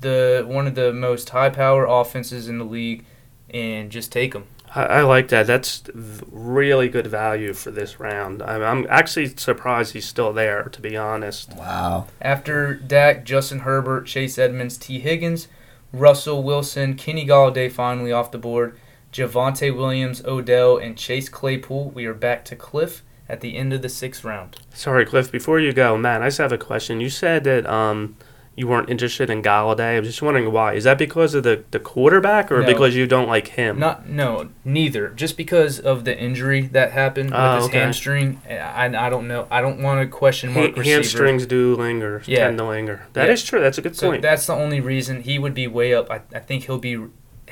the 0.00 0.44
one 0.46 0.66
of 0.66 0.74
the 0.74 0.92
most 0.92 1.30
high 1.30 1.50
power 1.50 1.84
offenses 1.84 2.48
in 2.48 2.58
the 2.58 2.64
league, 2.64 3.04
and 3.50 3.90
just 3.90 4.10
take 4.10 4.32
them. 4.32 4.46
I, 4.74 4.84
I 4.84 5.00
like 5.02 5.28
that. 5.28 5.46
That's 5.46 5.82
really 5.94 6.88
good 6.88 7.06
value 7.06 7.52
for 7.52 7.70
this 7.70 8.00
round. 8.00 8.42
I'm, 8.42 8.62
I'm 8.62 8.86
actually 8.90 9.28
surprised 9.36 9.92
he's 9.92 10.06
still 10.06 10.32
there, 10.32 10.64
to 10.64 10.80
be 10.80 10.96
honest. 10.96 11.54
Wow. 11.54 12.08
After 12.20 12.74
Dak, 12.74 13.24
Justin 13.24 13.60
Herbert, 13.60 14.06
Chase 14.06 14.38
Edmonds, 14.38 14.76
Tee 14.76 15.00
Higgins, 15.00 15.48
Russell 15.92 16.42
Wilson, 16.42 16.94
Kenny 16.94 17.26
Golladay 17.26 17.70
finally 17.70 18.10
off 18.10 18.32
the 18.32 18.38
board, 18.38 18.76
Javonte 19.12 19.74
Williams, 19.74 20.24
Odell, 20.24 20.76
and 20.76 20.98
Chase 20.98 21.28
Claypool. 21.28 21.90
We 21.90 22.06
are 22.06 22.14
back 22.14 22.44
to 22.46 22.56
Cliff 22.56 23.04
at 23.28 23.40
the 23.40 23.56
end 23.56 23.72
of 23.72 23.80
the 23.80 23.88
sixth 23.88 24.24
round. 24.24 24.56
Sorry, 24.74 25.06
Cliff. 25.06 25.30
Before 25.30 25.60
you 25.60 25.72
go, 25.72 25.96
Matt, 25.96 26.20
I 26.20 26.26
just 26.26 26.38
have 26.38 26.50
a 26.52 26.58
question. 26.58 27.00
You 27.00 27.10
said 27.10 27.44
that 27.44 27.64
um, 27.66 28.16
you 28.56 28.68
weren't 28.68 28.88
interested 28.88 29.30
in 29.30 29.42
Golladay. 29.42 29.96
I'm 29.98 30.04
just 30.04 30.22
wondering 30.22 30.52
why. 30.52 30.74
Is 30.74 30.84
that 30.84 30.96
because 30.98 31.34
of 31.34 31.42
the, 31.42 31.64
the 31.72 31.78
quarterback, 31.80 32.52
or 32.52 32.60
No. 32.60 32.66
because 32.66 32.94
you 32.94 33.06
don't 33.06 33.26
like 33.28 33.48
him? 33.48 33.78
Not 33.78 34.08
no, 34.08 34.50
neither. 34.64 35.08
Just 35.10 35.36
because 35.36 35.80
of 35.80 36.04
the 36.04 36.16
injury 36.18 36.62
that 36.68 36.92
happened 36.92 37.30
Oh, 37.32 37.36
with 37.36 37.40
ah, 37.40 37.56
his 37.56 37.64
okay. 37.66 37.78
hamstring, 37.80 38.40
I, 38.48 38.84
I 39.06 39.10
don't 39.10 39.26
know. 39.26 39.46
I 39.50 39.60
don't 39.60 39.82
want 39.82 40.00
to 40.00 40.06
question 40.06 40.52
Ha- 40.52 40.60
mark 40.60 40.76
receiver. 40.76 40.94
hamstrings 40.94 41.46
do 41.46 41.74
linger, 41.74 42.22
Yeah. 42.26 42.44
tend 42.46 42.58
to 42.58 42.64
linger. 42.64 43.06
That 43.14 43.28
is 43.28 43.42
Yeah. 43.44 43.48
true. 43.50 43.60
That's 43.60 43.78
a 43.78 43.82
good 43.82 43.96
So 43.96 44.10
point. 44.10 44.22
that's 44.22 44.46
the 44.46 44.54
only 44.54 44.80
reason 44.80 45.22
he 45.22 45.38
would 45.38 45.54
be 45.54 45.66
way 45.66 45.92
up. 45.94 46.10
I, 46.10 46.20
I 46.34 46.38
think 46.38 46.64
he'll 46.66 46.78
be 46.78 46.98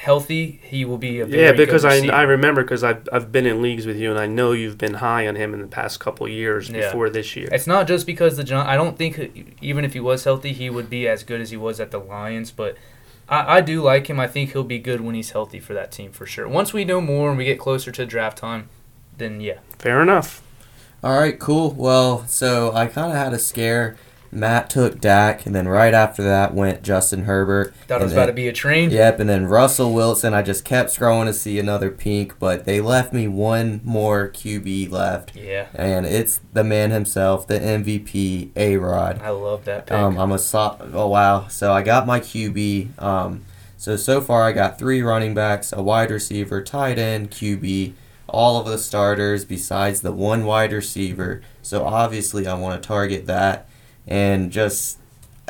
healthy. 0.03 0.61
He 0.65 0.85
will 0.85 0.99
be 0.99 1.21
a 1.21 1.27
very 1.27 1.43
Yeah, 1.43 1.49
good 1.53 1.59
because 1.59 1.85
I. 1.85 2.05
I 2.09 2.23
remember 2.23 2.63
because 2.63 2.83
I've, 2.83 3.09
I've 3.13 3.31
been 3.31 3.47
in 3.47 3.63
leagues 3.63 3.87
with 3.87 3.97
you 3.97 4.11
and 4.11 4.19
I 4.19 4.27
know 4.27 4.51
you've 4.51 4.77
been 4.77 4.95
high 4.95 5.29
on 5.29 5.37
him 5.37 5.55
in 5.55 5.61
the 5.61 5.69
past 5.69 6.01
couple 6.01 6.27
years 6.29 6.69
Yeah. 6.69 6.87
before 6.87 7.09
this 7.09 7.37
year. 7.37 7.49
It's 7.53 7.67
not 7.69 7.87
just 7.87 8.05
because 8.05 8.37
the 8.37 8.43
John. 8.45 8.67
I 8.67 8.75
don't 8.77 8.99
think 8.99 9.57
even 9.63 9.85
if 9.85 9.93
he 9.93 10.01
was 10.01 10.25
healthy, 10.25 10.53
he 10.53 10.69
would 10.71 10.91
be 10.91 11.07
as 11.07 11.23
good 11.23 11.41
as 11.41 11.51
he 11.51 11.57
was 11.57 11.79
at 11.79 11.93
the 11.93 11.99
Lions. 11.99 12.51
But 12.51 12.77
I, 13.29 13.59
I 13.59 13.61
do 13.61 13.81
like 13.81 14.09
him. 14.09 14.19
I 14.19 14.27
think 14.27 14.53
he'll 14.53 14.65
be 14.65 14.81
good 14.81 15.01
when 15.01 15.15
he's 15.15 15.31
healthy 15.31 15.61
for 15.61 15.73
that 15.75 15.93
team 15.93 16.11
for 16.11 16.27
sure. 16.27 16.49
Once 16.49 16.73
we 16.73 16.85
know 16.85 17.01
more 17.01 17.29
and 17.29 17.39
we 17.39 17.45
get 17.45 17.61
closer 17.61 17.93
to 17.93 18.05
draft 18.05 18.39
time, 18.39 18.69
then 19.19 19.41
yeah. 19.41 19.59
Fair 19.79 20.03
enough. 20.03 20.43
All 21.05 21.19
right, 21.19 21.39
cool. 21.39 21.71
Well, 21.73 22.27
so 22.27 22.73
I 22.73 22.87
kind 22.87 23.11
of 23.13 23.17
had 23.19 23.33
a 23.33 23.39
scare 23.39 23.97
Matt 24.35 24.71
took 24.71 24.99
Dak, 24.99 25.45
and 25.45 25.55
then 25.55 25.69
right 25.69 25.93
after 25.93 26.23
that 26.23 26.55
went 26.55 26.83
Justin 26.83 27.25
Herbert. 27.25 27.75
Thought 27.87 28.01
it 28.01 28.05
was 28.05 28.13
and 28.13 28.19
about 28.19 28.27
to 28.29 28.33
be 28.33 28.49
a 28.49 28.53
train. 28.53 28.91
Yep, 28.91 29.21
and 29.21 29.29
then 29.29 29.45
Russell 29.47 29.93
Wilson. 29.93 30.33
I 30.33 30.41
just 30.41 30.65
kept 30.65 30.89
scrolling 30.89 31.27
to 31.27 31.35
see 31.35 31.59
another 31.59 31.91
pink, 31.91 32.39
but 32.39 32.65
they 32.65 32.81
left 32.81 33.13
me 33.13 33.29
one 33.29 33.83
more 33.85 34.29
QB 34.29 34.91
left, 34.91 35.37
Yeah. 35.37 35.67
and 35.75 36.07
it's 36.07 36.41
the 36.55 36.65
man 36.65 36.91
himself, 36.93 37.47
the 37.47 37.59
MVP, 37.61 38.51
A 38.57 38.79
Rod. 38.79 39.21
I 39.23 39.29
love 39.31 39.67
that 39.67 39.85
pick. 39.87 39.99
Um, 39.99 40.19
I'm 40.19 40.33
a 40.33 40.39
so- 40.39 40.79
oh 40.95 41.09
wow. 41.09 41.47
So 41.49 41.71
I 41.73 41.83
got 41.83 42.07
my 42.07 42.19
QB. 42.19 42.89
Um, 42.99 43.43
so 43.77 43.97
so 43.97 44.23
far 44.23 44.45
I 44.45 44.53
got 44.53 44.79
three 44.79 45.03
running 45.03 45.35
backs, 45.35 45.75
a 45.75 45.83
wide 45.83 46.11
receiver, 46.11 46.63
tight 46.63 46.99
end, 46.99 47.31
QB, 47.31 47.93
all 48.29 48.59
of 48.59 48.67
the 48.67 48.79
starters 48.79 49.45
besides 49.45 50.01
the 50.01 50.13
one 50.13 50.47
wide 50.47 50.73
receiver. 50.73 51.43
So 51.61 51.85
obviously 51.85 52.47
I 52.47 52.55
want 52.55 52.83
to 52.83 52.87
target 52.87 53.27
that, 53.27 53.67
and 54.07 54.51
just 54.51 54.99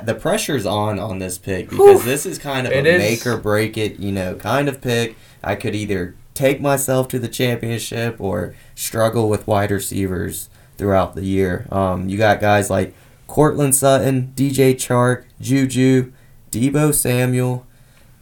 the 0.02 0.14
pressure's 0.14 0.66
on 0.66 0.98
on 0.98 1.18
this 1.18 1.38
pick 1.38 1.68
because 1.70 2.02
Whew. 2.02 2.10
this 2.10 2.26
is 2.26 2.38
kind 2.38 2.66
of 2.66 2.72
It 2.72 2.86
a 2.86 2.94
is. 2.94 2.98
make 2.98 3.26
or 3.26 3.36
break 3.36 3.76
it, 3.78 3.98
you 3.98 4.10
know, 4.12 4.34
kind 4.34 4.68
of 4.68 4.80
pick. 4.80 5.16
I 5.44 5.54
could 5.54 5.74
either 5.74 6.14
take 6.34 6.60
myself 6.60 7.08
to 7.08 7.18
the 7.18 7.28
championship 7.28 8.16
or 8.18 8.54
struggle 8.74 9.28
with 9.28 9.46
wide 9.46 9.70
receivers 9.70 10.48
throughout 10.78 11.14
the 11.14 11.24
year. 11.24 11.66
Um, 11.70 12.08
you 12.08 12.16
got 12.18 12.40
guys 12.40 12.70
like 12.70 12.94
Courtland 13.26 13.74
Sutton, 13.74 14.32
DJ 14.34 14.74
Chark, 14.74 15.24
Juju, 15.40 16.12
Deebo 16.50 16.94
Samuel. 16.94 17.66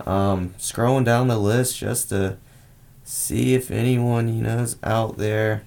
Um, 0.06 0.54
scrolling 0.58 1.04
down 1.04 1.28
the 1.28 1.38
list 1.38 1.76
just 1.78 2.08
to 2.08 2.38
see 3.04 3.54
if 3.54 3.70
anyone 3.70 4.34
you 4.34 4.42
know 4.42 4.58
is 4.60 4.76
out 4.82 5.18
there. 5.18 5.62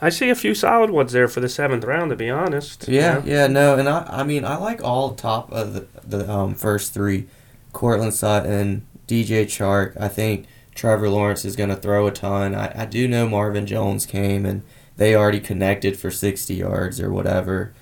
I 0.00 0.10
see 0.10 0.28
a 0.28 0.34
few 0.34 0.54
solid 0.54 0.90
ones 0.90 1.12
there 1.12 1.28
for 1.28 1.40
the 1.40 1.48
seventh 1.48 1.84
round, 1.84 2.10
to 2.10 2.16
be 2.16 2.28
honest. 2.28 2.86
Yeah, 2.86 3.18
You 3.18 3.20
know? 3.20 3.26
yeah, 3.26 3.46
no, 3.46 3.78
and 3.78 3.88
I, 3.88 4.06
I 4.08 4.24
mean, 4.24 4.44
I 4.44 4.56
like 4.56 4.82
all 4.82 5.14
top 5.14 5.50
of 5.52 5.74
the 5.74 5.86
the 6.04 6.30
um, 6.30 6.54
first 6.54 6.92
three, 6.92 7.26
Courtland 7.72 8.14
Sutton, 8.14 8.86
DJ 9.08 9.44
Chark. 9.44 9.98
I 10.00 10.08
think 10.08 10.46
Trevor 10.74 11.08
Lawrence 11.08 11.44
is 11.44 11.56
going 11.56 11.70
to 11.70 11.76
throw 11.76 12.06
a 12.06 12.12
ton. 12.12 12.54
I, 12.54 12.82
I 12.82 12.84
do 12.84 13.08
know 13.08 13.28
Marvin 13.28 13.66
Jones 13.66 14.04
came 14.06 14.44
and 14.44 14.62
they 14.96 15.14
already 15.14 15.40
connected 15.40 15.98
for 15.98 16.10
sixty 16.10 16.56
yards 16.56 17.00
or 17.00 17.10
whatever. 17.10 17.72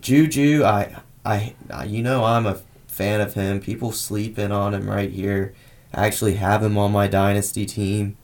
Juju, 0.00 0.62
I, 0.64 0.96
I, 1.24 1.54
I 1.70 1.84
you 1.84 2.02
know, 2.02 2.24
I'm 2.24 2.46
a 2.46 2.60
fan 2.86 3.20
of 3.22 3.34
him. 3.34 3.60
People 3.60 3.92
sleeping 3.92 4.52
on 4.52 4.74
him 4.74 4.88
right 4.90 5.10
here. 5.10 5.54
I 5.94 6.06
actually 6.06 6.34
have 6.34 6.62
him 6.62 6.76
on 6.76 6.92
my 6.92 7.06
dynasty 7.06 7.64
team. 7.64 8.16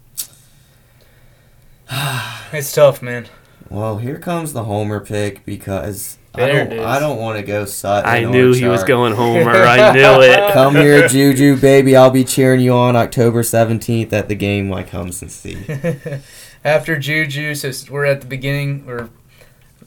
it's 2.52 2.72
tough, 2.72 3.02
man. 3.02 3.28
Well, 3.68 3.98
here 3.98 4.18
comes 4.18 4.52
the 4.52 4.64
homer 4.64 5.00
pick 5.00 5.44
because 5.44 6.18
I 6.34 6.46
don't. 6.46 6.72
I 6.78 6.98
don't 6.98 7.18
want 7.18 7.38
to 7.38 7.42
go 7.42 7.64
Sutton. 7.64 8.08
I 8.08 8.24
knew 8.24 8.52
he 8.52 8.66
was 8.66 8.84
going 8.84 9.14
Homer. 9.14 9.50
I 9.50 9.92
knew 9.92 10.20
it. 10.22 10.52
Come 10.52 10.74
here, 10.74 11.06
Juju, 11.06 11.60
baby. 11.60 11.94
I'll 11.96 12.10
be 12.10 12.24
cheering 12.24 12.60
you 12.60 12.72
on 12.72 12.96
October 12.96 13.42
17th 13.42 14.12
at 14.12 14.28
the 14.28 14.34
game 14.34 14.72
I 14.72 14.82
comes 14.82 15.20
and 15.20 15.30
see. 15.30 15.58
after 16.64 16.98
Juju, 16.98 17.54
so 17.54 17.70
we're 17.92 18.06
at 18.06 18.22
the 18.22 18.26
beginning 18.26 18.84
or 18.88 19.10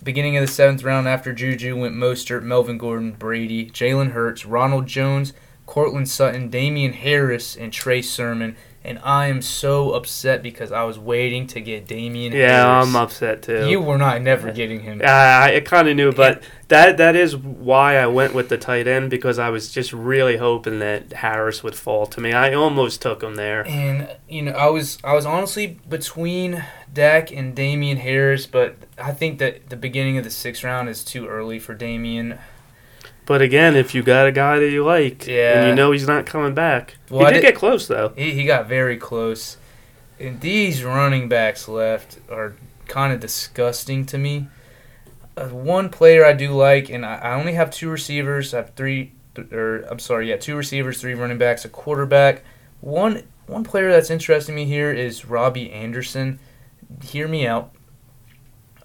beginning 0.03 0.38
of 0.38 0.41
the 0.41 0.51
seventh 0.51 0.84
round. 0.84 1.08
After 1.08 1.34
Juju 1.34 1.76
went 1.80 1.95
Mostert, 1.95 2.43
Melvin 2.43 2.78
Gordon, 2.78 3.14
Brady, 3.14 3.70
Jalen 3.70 4.12
Hurts, 4.12 4.45
Ronald 4.45 4.86
Jones, 4.86 5.34
Courtland 5.66 6.10
Sutton, 6.10 6.49
Damien 6.49 6.93
Harris, 6.93 7.56
and 7.56 7.74
Trey 7.74 8.03
Sermon. 8.03 8.56
And 8.86 9.00
I 9.04 9.28
am 9.28 9.42
so 9.42 9.94
upset 9.94 10.44
because 10.44 10.72
I 10.72 10.84
was 10.84 11.00
waiting 11.00 11.48
to 11.48 11.60
get 11.60 11.88
Damien 11.88 12.34
Yeah, 12.34 12.64
Harris. 12.72 12.88
I'm 12.88 12.96
upset 12.96 13.42
too. 13.42 13.68
You 13.68 13.82
were 13.82 13.98
not 13.98 14.22
never 14.22 14.52
getting 14.52 14.82
him. 14.82 15.02
I, 15.04 15.56
I 15.56 15.60
kind 15.62 15.88
of 15.88 15.96
knew, 15.96 16.12
but 16.12 16.44
that 16.68 16.98
that 16.98 17.16
is 17.16 17.36
why 17.36 17.98
I 17.98 18.06
went 18.06 18.36
with 18.36 18.50
the 18.50 18.58
tight 18.60 18.88
end 18.88 19.10
because 19.10 19.40
I 19.40 19.50
was 19.50 19.72
just 19.72 19.92
really 19.92 20.38
hoping 20.38 20.80
that 20.80 21.14
Harris 21.14 21.64
would 21.64 21.76
fall 21.76 22.06
to 22.08 22.22
me. 22.22 22.32
I 22.34 22.54
almost 22.54 23.02
took 23.02 23.24
him 23.24 23.36
there. 23.36 23.66
And 23.68 24.08
you 24.30 24.44
know, 24.44 24.52
I 24.52 24.70
was 24.70 25.00
I 25.04 25.14
was 25.14 25.26
honestly 25.26 25.80
between 25.90 26.64
Dak 26.94 27.32
and 27.32 27.56
Damien 27.56 27.98
Harris, 27.98 28.46
but 28.46 28.76
I 29.00 29.12
think 29.14 29.40
that 29.40 29.70
the 29.70 29.76
beginning 29.76 30.20
of 30.20 30.24
the 30.24 30.30
sixth 30.30 30.64
round 30.64 30.90
is 30.90 31.04
too 31.04 31.28
early 31.28 31.58
for 31.58 31.74
Damien. 31.74 32.38
But 33.26 33.42
again, 33.42 33.76
if 33.76 33.96
you 33.96 34.04
got 34.04 34.28
a 34.28 34.32
guy 34.32 34.60
that 34.60 34.70
you 34.70 34.84
like, 34.86 35.28
and 35.28 35.68
you 35.70 35.76
know 35.76 35.92
he's 35.92 36.08
not 36.08 36.26
coming 36.26 36.54
back, 36.54 36.96
Well, 37.10 37.26
he 37.26 37.34
did 37.34 37.42
did- 37.42 37.48
get 37.48 37.56
close 37.56 37.88
though. 37.88 38.14
He, 38.16 38.32
he 38.32 38.46
got 38.46 38.68
very 38.68 38.98
close. 38.98 39.58
And 40.20 40.40
these 40.42 40.84
running 40.84 41.28
backs 41.28 41.68
left 41.68 42.20
are 42.30 42.56
kind 42.88 43.12
of 43.12 43.20
disgusting 43.20 44.06
to 44.06 44.18
me. 44.18 44.48
Uh, 45.36 45.48
one 45.50 45.90
player 45.90 46.24
I 46.26 46.32
do 46.34 46.52
like, 46.54 46.90
and 46.90 47.06
I, 47.06 47.16
I 47.16 47.34
only 47.34 47.54
have 47.54 47.70
two 47.72 47.90
receivers. 47.90 48.54
I 48.54 48.58
have 48.58 48.74
three, 48.76 49.12
th- 49.34 49.52
or 49.52 49.82
I'm 49.90 50.00
sorry, 50.00 50.30
yeah, 50.30 50.38
two 50.38 50.56
receivers, 50.56 51.02
three 51.02 51.14
running 51.16 51.38
backs, 51.38 51.66
a 51.66 51.70
quarterback. 51.70 52.44
One 52.80 53.24
one 53.48 53.64
player 53.66 53.92
that's 53.92 54.10
interesting 54.10 54.56
me 54.56 54.66
here 54.66 54.92
is 54.94 55.26
Robbie 55.26 55.72
Anderson. 55.72 56.40
Hear 57.04 57.28
me 57.28 57.46
out. 57.46 57.72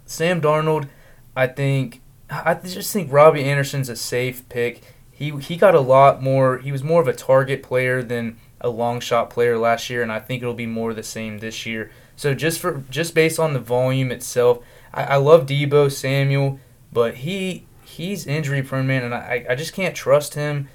Sam 0.07 0.41
Darnold, 0.41 0.88
I 1.36 1.47
think, 1.47 2.01
I 2.30 2.54
just 2.54 2.92
think 2.92 3.12
Robbie 3.12 3.44
Anderson's 3.44 3.88
a 3.88 3.96
safe 3.96 4.48
pick. 4.48 4.82
He 5.10 5.30
he 5.38 5.56
got 5.56 5.74
a 5.74 5.80
lot 5.80 6.22
more. 6.22 6.58
He 6.58 6.72
was 6.72 6.84
more 6.84 7.02
of 7.02 7.08
a 7.08 7.12
target 7.12 7.62
player 7.62 8.02
than 8.02 8.38
a 8.60 8.68
long 8.68 9.00
shot 9.00 9.30
player 9.30 9.58
last 9.58 9.90
year, 9.90 10.02
and 10.02 10.12
I 10.12 10.20
think 10.20 10.42
it'll 10.42 10.54
be 10.54 10.66
more 10.66 10.94
the 10.94 11.02
same 11.02 11.38
this 11.38 11.66
year. 11.66 11.90
So 12.16 12.34
just 12.34 12.60
for 12.60 12.84
just 12.90 13.14
based 13.14 13.40
on 13.40 13.52
the 13.52 13.60
volume 13.60 14.12
itself, 14.12 14.60
I, 14.94 15.04
I 15.04 15.16
love 15.16 15.46
Deebo 15.46 15.90
Samuel, 15.90 16.60
but 16.92 17.16
he 17.16 17.66
he's 17.84 18.26
injury 18.26 18.62
prone 18.62 18.86
man, 18.86 19.04
and 19.04 19.14
I 19.14 19.44
I 19.48 19.54
just 19.54 19.72
can't 19.72 19.94
trust 19.94 20.34
him. 20.34 20.68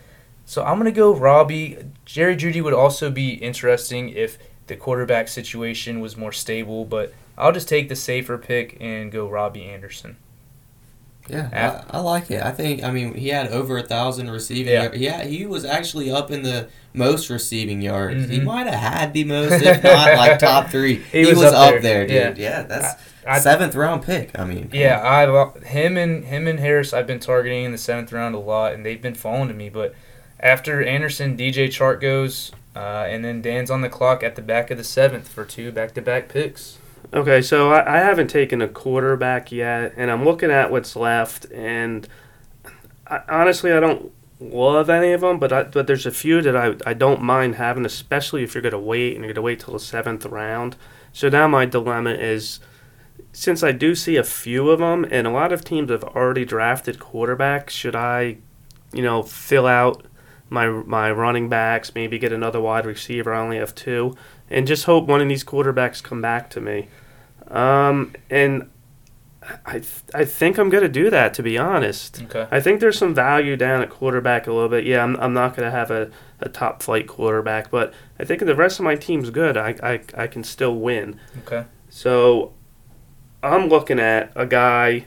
So 0.46 0.64
I'm 0.64 0.78
gonna 0.78 0.92
go 0.92 1.16
Robbie. 1.16 1.78
Jerry 2.04 2.36
Jeudy 2.36 2.62
would 2.62 2.74
also 2.74 3.10
be 3.10 3.36
interesting 3.36 4.10
if 4.10 4.38
the 4.68 4.76
quarterback 4.76 5.28
situation 5.28 6.02
was 6.02 6.18
more 6.18 6.32
stable, 6.32 6.86
but 6.86 7.14
I'll 7.38 7.52
just 7.52 7.70
take 7.70 7.90
the 7.90 7.96
safer 7.96 8.38
pick 8.38 8.78
and 8.80 9.12
go 9.12 9.30
Robbie 9.30 9.66
Anderson. 9.66 10.18
Yeah, 11.28 11.84
I, 11.92 11.98
I 11.98 12.00
like 12.02 12.30
it. 12.30 12.44
I 12.44 12.52
think. 12.52 12.84
I 12.84 12.92
mean, 12.92 13.16
he 13.16 13.30
had 13.30 13.48
over 13.48 13.78
a 13.78 13.84
thousand 13.84 14.30
receiving. 14.30 14.74
Yeah. 14.74 14.84
yards. 14.84 14.98
yeah. 14.98 15.24
He 15.24 15.46
was 15.46 15.66
actually 15.66 16.12
up 16.12 16.30
in 16.32 16.44
the 16.44 16.68
most 16.94 17.30
receiving 17.30 17.82
yards. 17.82 18.30
He 18.30 18.40
Mhm. 18.40 18.44
might 18.44 18.68
have 18.68 18.80
had 18.80 19.14
the 19.14 19.24
most, 19.36 19.54
if 19.64 19.84
not 19.84 20.16
like 20.18 20.38
top 20.40 20.70
three. 20.70 20.98
He 21.12 21.22
He, 21.22 21.26
was 21.26 21.38
was, 21.38 21.54
up 21.54 21.82
there. 21.82 22.06
there, 22.06 22.30
dude. 22.30 22.38
Yeah, 22.38 22.62
that's 22.64 23.02
I- 23.28 23.40
seventh 23.40 23.74
round 23.76 24.04
pick. 24.04 24.38
I 24.38 24.46
mean, 24.46 24.70
Yeah. 24.72 25.02
I 25.04 25.26
him 25.66 25.98
and 25.98 26.26
him 26.26 26.48
and 26.48 26.60
Harris 26.60 26.94
I've 26.94 27.08
been 27.08 27.20
targeting 27.20 27.64
in 27.66 27.72
the 27.72 27.78
seventh 27.80 28.12
round 28.14 28.36
a 28.36 28.40
lot, 28.40 28.74
and 28.74 28.86
they've 28.86 29.02
been 29.02 29.16
falling 29.16 29.48
to 29.48 29.54
me. 29.56 29.70
But 29.70 29.96
after 30.40 30.84
Anderson, 30.84 31.36
DJ 31.36 31.68
Chark 31.70 32.02
goes, 32.02 32.52
uh, 32.76 33.08
and 33.10 33.26
then 33.26 33.42
Dan's 33.42 33.72
on 33.72 33.82
the 33.82 33.90
clock 33.90 34.22
at 34.22 34.36
the 34.36 34.42
back 34.44 34.70
of 34.70 34.78
the 34.78 34.84
seventh 34.84 35.28
for 35.28 35.44
two 35.44 35.72
back-to-back 35.72 36.30
picks. 36.30 36.78
Okay, 37.14 37.42
so 37.42 37.72
I, 37.72 37.98
I 37.98 38.00
haven't 38.00 38.30
taken 38.30 38.62
a 38.62 38.68
quarterback 38.68 39.52
yet, 39.52 39.94
and 39.96 40.10
I'm 40.10 40.26
looking 40.26 40.52
at 40.52 40.72
what's 40.72 40.96
left, 40.96 41.46
and 41.52 42.08
I, 43.08 43.22
honestly, 43.30 43.72
I 43.72 43.80
don't 43.80 44.12
love 44.40 44.90
any 44.90 45.12
of 45.12 45.22
them, 45.22 45.40
but 45.40 45.54
I, 45.54 45.64
but 45.64 45.88
there's 45.88 46.06
a 46.06 46.12
few 46.12 46.42
that 46.42 46.56
I, 46.56 46.76
I 46.86 46.94
don't 46.94 47.22
mind 47.22 47.56
having, 47.56 47.86
especially 47.86 48.44
if 48.44 48.54
you're 48.54 48.62
gonna 48.62 48.80
wait 48.80 49.16
and 49.16 49.24
you're 49.24 49.34
gonna 49.34 49.44
wait 49.44 49.60
till 49.60 49.74
the 49.74 49.80
seventh 49.80 50.26
round. 50.26 50.76
So 51.14 51.30
now 51.30 51.48
my 51.48 51.66
dilemma 51.66 52.12
is, 52.12 52.60
since 53.32 53.64
I 53.64 53.72
do 53.72 53.96
see 53.96 54.18
a 54.18 54.24
few 54.24 54.70
of 54.70 54.80
them, 54.80 55.06
and 55.10 55.28
a 55.28 55.32
lot 55.32 55.54
of 55.54 55.64
teams 55.64 55.92
have 55.92 56.04
already 56.04 56.44
drafted 56.44 57.00
quarterbacks, 57.00 57.70
should 57.70 57.96
I, 57.96 58.38
you 58.92 59.04
know, 59.04 59.24
fill 59.24 59.68
out 59.68 60.06
my 60.50 60.68
my 60.68 61.12
running 61.12 61.50
backs, 61.50 61.94
maybe 61.94 62.18
get 62.18 62.34
another 62.34 62.60
wide 62.60 62.86
receiver? 62.86 63.34
I 63.34 63.40
only 63.40 63.58
have 63.58 63.76
two 63.76 64.16
and 64.50 64.68
just 64.68 64.86
hope 64.86 65.06
one 65.08 65.22
of 65.22 65.28
these 65.30 65.44
quarterbacks 65.44 66.02
come 66.04 66.22
back 66.22 66.50
to 66.52 66.62
me. 66.62 66.88
Um, 67.48 68.14
and 68.30 68.70
I 69.66 69.74
th- 69.74 70.02
I 70.14 70.26
think 70.26 70.58
I'm 70.58 70.70
gonna 70.70 70.90
do 70.90 71.10
that 71.12 71.34
to 71.36 71.44
be 71.44 71.58
honest. 71.58 72.24
Okay. 72.24 72.48
I 72.50 72.60
think 72.60 72.80
there's 72.80 72.98
some 72.98 73.14
value 73.14 73.56
down 73.56 73.82
at 73.82 73.90
quarterback 73.90 74.48
a 74.48 74.52
little 74.54 74.70
bit. 74.70 74.86
Yeah, 74.86 75.04
I'm, 75.04 75.16
I'm 75.18 75.34
not 75.34 75.56
gonna 75.56 75.70
have 75.72 75.92
a, 75.92 76.10
a 76.40 76.50
top 76.50 76.82
flight 76.82 77.08
quarterback, 77.08 77.70
but 77.70 77.94
I 78.20 78.24
think 78.26 78.44
the 78.44 78.56
rest 78.56 78.80
of 78.80 78.86
my 78.86 78.96
team's 78.96 79.30
good. 79.30 79.56
I, 79.58 79.76
I 79.84 80.02
I 80.24 80.28
can 80.28 80.44
still 80.44 80.76
win. 80.76 81.20
Okay. 81.46 81.66
So 81.90 82.54
I'm 83.44 83.68
looking 83.68 84.00
at 84.00 84.32
a 84.36 84.48
guy. 84.48 85.06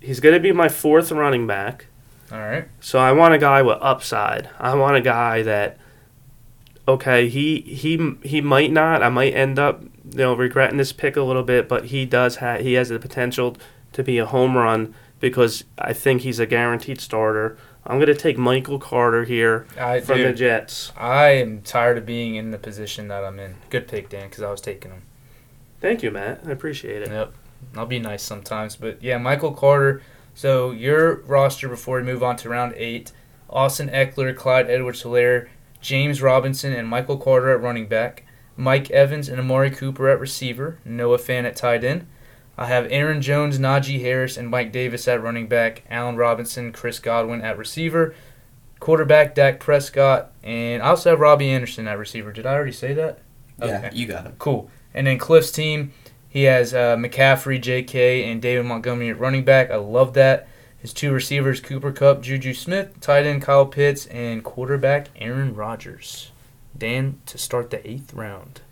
He's 0.00 0.18
gonna 0.18 0.40
be 0.40 0.50
my 0.50 0.68
fourth 0.68 1.12
running 1.12 1.46
back. 1.46 1.86
All 2.32 2.38
right. 2.40 2.66
So 2.80 2.98
I 2.98 3.12
want 3.12 3.34
a 3.34 3.38
guy 3.38 3.62
with 3.62 3.78
upside. 3.80 4.48
I 4.58 4.74
want 4.74 4.96
a 4.96 5.00
guy 5.00 5.42
that 5.42 5.78
okay, 6.86 7.28
he 7.28 7.60
he 7.60 8.16
he 8.22 8.40
might 8.40 8.70
not. 8.70 9.02
I 9.02 9.08
might 9.08 9.34
end 9.34 9.58
up 9.58 9.82
you 9.82 10.18
know 10.18 10.34
regretting 10.34 10.78
this 10.78 10.92
pick 10.92 11.16
a 11.16 11.22
little 11.22 11.42
bit, 11.42 11.68
but 11.68 11.86
he 11.86 12.04
does 12.04 12.36
have 12.36 12.60
he 12.60 12.74
has 12.74 12.88
the 12.88 12.98
potential 12.98 13.56
to 13.92 14.02
be 14.02 14.18
a 14.18 14.26
home 14.26 14.56
run 14.56 14.94
because 15.20 15.64
I 15.78 15.92
think 15.92 16.22
he's 16.22 16.38
a 16.38 16.46
guaranteed 16.46 17.00
starter. 17.00 17.56
I'm 17.84 17.98
gonna 17.98 18.14
take 18.14 18.38
Michael 18.38 18.78
Carter 18.78 19.24
here 19.24 19.66
I 19.78 20.00
from 20.00 20.22
the 20.22 20.32
Jets. 20.32 20.92
I 20.96 21.30
am 21.30 21.62
tired 21.62 21.98
of 21.98 22.06
being 22.06 22.36
in 22.36 22.50
the 22.50 22.58
position 22.58 23.08
that 23.08 23.24
I'm 23.24 23.40
in. 23.40 23.56
Good 23.70 23.88
pick, 23.88 24.08
Dan, 24.08 24.28
because 24.28 24.42
I 24.42 24.50
was 24.50 24.60
taking 24.60 24.92
him. 24.92 25.02
Thank 25.80 26.02
you, 26.02 26.10
Matt. 26.12 26.42
I 26.46 26.50
appreciate 26.50 27.02
it. 27.02 27.08
Yep. 27.10 27.32
I'll 27.76 27.86
be 27.86 27.98
nice 27.98 28.22
sometimes, 28.22 28.76
but 28.76 29.02
yeah, 29.02 29.18
Michael 29.18 29.52
Carter. 29.52 30.02
So 30.34 30.70
your 30.70 31.16
roster 31.22 31.68
before 31.68 31.98
we 31.98 32.04
move 32.04 32.22
on 32.22 32.36
to 32.36 32.48
round 32.48 32.74
eight: 32.76 33.12
Austin 33.50 33.88
Ekeler, 33.88 34.34
Clyde 34.34 34.70
Edwards-Helaire, 34.70 35.48
James 35.82 36.22
Robinson, 36.22 36.72
and 36.72 36.88
Michael 36.88 37.18
Carter 37.18 37.50
at 37.50 37.60
running 37.60 37.86
back. 37.86 38.24
Mike 38.56 38.90
Evans 38.90 39.28
and 39.28 39.40
Amari 39.40 39.70
Cooper 39.70 40.08
at 40.08 40.20
receiver. 40.20 40.78
Noah 40.84 41.18
Fant 41.18 41.44
at 41.44 41.56
tight 41.56 41.84
end. 41.84 42.06
I 42.56 42.66
have 42.66 42.86
Aaron 42.90 43.20
Jones, 43.20 43.58
Najee 43.58 44.00
Harris, 44.00 44.36
and 44.36 44.48
Mike 44.48 44.72
Davis 44.72 45.08
at 45.08 45.22
running 45.22 45.48
back. 45.48 45.82
Allen 45.90 46.16
Robinson, 46.16 46.72
Chris 46.72 46.98
Godwin 46.98 47.42
at 47.42 47.58
receiver. 47.58 48.14
Quarterback 48.78 49.34
Dak 49.34 49.60
Prescott, 49.60 50.32
and 50.42 50.82
I 50.82 50.88
also 50.88 51.10
have 51.10 51.20
Robbie 51.20 51.50
Anderson 51.50 51.86
at 51.86 51.98
receiver. 51.98 52.32
Did 52.32 52.46
I 52.46 52.54
already 52.54 52.72
say 52.72 52.92
that? 52.94 53.20
Yeah, 53.60 53.90
you 53.92 54.06
got 54.06 54.24
him. 54.24 54.34
Cool. 54.38 54.70
And 54.92 55.06
then 55.06 55.18
Cliff's 55.18 55.52
team, 55.52 55.92
he 56.28 56.44
has 56.44 56.74
uh, 56.74 56.96
McCaffrey, 56.96 57.62
J.K., 57.62 58.28
and 58.28 58.42
David 58.42 58.66
Montgomery 58.66 59.10
at 59.10 59.20
running 59.20 59.44
back. 59.44 59.70
I 59.70 59.76
love 59.76 60.14
that. 60.14 60.48
His 60.82 60.92
two 60.92 61.12
receivers, 61.12 61.60
Cooper 61.60 61.92
Kupp, 61.92 62.22
Juju 62.22 62.54
Smith, 62.54 63.00
tight 63.00 63.24
end 63.24 63.42
Kyle 63.42 63.66
Pitts, 63.66 64.06
and 64.06 64.42
quarterback 64.42 65.10
Aaron 65.14 65.54
Rodgers. 65.54 66.32
Dan 66.76 67.20
to 67.26 67.38
start 67.38 67.70
the 67.70 67.88
eighth 67.88 68.12
round. 68.12 68.62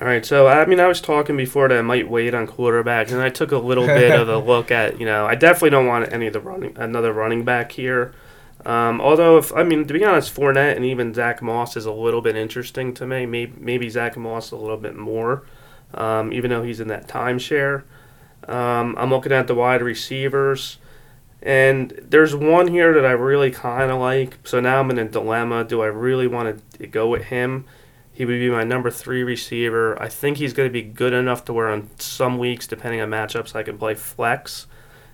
All 0.00 0.06
right, 0.06 0.24
so 0.24 0.46
I 0.46 0.64
mean, 0.66 0.78
I 0.78 0.86
was 0.86 1.00
talking 1.00 1.36
before 1.36 1.68
that 1.68 1.76
I 1.76 1.82
might 1.82 2.08
wait 2.08 2.32
on 2.32 2.46
quarterback, 2.46 3.10
and 3.10 3.20
I 3.20 3.30
took 3.30 3.50
a 3.50 3.58
little 3.58 3.86
bit 3.86 4.12
of 4.12 4.28
a 4.28 4.38
look 4.46 4.70
at, 4.70 5.00
you 5.00 5.06
know, 5.06 5.26
I 5.26 5.34
definitely 5.34 5.70
don't 5.70 5.88
want 5.88 6.12
any 6.12 6.28
of 6.28 6.32
the 6.32 6.40
running 6.40 6.76
another 6.78 7.12
running 7.12 7.44
back 7.44 7.72
here. 7.72 8.14
Um, 8.64 9.00
although, 9.00 9.38
if 9.38 9.52
I 9.52 9.64
mean, 9.64 9.84
to 9.86 9.92
be 9.92 10.04
honest, 10.04 10.32
Fournette 10.32 10.76
and 10.76 10.84
even 10.84 11.12
Zach 11.12 11.42
Moss 11.42 11.76
is 11.76 11.86
a 11.86 11.92
little 11.92 12.20
bit 12.20 12.36
interesting 12.36 12.94
to 12.94 13.06
me. 13.06 13.26
Maybe 13.26 13.52
maybe 13.58 13.88
Zach 13.88 14.16
Moss 14.16 14.52
a 14.52 14.56
little 14.56 14.76
bit 14.76 14.94
more, 14.94 15.44
um, 15.94 16.32
even 16.32 16.50
though 16.50 16.62
he's 16.62 16.78
in 16.78 16.86
that 16.86 17.08
timeshare. 17.08 17.82
Um, 18.46 18.94
I'm 18.96 19.10
looking 19.10 19.32
at 19.32 19.48
the 19.48 19.56
wide 19.56 19.82
receivers, 19.82 20.78
and 21.42 21.90
there's 22.02 22.34
one 22.34 22.68
here 22.68 22.92
that 22.94 23.04
I 23.06 23.12
really 23.12 23.50
kind 23.50 23.90
of 23.90 23.98
like. 24.00 24.38
So 24.44 24.60
now 24.60 24.80
I'm 24.80 24.90
in 24.90 24.98
a 24.98 25.04
dilemma. 25.08 25.64
Do 25.64 25.82
I 25.82 25.86
really 25.86 26.26
want 26.26 26.62
to 26.78 26.86
go 26.86 27.08
with 27.08 27.24
him? 27.24 27.64
He 28.12 28.24
would 28.24 28.32
be 28.40 28.50
my 28.50 28.64
number 28.64 28.90
three 28.90 29.22
receiver. 29.22 30.00
I 30.02 30.08
think 30.08 30.38
he's 30.38 30.52
going 30.52 30.68
to 30.68 30.72
be 30.72 30.82
good 30.82 31.12
enough 31.12 31.44
to 31.44 31.52
where 31.52 31.68
on 31.68 31.88
some 32.00 32.36
weeks, 32.38 32.66
depending 32.66 33.00
on 33.00 33.10
matchups, 33.10 33.54
I 33.54 33.62
can 33.62 33.78
play 33.78 33.94
flex. 33.94 34.66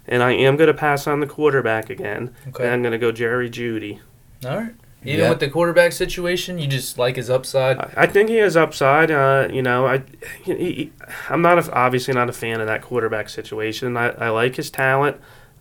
And 0.06 0.22
I 0.22 0.32
am 0.32 0.56
going 0.56 0.68
to 0.68 0.74
pass 0.74 1.06
on 1.06 1.20
the 1.20 1.26
quarterback 1.26 1.90
again. 1.90 2.34
Okay. 2.48 2.64
And 2.64 2.72
I'm 2.72 2.82
going 2.82 2.92
to 2.92 2.98
go 2.98 3.12
Jerry 3.12 3.50
Jeudy. 3.50 4.00
All 4.46 4.56
right. 4.56 4.74
Even 5.02 5.20
Yeah. 5.20 5.28
with 5.30 5.40
the 5.40 5.50
quarterback 5.50 5.92
situation, 5.92 6.58
you 6.58 6.66
just 6.66 6.96
like 6.96 7.16
his 7.16 7.28
upside. 7.28 7.76
I, 7.78 7.92
I 7.98 8.06
think 8.06 8.30
he 8.30 8.36
has 8.36 8.56
upside. 8.56 9.10
Uh, 9.10 9.48
you 9.52 9.60
know, 9.62 9.86
I, 9.86 10.02
he, 10.42 10.54
he- 10.54 10.92
I'm 11.28 11.42
not 11.42 11.58
a, 11.58 11.72
obviously 11.72 12.14
not 12.14 12.30
a 12.30 12.32
fan 12.32 12.62
of 12.62 12.66
that 12.68 12.80
quarterback 12.80 13.28
situation. 13.28 13.98
I, 13.98 14.08
I 14.12 14.28
like 14.30 14.56
his 14.56 14.70
talent. 14.70 15.18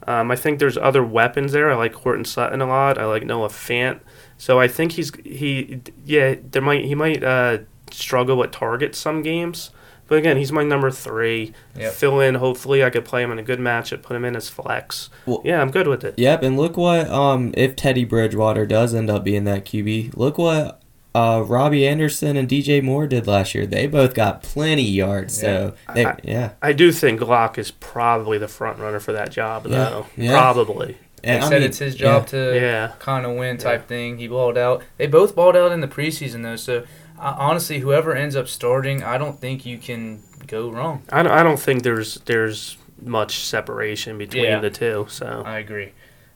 Um, 0.08 0.32
I 0.32 0.36
think 0.36 0.60
there's 0.60 0.78
other 0.78 1.04
weapons 1.04 1.52
there. 1.52 1.72
I 1.72 1.76
like 1.76 1.94
Courtland 1.94 2.28
Sutton 2.28 2.62
a 2.62 2.66
lot. 2.68 2.98
I 2.98 3.06
like 3.06 3.24
Noah 3.26 3.50
Fant. 3.50 4.00
So 4.38 4.60
I 4.60 4.68
think 4.68 4.94
he's 4.94 5.12
he 5.24 5.82
yeah 6.06 6.36
there 6.52 6.62
might 6.62 6.86
he 6.86 6.96
might 6.96 7.24
uh, 7.24 7.60
struggle 7.92 8.38
with 8.38 8.52
targets 8.52 8.98
some 8.98 9.22
games. 9.22 9.72
But 10.08 10.18
again, 10.18 10.36
he's 10.36 10.52
my 10.52 10.64
number 10.64 10.92
three. 10.92 11.54
Yep. 11.78 11.94
Fill 11.94 12.20
in. 12.20 12.36
Hopefully, 12.36 12.84
I 12.84 12.90
could 12.90 13.06
play 13.06 13.24
him 13.24 13.32
in 13.32 13.40
a 13.40 13.44
good 13.44 13.60
matchup. 13.60 14.02
Put 14.02 14.18
him 14.18 14.26
in 14.26 14.36
as 14.36 14.50
flex. 14.50 15.10
Well- 15.26 15.42
yeah, 15.46 15.62
I'm 15.62 15.72
good 15.72 15.88
with 15.88 16.04
it. 16.04 16.16
Yep, 16.18 16.44
and 16.44 16.58
look 16.58 16.76
what 16.76 17.10
um 17.10 17.54
if 17.56 17.76
Teddy 17.76 18.04
Bridgewater 18.04 18.66
does 18.66 18.94
end 18.94 19.10
up 19.10 19.24
being 19.24 19.46
that 19.46 19.66
QB, 19.66 20.16
look 20.18 20.38
what 20.38 20.82
uh 21.16 21.44
Robbie 21.46 21.88
Anderson 21.88 22.36
and 22.38 22.48
DJ 22.50 22.82
Moore 22.84 23.08
did 23.08 23.28
last 23.28 23.54
year. 23.54 23.66
They 23.66 23.88
both 23.88 24.14
got 24.14 24.42
plenty 24.44 24.84
yards. 24.84 25.40
So 25.40 25.74
they, 25.94 26.06
I- 26.06 26.18
yeah. 26.24 26.52
I 26.62 26.74
do 26.74 26.92
think 26.92 27.20
Glock 27.22 27.58
is 27.58 27.72
probably 27.72 28.38
the 28.38 28.48
front 28.48 28.80
runner 28.80 29.00
for 29.00 29.12
that 29.14 29.32
job, 29.32 29.66
Yeah, 29.68 29.72
though. 29.90 30.08
yeah. 30.18 30.32
Probably. 30.32 30.98
They 31.24 31.38
I 31.38 31.42
said 31.42 31.52
mean, 31.52 31.64
it's 31.64 31.78
his 31.78 31.96
job 31.96 32.28
to 32.28 32.54
Yeah. 32.56 32.94
kind 33.00 33.26
of 33.26 33.36
win 33.38 33.58
type 33.58 33.88
thing. 33.88 34.18
He 34.18 34.28
balled 34.28 34.58
out. 34.58 34.84
They 34.98 35.08
both 35.08 35.36
balled 35.36 35.56
out 35.56 35.72
in 35.72 35.80
the 35.82 35.88
preseason 35.88 36.44
though. 36.44 36.58
So 36.58 36.84
uh, 37.20 37.36
honestly, 37.38 37.80
whoever 37.80 38.14
ends 38.16 38.36
up 38.36 38.48
starting, 38.50 39.04
I 39.04 39.18
don't 39.18 39.40
think 39.40 39.66
you 39.66 39.78
can 39.78 40.22
go 40.48 40.70
wrong. 40.70 41.04
I 41.10 41.24
don't, 41.24 41.32
I 41.32 41.42
don't 41.44 41.60
think 41.60 41.84
there's 41.84 42.16
there's 42.26 42.76
much 43.02 43.40
separation 43.46 44.18
between 44.18 44.44
Yeah. 44.46 44.60
the 44.60 44.70
two. 44.70 45.06
So 45.10 45.44
I 45.46 45.60
agree. 45.60 45.92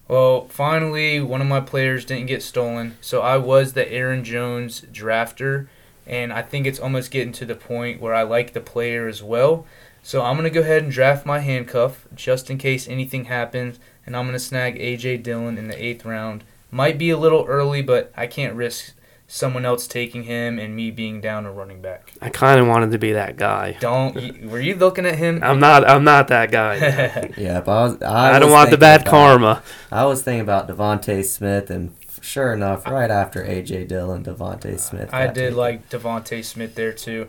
Well, 0.07 0.47
finally, 0.47 1.19
one 1.19 1.41
of 1.41 1.47
my 1.47 1.59
players 1.59 2.05
didn't 2.05 2.27
get 2.27 2.41
stolen, 2.41 2.97
so 3.01 3.21
I 3.21 3.37
was 3.37 3.73
the 3.73 3.91
Aaron 3.91 4.23
Jones 4.23 4.81
drafter, 4.91 5.67
and 6.05 6.31
I 6.31 6.41
think 6.41 6.65
it's 6.65 6.79
almost 6.79 7.11
getting 7.11 7.33
to 7.33 7.45
the 7.45 7.55
point 7.55 7.99
where 7.99 8.13
I 8.13 8.23
like 8.23 8.53
the 8.53 8.61
player 8.61 9.07
as 9.07 9.21
well. 9.21 9.65
So 10.03 10.21
I'm 10.21 10.37
gonna 10.37 10.49
go 10.49 10.61
ahead 10.61 10.83
and 10.83 10.91
draft 10.91 11.25
my 11.25 11.39
handcuff 11.39 12.07
just 12.15 12.49
in 12.49 12.57
case 12.57 12.87
anything 12.87 13.25
happens, 13.25 13.79
and 14.05 14.15
I'm 14.15 14.25
gonna 14.25 14.39
snag 14.39 14.79
AJ 14.79 15.23
Dillon 15.23 15.57
in 15.57 15.67
the 15.67 15.83
eighth 15.83 16.05
round. 16.05 16.45
Might 16.71 16.97
be 16.97 17.09
a 17.09 17.17
little 17.17 17.45
early, 17.45 17.81
but 17.81 18.13
I 18.15 18.27
can't 18.27 18.55
risk 18.55 18.93
someone 19.27 19.65
else 19.65 19.87
taking 19.87 20.23
him 20.23 20.57
and 20.57 20.75
me 20.75 20.89
being 20.89 21.19
down 21.19 21.45
a 21.45 21.51
running 21.51 21.81
back. 21.81 22.13
I 22.21 22.29
kind 22.29 22.59
of 22.59 22.67
wanted 22.67 22.91
to 22.91 22.97
be 22.97 23.11
that 23.13 23.35
guy. 23.35 23.77
Don't. 23.79 24.15
you- 24.19 24.49
were 24.49 24.59
you 24.61 24.75
looking 24.75 25.05
at 25.05 25.15
him? 25.15 25.43
I'm 25.43 25.59
not. 25.59 25.87
I'm 25.87 26.03
not 26.03 26.29
that 26.29 26.51
guy. 26.51 27.31
Yeah, 27.37 27.61
but 27.61 27.71
I, 27.71 27.83
was, 27.83 28.01
I, 28.01 28.35
I, 28.35 28.39
don't 28.39 28.51
want 28.51 28.71
the 28.71 28.77
bad 28.77 29.01
about- 29.01 29.11
karma. 29.11 29.63
I 29.91 30.05
was 30.05 30.21
thinking 30.23 30.41
about 30.41 30.67
DeVonta 30.67 31.23
Smith, 31.25 31.69
and 31.69 31.93
sure 32.21 32.53
enough, 32.53 32.87
right 32.87 33.11
after 33.11 33.43
AJ 33.43 33.89
Dillon, 33.89 34.23
DeVonta 34.23 34.79
Smith. 34.79 35.13
I 35.13 35.27
did 35.27 35.35
taken. 35.35 35.57
like 35.57 35.89
DeVonta 35.89 36.43
Smith 36.43 36.75
there 36.75 36.93
too. 36.93 37.27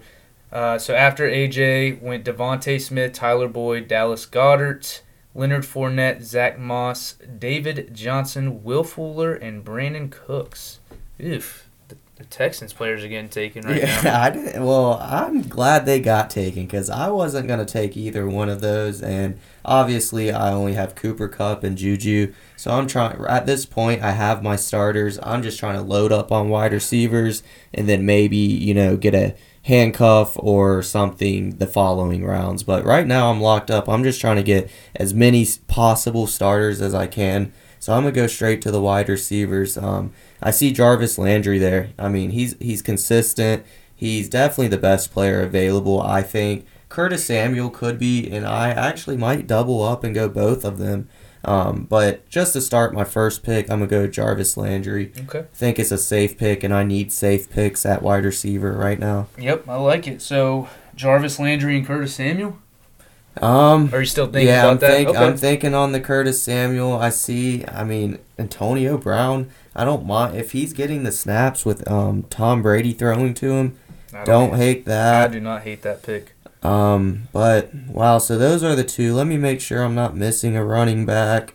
Uh, 0.51 0.79
so 0.79 0.95
after 0.95 1.29
AJ 1.29 2.01
went 2.01 2.25
DeVonta 2.25 2.81
Smith, 2.81 3.13
Tyler 3.13 3.49
Boyd, 3.49 3.87
Dallas 3.89 4.25
Goedert, 4.25 5.03
Leonard 5.35 5.65
Fournette, 5.65 6.23
Zach 6.23 6.59
Moss, 6.59 7.15
David 7.39 7.91
Johnson, 7.93 8.63
Will 8.65 8.85
Fuller, 8.85 9.35
and 9.35 9.65
Brandin 9.65 10.11
Cooks. 10.11 10.81
Oof, 11.23 11.68
the, 12.19 12.25
Texans 12.25 12.73
players 12.73 13.05
are 13.05 13.09
getting 13.09 13.29
taken 13.29 13.65
right 13.65 13.79
yeah, 13.79 14.01
now. 14.03 14.23
I 14.23 14.31
did. 14.31 14.61
Well, 14.61 14.99
I'm 15.01 15.43
glad 15.43 15.87
they 15.87 16.01
got 16.01 16.31
taken 16.31 16.65
because 16.67 16.91
I 16.91 17.09
wasn't 17.09 17.49
gonna 17.49 17.65
take 17.65 17.97
either 17.97 18.27
one 18.27 18.49
of 18.49 18.61
those, 18.61 19.03
and 19.03 19.39
obviously 19.65 20.33
I 20.33 20.53
only 20.53 20.75
have 20.75 20.95
Cooper 20.95 21.29
Kupp 21.29 21.65
and 21.65 21.79
Juju. 21.79 22.33
So 22.57 22.73
I'm 22.73 22.87
trying. 22.87 23.25
At 23.27 23.47
this 23.47 23.65
point, 23.67 24.03
I 24.03 24.11
have 24.11 24.43
my 24.43 24.57
starters. 24.57 25.19
I'm 25.23 25.43
just 25.43 25.59
trying 25.59 25.77
to 25.77 25.83
load 25.83 26.13
up 26.13 26.33
on 26.33 26.49
wide 26.49 26.73
receivers, 26.73 27.43
and 27.73 27.89
then 27.89 28.05
maybe 28.05 28.37
you 28.37 28.75
know 28.75 28.97
get 28.97 29.15
a 29.15 29.35
handcuff 29.63 30.35
or 30.39 30.83
something 30.83 31.59
the 31.59 31.67
following 31.67 32.25
rounds. 32.25 32.63
But 32.63 32.85
right 32.85 33.07
now 33.07 33.31
I'm 33.31 33.41
locked 33.41 33.71
up. 33.71 33.89
I'm 33.89 34.03
just 34.03 34.21
trying 34.21 34.37
to 34.37 34.43
get 34.43 34.71
as 34.97 35.15
many 35.15 35.47
possible 35.67 36.27
starters 36.27 36.81
as 36.81 36.95
I 36.95 37.07
can. 37.07 37.53
So 37.79 37.93
I'm 37.93 38.03
gonna 38.03 38.13
go 38.13 38.27
straight 38.27 38.61
to 38.63 38.71
the 38.71 38.81
wide 38.81 39.09
receivers. 39.09 39.79
Um, 39.79 40.13
I 40.43 40.51
see 40.51 40.73
Jarvis 40.73 41.19
Landry 41.19 41.59
there. 41.59 41.91
I 41.99 42.09
mean, 42.09 42.31
he's 42.31 42.57
he's 42.61 42.83
consistent. 42.83 43.65
He's 43.95 44.29
definitely 44.29 44.69
the 44.69 44.79
best 44.79 45.13
player 45.13 45.41
available. 45.41 46.01
I 46.01 46.23
think 46.23 46.67
Curtis 46.89 47.25
Samuel 47.25 47.71
could 47.71 47.99
be, 47.99 48.31
and 48.31 48.47
I 48.47 48.71
actually 48.71 49.17
might 49.17 49.47
double 49.47 49.83
up 49.83 50.05
and 50.05 50.15
go 50.15 50.29
both 50.29 50.65
of 50.65 50.79
them. 50.79 51.09
Um, 51.45 51.87
but 51.89 52.29
just 52.29 52.53
to 52.53 52.61
start 52.61 52.95
my 52.95 53.05
first 53.05 53.43
pick, 53.43 53.71
I'm 53.71 53.79
gonna 53.79 53.87
go 53.89 54.07
Jarvis 54.07 54.57
Landry. 54.57 55.13
Okay. 55.19 55.41
I 55.41 55.55
think 55.55 55.79
it's 55.79 55.91
a 55.91 55.99
safe 55.99 56.37
pick, 56.39 56.63
and 56.63 56.73
I 56.73 56.85
need 56.85 57.13
safe 57.13 57.51
picks 57.51 57.85
at 57.85 58.03
wide 58.03 58.25
receiver 58.25 58.73
right 58.73 58.99
now. 58.99 59.29
Yep, 59.39 59.69
I 59.69 59.77
like 59.77 60.07
it. 60.07 60.23
So 60.23 60.69
Jarvis 60.95 61.39
Landry 61.39 61.77
and 61.77 61.87
Curtis 61.87 62.15
Samuel. 62.15 62.59
Um, 63.41 63.91
Are 63.93 64.01
you 64.01 64.07
still 64.07 64.27
thinking 64.27 64.49
yeah, 64.49 64.63
about 64.63 64.71
I'm, 64.71 64.79
that? 64.79 64.91
think, 64.91 65.09
okay. 65.11 65.19
I'm 65.19 65.37
thinking 65.37 65.75
on 65.75 65.93
the 65.93 66.01
Curtis 66.01 66.43
Samuel. 66.43 66.97
I 66.97 67.11
see. 67.11 67.65
I 67.67 67.85
mean, 67.85 68.19
Antonio 68.39 68.99
Brown. 68.99 69.51
I 69.79 69.85
don't 69.85 70.05
mind 70.05 70.37
if 70.37 70.53
he's 70.53 70.73
getting 70.73 71.05
the 71.05 71.13
snaps 71.13 71.65
with 71.65 71.89
um, 71.89 72.25
Tom 72.25 72.63
Brady 72.63 72.93
throwing 72.93 73.33
to 73.35 73.53
him. 73.53 73.79
I 74.13 74.25
Don't 74.25 74.57
hate 74.57 74.87
that. 74.87 75.31
I 75.31 75.33
do 75.33 75.39
not 75.39 75.63
hate 75.63 75.83
that 75.83 76.03
pick. 76.03 76.33
Um, 76.65 77.29
but 77.33 77.73
wow. 77.75 78.19
So 78.19 78.37
those 78.37 78.65
are 78.65 78.75
the 78.75 78.83
two. 78.83 79.15
Let 79.15 79.29
me 79.29 79.37
make 79.37 79.61
sure 79.61 79.85
I'm 79.85 79.95
not 79.95 80.17
missing 80.17 80.57
a 80.57 80.65
running 80.65 81.07
back. 81.07 81.55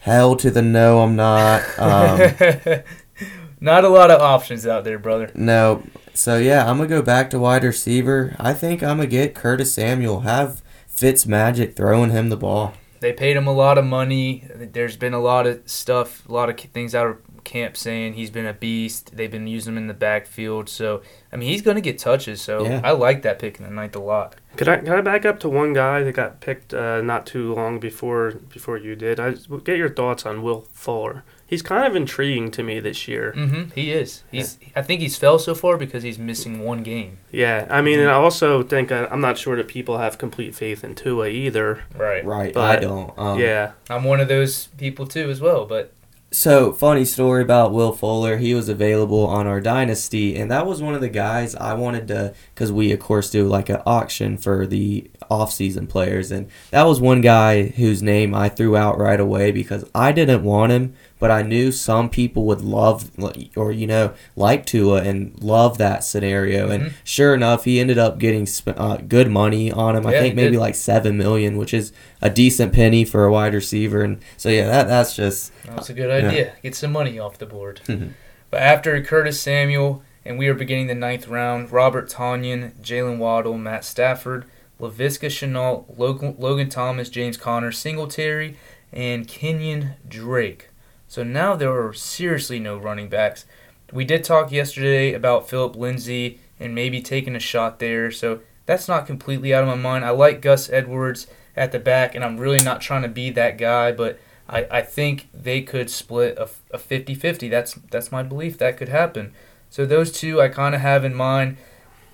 Hell 0.00 0.34
to 0.36 0.50
the 0.50 0.62
no, 0.62 1.02
I'm 1.02 1.14
not. 1.14 1.62
Um, 1.78 2.18
not 3.60 3.84
a 3.84 3.88
lot 3.88 4.10
of 4.10 4.20
options 4.20 4.66
out 4.66 4.84
there, 4.84 4.98
brother. 4.98 5.30
no. 5.34 5.84
So 6.14 6.38
yeah, 6.38 6.68
I'm 6.68 6.78
gonna 6.78 6.88
go 6.88 7.02
back 7.02 7.28
to 7.30 7.38
wide 7.38 7.62
receiver. 7.62 8.34
I 8.40 8.54
think 8.54 8.82
I'm 8.82 8.96
gonna 8.96 9.06
get 9.06 9.34
Curtis 9.34 9.74
Samuel. 9.74 10.20
Have 10.20 10.62
Fitz 10.88 11.26
Magic 11.26 11.76
throwing 11.76 12.10
him 12.10 12.30
the 12.30 12.36
ball. 12.36 12.72
They 13.00 13.12
paid 13.12 13.36
him 13.36 13.46
a 13.46 13.52
lot 13.52 13.78
of 13.78 13.84
money. 13.84 14.44
There's 14.54 14.96
been 14.96 15.14
a 15.14 15.20
lot 15.20 15.46
of 15.46 15.62
stuff, 15.68 16.28
a 16.28 16.32
lot 16.32 16.48
of 16.50 16.58
things 16.58 16.94
out 16.94 17.06
of 17.06 17.44
camp 17.44 17.76
saying 17.76 18.14
he's 18.14 18.30
been 18.30 18.46
a 18.46 18.52
beast. 18.52 19.16
They've 19.16 19.30
been 19.30 19.46
using 19.46 19.74
him 19.74 19.78
in 19.78 19.86
the 19.86 19.94
backfield. 19.94 20.68
So, 20.68 21.02
I 21.32 21.36
mean, 21.36 21.48
he's 21.48 21.62
going 21.62 21.76
to 21.76 21.80
get 21.80 21.98
touches. 21.98 22.40
So, 22.42 22.64
Yeah. 22.64 22.80
I 22.82 22.90
like 22.90 23.22
that 23.22 23.38
pick 23.38 23.58
in 23.58 23.64
the 23.64 23.70
ninth 23.70 23.94
a 23.96 24.00
lot. 24.00 24.36
Could 24.56 24.68
I, 24.68 24.78
could 24.78 24.88
I 24.90 25.00
back 25.00 25.24
up 25.24 25.38
to 25.40 25.48
one 25.48 25.72
guy 25.72 26.02
that 26.02 26.12
got 26.12 26.40
picked 26.40 26.74
uh, 26.74 27.00
not 27.02 27.26
too 27.26 27.54
long 27.54 27.78
before 27.78 28.32
before 28.52 28.76
you 28.78 28.96
did? 28.96 29.20
I 29.20 29.32
get 29.64 29.76
your 29.76 29.90
thoughts 29.90 30.26
on 30.26 30.42
Will 30.42 30.62
Fuller. 30.72 31.24
He's 31.46 31.62
kind 31.62 31.86
of 31.86 31.94
intriguing 31.96 32.50
to 32.52 32.62
me 32.62 32.80
this 32.80 33.06
year. 33.08 33.32
Mm-hmm. 33.36 33.70
He 33.74 33.92
is. 33.92 34.24
He's. 34.30 34.58
I 34.74 34.82
think 34.82 35.00
he's 35.00 35.16
fell 35.16 35.38
so 35.38 35.54
far 35.54 35.76
because 35.76 36.02
he's 36.02 36.18
missing 36.18 36.60
one 36.60 36.82
game. 36.82 37.18
Yeah, 37.30 37.66
I 37.70 37.80
mean, 37.82 37.98
and 38.00 38.08
I 38.10 38.14
also 38.14 38.62
think 38.62 38.90
uh, 38.92 39.08
I'm 39.10 39.20
not 39.20 39.38
sure 39.38 39.56
that 39.56 39.68
people 39.68 39.98
have 39.98 40.18
complete 40.18 40.54
faith 40.54 40.82
in 40.84 40.94
Tua 40.94 41.28
either. 41.28 41.84
Right. 41.94 42.24
Right, 42.24 42.52
But- 42.52 42.78
I 42.78 42.80
don't. 42.80 43.12
Um, 43.18 43.38
yeah, 43.40 43.72
I'm 43.88 44.04
one 44.04 44.20
of 44.20 44.28
those 44.28 44.66
people 44.78 45.06
too, 45.06 45.30
as 45.30 45.40
well. 45.40 45.64
But 45.66 45.92
So, 46.32 46.72
funny 46.72 47.04
story 47.04 47.42
about 47.42 47.72
Will 47.72 47.92
Fuller. 47.92 48.36
He 48.38 48.52
was 48.52 48.68
available 48.68 49.24
on 49.26 49.46
our 49.46 49.60
Dynasty, 49.60 50.36
and 50.36 50.50
that 50.50 50.66
was 50.66 50.82
one 50.82 50.94
of 50.94 51.00
the 51.00 51.08
guys 51.08 51.54
I 51.54 51.74
wanted 51.74 52.08
to, 52.08 52.34
because 52.56 52.72
we, 52.72 52.90
of 52.90 52.98
course, 52.98 53.28
do 53.28 53.46
like 53.46 53.68
an 53.68 53.82
auction 53.84 54.38
for 54.38 54.66
the 54.66 55.10
off-season 55.30 55.86
players, 55.86 56.30
and 56.30 56.48
that 56.70 56.84
was 56.84 56.98
one 57.02 57.20
guy 57.20 57.64
whose 57.66 58.02
name 58.02 58.34
I 58.34 58.48
threw 58.48 58.74
out 58.78 58.98
right 58.98 59.20
away 59.20 59.50
because 59.52 59.84
I 59.94 60.10
didn't 60.10 60.42
want 60.42 60.72
him, 60.72 60.94
but 61.18 61.30
I 61.30 61.42
knew 61.42 61.70
some 61.70 62.08
people 62.08 62.46
would 62.46 62.62
love, 62.62 63.10
or, 63.56 63.72
you 63.72 63.86
know, 63.86 64.14
like 64.36 64.64
Tua 64.64 65.02
and 65.02 65.38
love 65.42 65.76
that 65.76 66.02
scenario. 66.02 66.70
And 66.70 66.84
Mhm. 66.84 66.92
sure 67.04 67.34
enough, 67.34 67.64
he 67.64 67.78
ended 67.78 67.98
up 67.98 68.18
getting 68.18 68.46
sp- 68.48 68.72
uh, 68.78 68.96
good 69.06 69.30
money 69.30 69.70
on 69.70 69.94
him. 69.94 70.06
I 70.06 70.12
think 70.12 70.34
maybe 70.34 70.52
did. 70.52 70.60
like 70.60 70.74
seven 70.76 71.18
million, 71.18 71.58
which 71.58 71.74
is 71.74 71.92
a 72.22 72.30
decent 72.30 72.72
penny 72.72 73.04
for 73.04 73.26
a 73.26 73.32
wide 73.32 73.52
receiver. 73.52 74.00
And 74.00 74.16
so, 74.38 74.48
yeah, 74.48 74.66
that 74.68 74.88
that's 74.88 75.14
just 75.14 75.52
that's 75.66 75.90
a 75.90 75.92
good 75.92 76.08
Yeah. 76.08 76.28
idea. 76.30 76.52
Get 76.62 76.74
some 76.74 76.92
money 76.92 77.18
off 77.18 77.36
the 77.36 77.44
board. 77.46 77.82
Mhm. 77.86 78.10
but 78.50 78.62
after 78.62 78.98
Curtis 79.02 79.38
Samuel, 79.40 80.02
and 80.26 80.38
we 80.38 80.48
are 80.48 80.54
beginning 80.54 80.88
the 80.88 80.94
ninth 80.94 81.28
round. 81.28 81.70
Robert 81.70 82.08
Tonyan, 82.10 82.72
Jaylen 82.82 83.18
Waddle, 83.18 83.56
Matt 83.56 83.84
Stafford, 83.84 84.44
Laviska 84.80 85.28
Shenault, 85.28 85.86
Logan, 85.96 86.68
Thomas, 86.68 87.08
James 87.08 87.36
Conner, 87.36 87.72
Singletary, 87.72 88.56
and 88.92 89.28
Kenyon 89.28 89.94
Drake. 90.06 90.70
So 91.08 91.22
now 91.22 91.54
there 91.54 91.72
are 91.72 91.92
seriously 91.92 92.58
no 92.58 92.76
running 92.76 93.08
backs. 93.08 93.46
We 93.92 94.04
did 94.04 94.24
talk 94.24 94.50
yesterday 94.50 95.12
about 95.12 95.48
Phillip 95.48 95.76
Lindsay 95.76 96.40
and 96.58 96.74
maybe 96.74 97.00
taking 97.00 97.36
a 97.36 97.40
shot 97.40 97.78
there, 97.78 98.10
so 98.10 98.40
that's 98.66 98.88
not 98.88 99.06
completely 99.06 99.54
out 99.54 99.62
of 99.62 99.68
my 99.68 99.76
mind. 99.76 100.04
I 100.04 100.10
like 100.10 100.42
Gus 100.42 100.68
Edwards 100.68 101.28
at 101.56 101.70
the 101.70 101.78
back, 101.78 102.14
and 102.14 102.24
I'm 102.24 102.36
really 102.36 102.62
not 102.62 102.80
trying 102.80 103.02
to 103.02 103.08
be 103.08 103.30
that 103.30 103.58
guy, 103.58 103.92
but 103.92 104.18
I, 104.48 104.66
I 104.70 104.82
think 104.82 105.28
they 105.32 105.62
could 105.62 105.88
split 105.88 106.36
a, 106.36 106.48
a 106.72 106.78
50-50. 106.78 107.48
That's 107.48 107.74
that's 107.90 108.10
my 108.10 108.22
belief 108.22 108.58
that 108.58 108.76
could 108.76 108.88
happen. 108.88 109.32
So 109.70 109.84
those 109.84 110.12
two 110.12 110.40
I 110.40 110.48
kind 110.48 110.74
of 110.74 110.80
have 110.80 111.04
in 111.04 111.14
mind, 111.14 111.56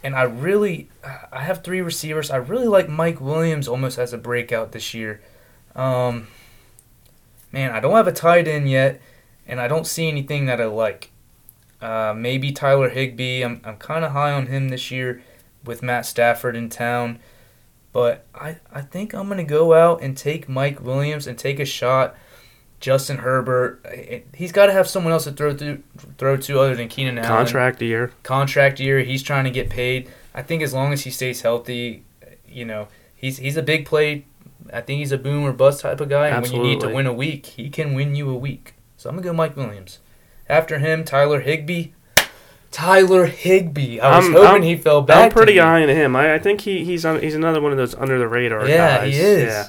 and 0.02 0.14
I 0.14 0.22
really 0.22 0.88
I 1.32 1.42
have 1.42 1.62
three 1.62 1.80
receivers. 1.80 2.30
I 2.30 2.36
really 2.36 2.66
like 2.66 2.88
Mike 2.88 3.20
Williams 3.20 3.68
almost 3.68 3.98
as 3.98 4.12
a 4.12 4.18
breakout 4.18 4.72
this 4.72 4.94
year. 4.94 5.20
Um, 5.74 6.28
man, 7.52 7.70
I 7.70 7.80
don't 7.80 7.94
have 7.94 8.08
a 8.08 8.12
tight 8.12 8.48
end 8.48 8.70
yet, 8.70 9.00
and 9.46 9.60
I 9.60 9.68
don't 9.68 9.86
see 9.86 10.08
anything 10.08 10.46
that 10.46 10.60
I 10.60 10.66
like. 10.66 11.10
Uh, 11.80 12.14
maybe 12.16 12.52
Tyler 12.52 12.88
Higbee. 12.88 13.42
I'm 13.42 13.60
I'm 13.64 13.76
kind 13.76 14.04
of 14.04 14.12
high 14.12 14.32
on 14.32 14.46
him 14.46 14.68
this 14.68 14.90
year 14.90 15.22
with 15.64 15.82
Matt 15.82 16.06
Stafford 16.06 16.56
in 16.56 16.68
town. 16.68 17.18
But 17.92 18.24
I, 18.34 18.56
I 18.72 18.80
think 18.80 19.12
I'm 19.12 19.26
going 19.26 19.38
to 19.38 19.44
go 19.44 19.74
out 19.74 20.02
and 20.02 20.16
take 20.16 20.48
Mike 20.48 20.80
Williams 20.80 21.26
and 21.26 21.38
take 21.38 21.60
a 21.60 21.64
shot. 21.64 22.16
Justin 22.82 23.18
Herbert, 23.18 23.80
he's 24.34 24.52
got 24.52 24.66
to 24.66 24.72
have 24.72 24.86
someone 24.88 25.12
else 25.14 25.24
to 25.24 25.32
throw 25.32 25.54
to, 25.56 25.82
throw 26.18 26.36
to 26.36 26.58
other 26.60 26.74
than 26.74 26.88
Keenan 26.88 27.16
Allen. 27.16 27.28
contract 27.28 27.80
year. 27.80 28.10
Contract 28.24 28.78
year, 28.80 29.00
he's 29.00 29.22
trying 29.22 29.44
to 29.44 29.50
get 29.50 29.70
paid. 29.70 30.10
I 30.34 30.42
think 30.42 30.62
as 30.62 30.74
long 30.74 30.92
as 30.92 31.02
he 31.04 31.10
stays 31.10 31.40
healthy, 31.42 32.04
you 32.46 32.64
know, 32.66 32.88
he's 33.14 33.38
he's 33.38 33.56
a 33.56 33.62
big 33.62 33.86
play. 33.86 34.26
I 34.72 34.80
think 34.80 34.98
he's 34.98 35.12
a 35.12 35.18
boom 35.18 35.44
or 35.44 35.52
bust 35.52 35.80
type 35.80 36.00
of 36.00 36.08
guy. 36.08 36.28
And 36.28 36.42
when 36.42 36.52
you 36.52 36.62
need 36.62 36.80
to 36.80 36.88
win 36.88 37.06
a 37.06 37.12
week, 37.12 37.46
he 37.46 37.70
can 37.70 37.94
win 37.94 38.14
you 38.14 38.28
a 38.30 38.36
week. 38.36 38.74
So 38.96 39.08
I'm 39.08 39.16
gonna 39.16 39.24
go 39.26 39.32
Mike 39.32 39.56
Williams. 39.56 40.00
After 40.48 40.78
him, 40.80 41.04
Tyler 41.04 41.40
Higbee. 41.40 41.92
Tyler 42.70 43.26
Higbee. 43.26 44.00
I 44.00 44.16
was 44.16 44.24
I'm- 44.24 44.32
hoping 44.34 44.48
I'm- 44.48 44.62
he 44.62 44.76
fell 44.76 45.02
back. 45.02 45.24
I'm 45.24 45.30
pretty 45.30 45.58
high 45.58 45.82
on 45.82 45.88
him. 45.88 46.16
I, 46.16 46.34
I 46.34 46.38
think 46.38 46.62
he, 46.62 46.84
he's 46.84 47.04
on, 47.04 47.20
he's 47.20 47.34
another 47.34 47.60
one 47.60 47.70
of 47.70 47.78
those 47.78 47.94
under 47.94 48.18
the 48.18 48.26
radar 48.26 48.66
Yeah, 48.66 48.98
guys. 48.98 49.14
he 49.14 49.20
is. 49.20 49.42
Yeah. 49.52 49.68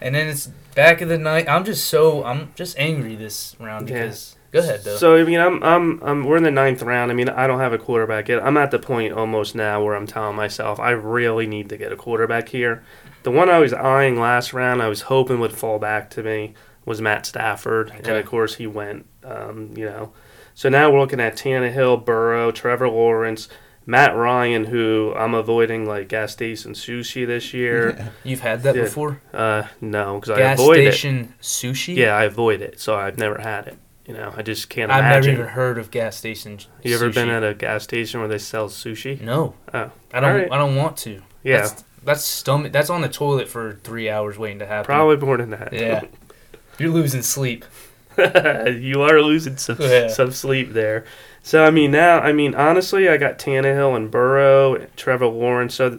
And 0.00 0.14
then 0.14 0.28
it's 0.28 0.48
back 0.78 1.00
of 1.00 1.08
the 1.08 1.18
night. 1.18 1.48
I'm 1.48 1.64
just 1.64 1.86
so 1.86 2.24
I'm 2.24 2.52
just 2.54 2.78
angry 2.78 3.16
this 3.16 3.56
round 3.58 3.88
Yeah. 3.88 4.02
because 4.04 4.36
go 4.52 4.60
ahead 4.60 4.84
though. 4.84 4.96
So 4.96 5.16
I 5.16 5.24
mean, 5.24 5.40
I'm, 5.40 5.60
I'm, 5.62 6.00
I'm, 6.04 6.24
we're 6.24 6.36
in 6.36 6.44
the 6.44 6.52
ninth 6.52 6.82
round. 6.82 7.10
I 7.10 7.14
mean, 7.14 7.28
I 7.28 7.48
don't 7.48 7.58
have 7.58 7.72
a 7.72 7.78
quarterback 7.78 8.28
yet. 8.28 8.42
I'm 8.44 8.56
at 8.56 8.70
the 8.70 8.78
point 8.78 9.12
almost 9.12 9.56
now 9.56 9.82
where 9.82 9.96
I'm 9.96 10.06
telling 10.06 10.36
myself 10.36 10.78
I 10.78 10.90
really 10.90 11.48
need 11.48 11.68
to 11.70 11.76
get 11.76 11.90
a 11.92 11.96
quarterback 11.96 12.50
here. 12.50 12.84
The 13.24 13.32
one 13.32 13.50
I 13.50 13.58
was 13.58 13.72
eyeing 13.72 14.20
last 14.20 14.52
round, 14.52 14.80
I 14.80 14.88
was 14.88 15.02
hoping 15.02 15.40
would 15.40 15.52
fall 15.52 15.80
back 15.80 16.10
to 16.10 16.22
me 16.22 16.54
was 16.84 17.00
Matt 17.02 17.26
Stafford, 17.26 17.90
and 17.90 18.06
of 18.08 18.24
course 18.24 18.54
he 18.54 18.66
went. 18.66 19.04
Um, 19.24 19.74
you 19.76 19.84
know, 19.84 20.12
so 20.54 20.68
now 20.68 20.90
we're 20.90 21.00
looking 21.00 21.20
at 21.20 21.36
Tannehill, 21.36 22.04
Burrow, 22.04 22.50
Trevor 22.52 22.88
Lawrence, 22.88 23.48
Matt 23.90 24.14
Ryan, 24.14 24.66
who 24.66 25.14
I'm 25.16 25.32
avoiding 25.32 25.86
like 25.86 26.08
gas 26.08 26.30
station 26.32 26.74
sushi 26.74 27.26
this 27.26 27.54
year. 27.54 28.12
You've 28.22 28.40
had 28.40 28.62
that 28.64 28.76
Yeah. 28.76 28.82
before? 28.82 29.22
Uh, 29.32 29.62
no, 29.80 30.16
because 30.20 30.28
I 30.30 30.36
Gas 30.36 30.60
avoid 30.60 30.80
it. 30.80 30.92
station 30.92 31.32
sushi? 31.40 31.96
Yeah, 31.96 32.14
I 32.14 32.24
avoid 32.24 32.60
it, 32.60 32.78
so 32.80 32.96
I've 32.96 33.16
never 33.16 33.38
had 33.40 33.66
it. 33.66 33.78
You 34.06 34.12
know, 34.12 34.34
I 34.36 34.42
just 34.42 34.68
can't 34.68 34.90
I've 34.92 34.98
imagine. 35.00 35.30
never 35.32 35.42
even 35.44 35.52
heard 35.54 35.78
of 35.78 35.90
gas 35.90 36.16
station 36.16 36.58
sushi. 36.58 36.66
You 36.82 36.94
ever 36.96 37.08
sushi. 37.08 37.14
been 37.14 37.28
at 37.30 37.42
a 37.42 37.54
gas 37.54 37.82
station 37.84 38.20
where 38.20 38.28
they 38.28 38.36
sell 38.38 38.68
sushi? 38.68 39.20
No. 39.22 39.54
Oh, 39.72 39.90
I 40.12 40.20
don't 40.20 40.30
Alright. 40.32 40.52
I 40.52 40.58
don't 40.58 40.76
want 40.76 40.98
to. 40.98 41.22
yeah, 41.42 41.62
That's, 41.62 41.84
that's 42.04 42.24
stomach 42.24 42.72
that's 42.72 42.90
on 42.90 43.00
the 43.00 43.08
toilet 43.08 43.48
for 43.48 43.80
3 43.84 44.10
hours 44.10 44.36
waiting 44.38 44.58
to 44.58 44.66
happen. 44.66 44.84
probably 44.84 45.16
more 45.16 45.38
than 45.38 45.48
that. 45.50 45.72
Yeah. 45.72 46.02
You're 46.78 46.90
losing 46.92 47.22
sleep. 47.22 47.64
you 48.18 49.00
are 49.02 49.22
losing 49.22 49.56
some 49.56 49.76
Yeah. 49.80 50.08
some 50.08 50.30
sleep 50.32 50.72
there. 50.74 51.06
So 51.48 51.64
I 51.64 51.70
mean 51.70 51.92
now, 51.92 52.20
I 52.20 52.34
mean 52.34 52.54
honestly, 52.54 53.08
I 53.08 53.16
got 53.16 53.38
Tannehill 53.38 53.96
and 53.96 54.10
Burrow, 54.10 54.74
and 54.74 54.94
Trevor 54.98 55.28
Lawrence. 55.28 55.76
So 55.76 55.98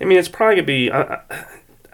I 0.00 0.04
mean 0.04 0.18
it's 0.18 0.26
probably 0.26 0.56
gonna 0.56 0.66
be. 0.66 0.90
I, 0.90 1.20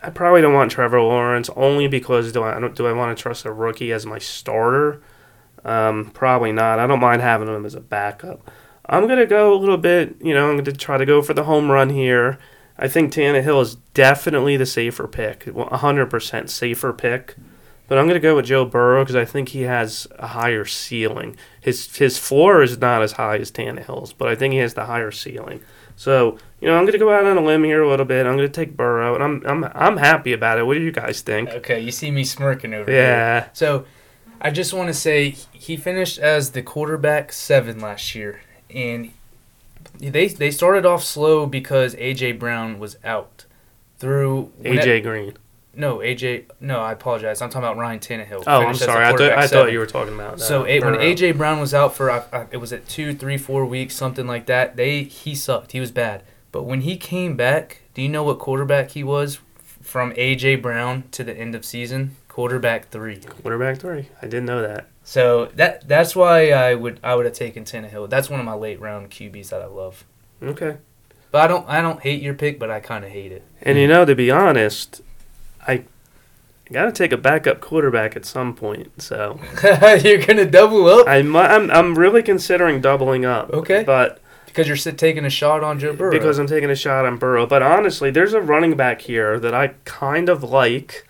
I, 0.03 0.09
probably 0.09 0.41
don't 0.41 0.55
want 0.55 0.71
Trevor 0.71 1.03
Lawrence 1.03 1.51
only 1.51 1.87
because 1.87 2.33
do 2.33 2.43
I, 2.43 2.59
do 2.69 2.87
I 2.87 2.93
want 2.93 3.15
to 3.15 3.23
trust 3.23 3.45
a 3.45 3.53
rookie 3.53 3.93
as 3.93 4.07
my 4.07 4.19
starter? 4.19 5.03
Um, 5.67 6.13
probably 6.15 6.51
not. 6.51 6.79
I 6.79 6.87
don't 6.87 6.99
mind 6.99 7.21
having 7.21 7.47
him 7.47 7.67
as 7.67 7.75
a 7.75 7.81
backup. 7.83 8.51
I'm 8.87 9.07
gonna 9.07 9.27
go 9.27 9.53
a 9.53 9.61
little 9.61 9.77
bit. 9.77 10.17
You 10.23 10.33
know, 10.33 10.49
I'm 10.49 10.57
gonna 10.57 10.73
try 10.73 10.97
to 10.97 11.05
go 11.05 11.21
for 11.21 11.35
the 11.35 11.45
home 11.45 11.71
run 11.71 11.91
here. 11.91 12.39
I 12.79 12.89
think 12.89 13.13
Tannehill 13.13 13.61
is 13.61 13.75
definitely 13.93 14.57
the 14.57 14.65
safer 14.65 15.07
pick, 15.07 15.45
100% 15.45 16.49
safer 16.49 16.93
pick. 16.95 17.37
But 17.87 17.99
I'm 17.99 18.07
going 18.07 18.15
to 18.15 18.21
go 18.21 18.37
with 18.37 18.47
Joe 18.47 18.65
Burrow 18.65 19.03
because 19.03 19.17
I 19.17 19.27
think 19.27 19.51
he 19.51 19.63
has 19.63 20.07
a 20.19 20.29
higher 20.29 20.65
ceiling. 20.65 21.37
His 21.61 21.95
his 21.97 22.17
floor 22.19 22.63
is 22.63 22.79
not 22.79 23.03
as 23.03 23.13
high 23.13 23.37
as 23.37 23.51
Tannehill's, 23.51 24.13
but 24.13 24.29
I 24.29 24.35
think 24.35 24.53
he 24.53 24.59
has 24.61 24.75
the 24.75 24.87
higher 24.87 25.11
ceiling. 25.11 25.61
So 25.97 26.39
you 26.61 26.69
know, 26.69 26.77
I'm 26.77 26.85
going 26.85 26.93
to 26.93 26.99
go 26.99 27.13
out 27.13 27.27
on 27.27 27.37
a 27.37 27.43
limb 27.43 27.65
here 27.65 27.83
a 27.83 27.89
little 27.89 28.07
bit. 28.07 28.27
I'm 28.27 28.37
going 28.37 28.49
to 28.49 28.53
take 28.53 28.77
Burrow, 28.77 29.15
and 29.15 29.23
I'm 29.23 29.43
I'm 29.47 29.71
I'm 29.75 29.97
happy 29.99 30.33
about 30.33 30.59
it. 30.59 30.67
What 30.67 30.75
do 30.75 30.81
you 30.81 30.93
guys 30.93 31.21
think? 31.21 31.51
Okay, 31.51 31.81
you 31.81 31.93
see 31.93 32.11
me 32.11 32.25
smirking 32.25 32.73
over 32.73 32.91
here. 32.91 33.01
Yeah, 33.01 33.49
So, 33.53 33.85
I 34.41 34.51
just 34.51 34.73
want 34.73 34.89
to 34.89 34.95
say 34.95 35.37
he 35.53 35.77
finished 35.77 36.19
as 36.19 36.51
the 36.53 36.63
quarterback 36.63 37.33
7 37.33 37.79
last 37.81 38.15
year 38.15 38.41
and 38.71 39.13
they 39.99 40.29
they 40.29 40.51
started 40.51 40.85
off 40.85 41.05
slow 41.05 41.47
because 41.47 41.95
AJ 41.95 42.39
Brown 42.39 42.79
was 42.79 42.97
out. 43.05 43.45
Through 43.99 44.53
AJ 44.63 45.03
Green. 45.03 45.35
No, 45.77 45.99
AJ. 45.99 46.45
No, 46.61 46.81
I 46.81 46.93
apologize. 46.93 47.41
I'm 47.43 47.51
talking 47.51 47.65
about 47.67 47.77
Ryan 47.77 47.99
Tannehill. 47.99 48.45
Oh, 48.47 48.61
I'm 48.61 48.63
Finished 48.63 48.81
as 48.83 48.87
the 48.87 48.93
sorry. 48.93 49.05
I 49.05 49.13
thought 49.13 49.33
I 49.39 49.47
thought 49.47 49.73
you 49.73 49.79
were 49.79 49.87
talking 49.87 50.15
about. 50.15 50.35
Uh, 50.35 50.39
So 50.39 50.65
it, 50.65 50.85
when 50.85 50.95
AJ 50.95 51.37
Brown 51.37 51.61
was 51.61 51.75
out 51.75 51.95
for, 51.97 52.11
uh, 52.11 52.25
uh, 52.33 52.47
it 52.51 52.59
was 52.59 52.73
at 52.73 52.89
two, 52.89 53.15
three, 53.15 53.37
four 53.39 53.65
weeks, 53.67 53.95
something 53.95 54.27
like 54.27 54.47
that. 54.47 54.77
They 54.77 55.03
he 55.05 55.35
sucked. 55.35 55.73
He 55.73 55.81
was 55.81 55.91
bad. 55.91 56.23
But 56.53 56.63
when 56.65 56.83
he 56.83 56.97
came 56.97 57.37
back, 57.37 57.83
do 57.95 58.03
you 58.03 58.09
know 58.09 58.23
what 58.23 58.39
quarterback 58.39 58.91
he 58.93 59.03
was 59.03 59.41
from 59.83 60.13
AJ 60.13 60.63
Brown 60.63 61.05
to 61.13 61.25
the 61.25 61.37
end 61.37 61.55
of 61.55 61.65
season? 61.65 62.17
Quarterback 62.29 62.89
three. 62.91 63.19
quarterback 63.19 63.79
three. 63.79 64.09
I 64.21 64.27
didn't 64.27 64.47
know 64.47 64.63
that. 64.63 64.87
So 65.05 65.47
that 65.55 65.87
that's 65.87 66.17
why 66.17 66.51
I 66.51 66.75
would 66.75 66.99
I 67.03 67.15
would 67.15 67.27
have 67.27 67.35
taken 67.35 67.65
Tannehill. 67.65 68.09
That's 68.09 68.31
one 68.31 68.41
of 68.41 68.47
my 68.47 68.55
late 68.55 68.81
round 68.81 69.11
QBs 69.11 69.51
that 69.51 69.61
I 69.61 69.67
love. 69.67 70.05
Okay. 70.43 70.79
But 71.31 71.43
I 71.43 71.47
don't 71.49 71.69
I 71.69 71.81
don't 71.83 72.01
hate 72.01 72.23
your 72.23 72.35
pick, 72.35 72.59
but 72.59 72.71
I 72.71 72.81
kind 72.81 73.05
of 73.05 73.11
hate 73.11 73.33
it. 73.33 73.43
And 73.61 73.77
you 73.79 73.87
know, 73.89 74.05
to 74.05 74.15
be 74.15 74.31
honest, 74.31 75.03
got 76.73 76.87
to 76.87 76.93
take 76.93 77.13
a 77.13 77.17
backup 77.17 77.61
quarterback 77.61 78.17
at 78.17 78.25
some 78.25 78.55
point. 78.55 79.01
So 79.03 79.39
You're 80.03 80.25
gonna 80.25 80.47
double 80.47 80.87
up 80.87 81.07
I'm 81.09 81.35
I'm 81.37 81.71
I'm 81.71 81.99
really 81.99 82.23
considering 82.23 82.81
doubling 82.81 83.25
up. 83.25 83.51
Okay. 83.51 83.83
But 83.85 84.21
because 84.55 84.69
you're 84.69 84.95
taking 84.95 85.25
a 85.25 85.31
shot 85.31 85.65
on 85.65 85.81
Joe 85.81 85.95
Burrow. 85.95 86.13
because 86.13 86.39
I'm 86.39 86.47
taking 86.47 86.71
a 86.71 86.77
shot 86.77 87.05
on 87.05 87.17
Burrow. 87.17 87.45
But 87.45 87.63
honestly, 87.63 88.11
there's 88.13 88.35
a 88.35 88.41
running 88.41 88.77
back 88.77 89.01
here 89.01 89.41
that 89.41 89.53
I 89.53 89.69
kind 89.85 90.29
of 90.29 90.45
like. 90.45 91.09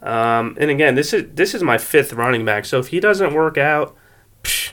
Um, 0.00 0.56
and 0.60 0.70
again, 0.70 0.94
this 0.94 1.12
is 1.12 1.24
this 1.34 1.54
is 1.54 1.62
my 1.62 1.76
fifth 1.76 2.12
running 2.12 2.44
back. 2.44 2.64
So 2.64 2.78
if 2.78 2.88
he 2.88 3.00
doesn't 3.00 3.34
work 3.34 3.58
out, 3.58 3.96
psh, 4.44 4.70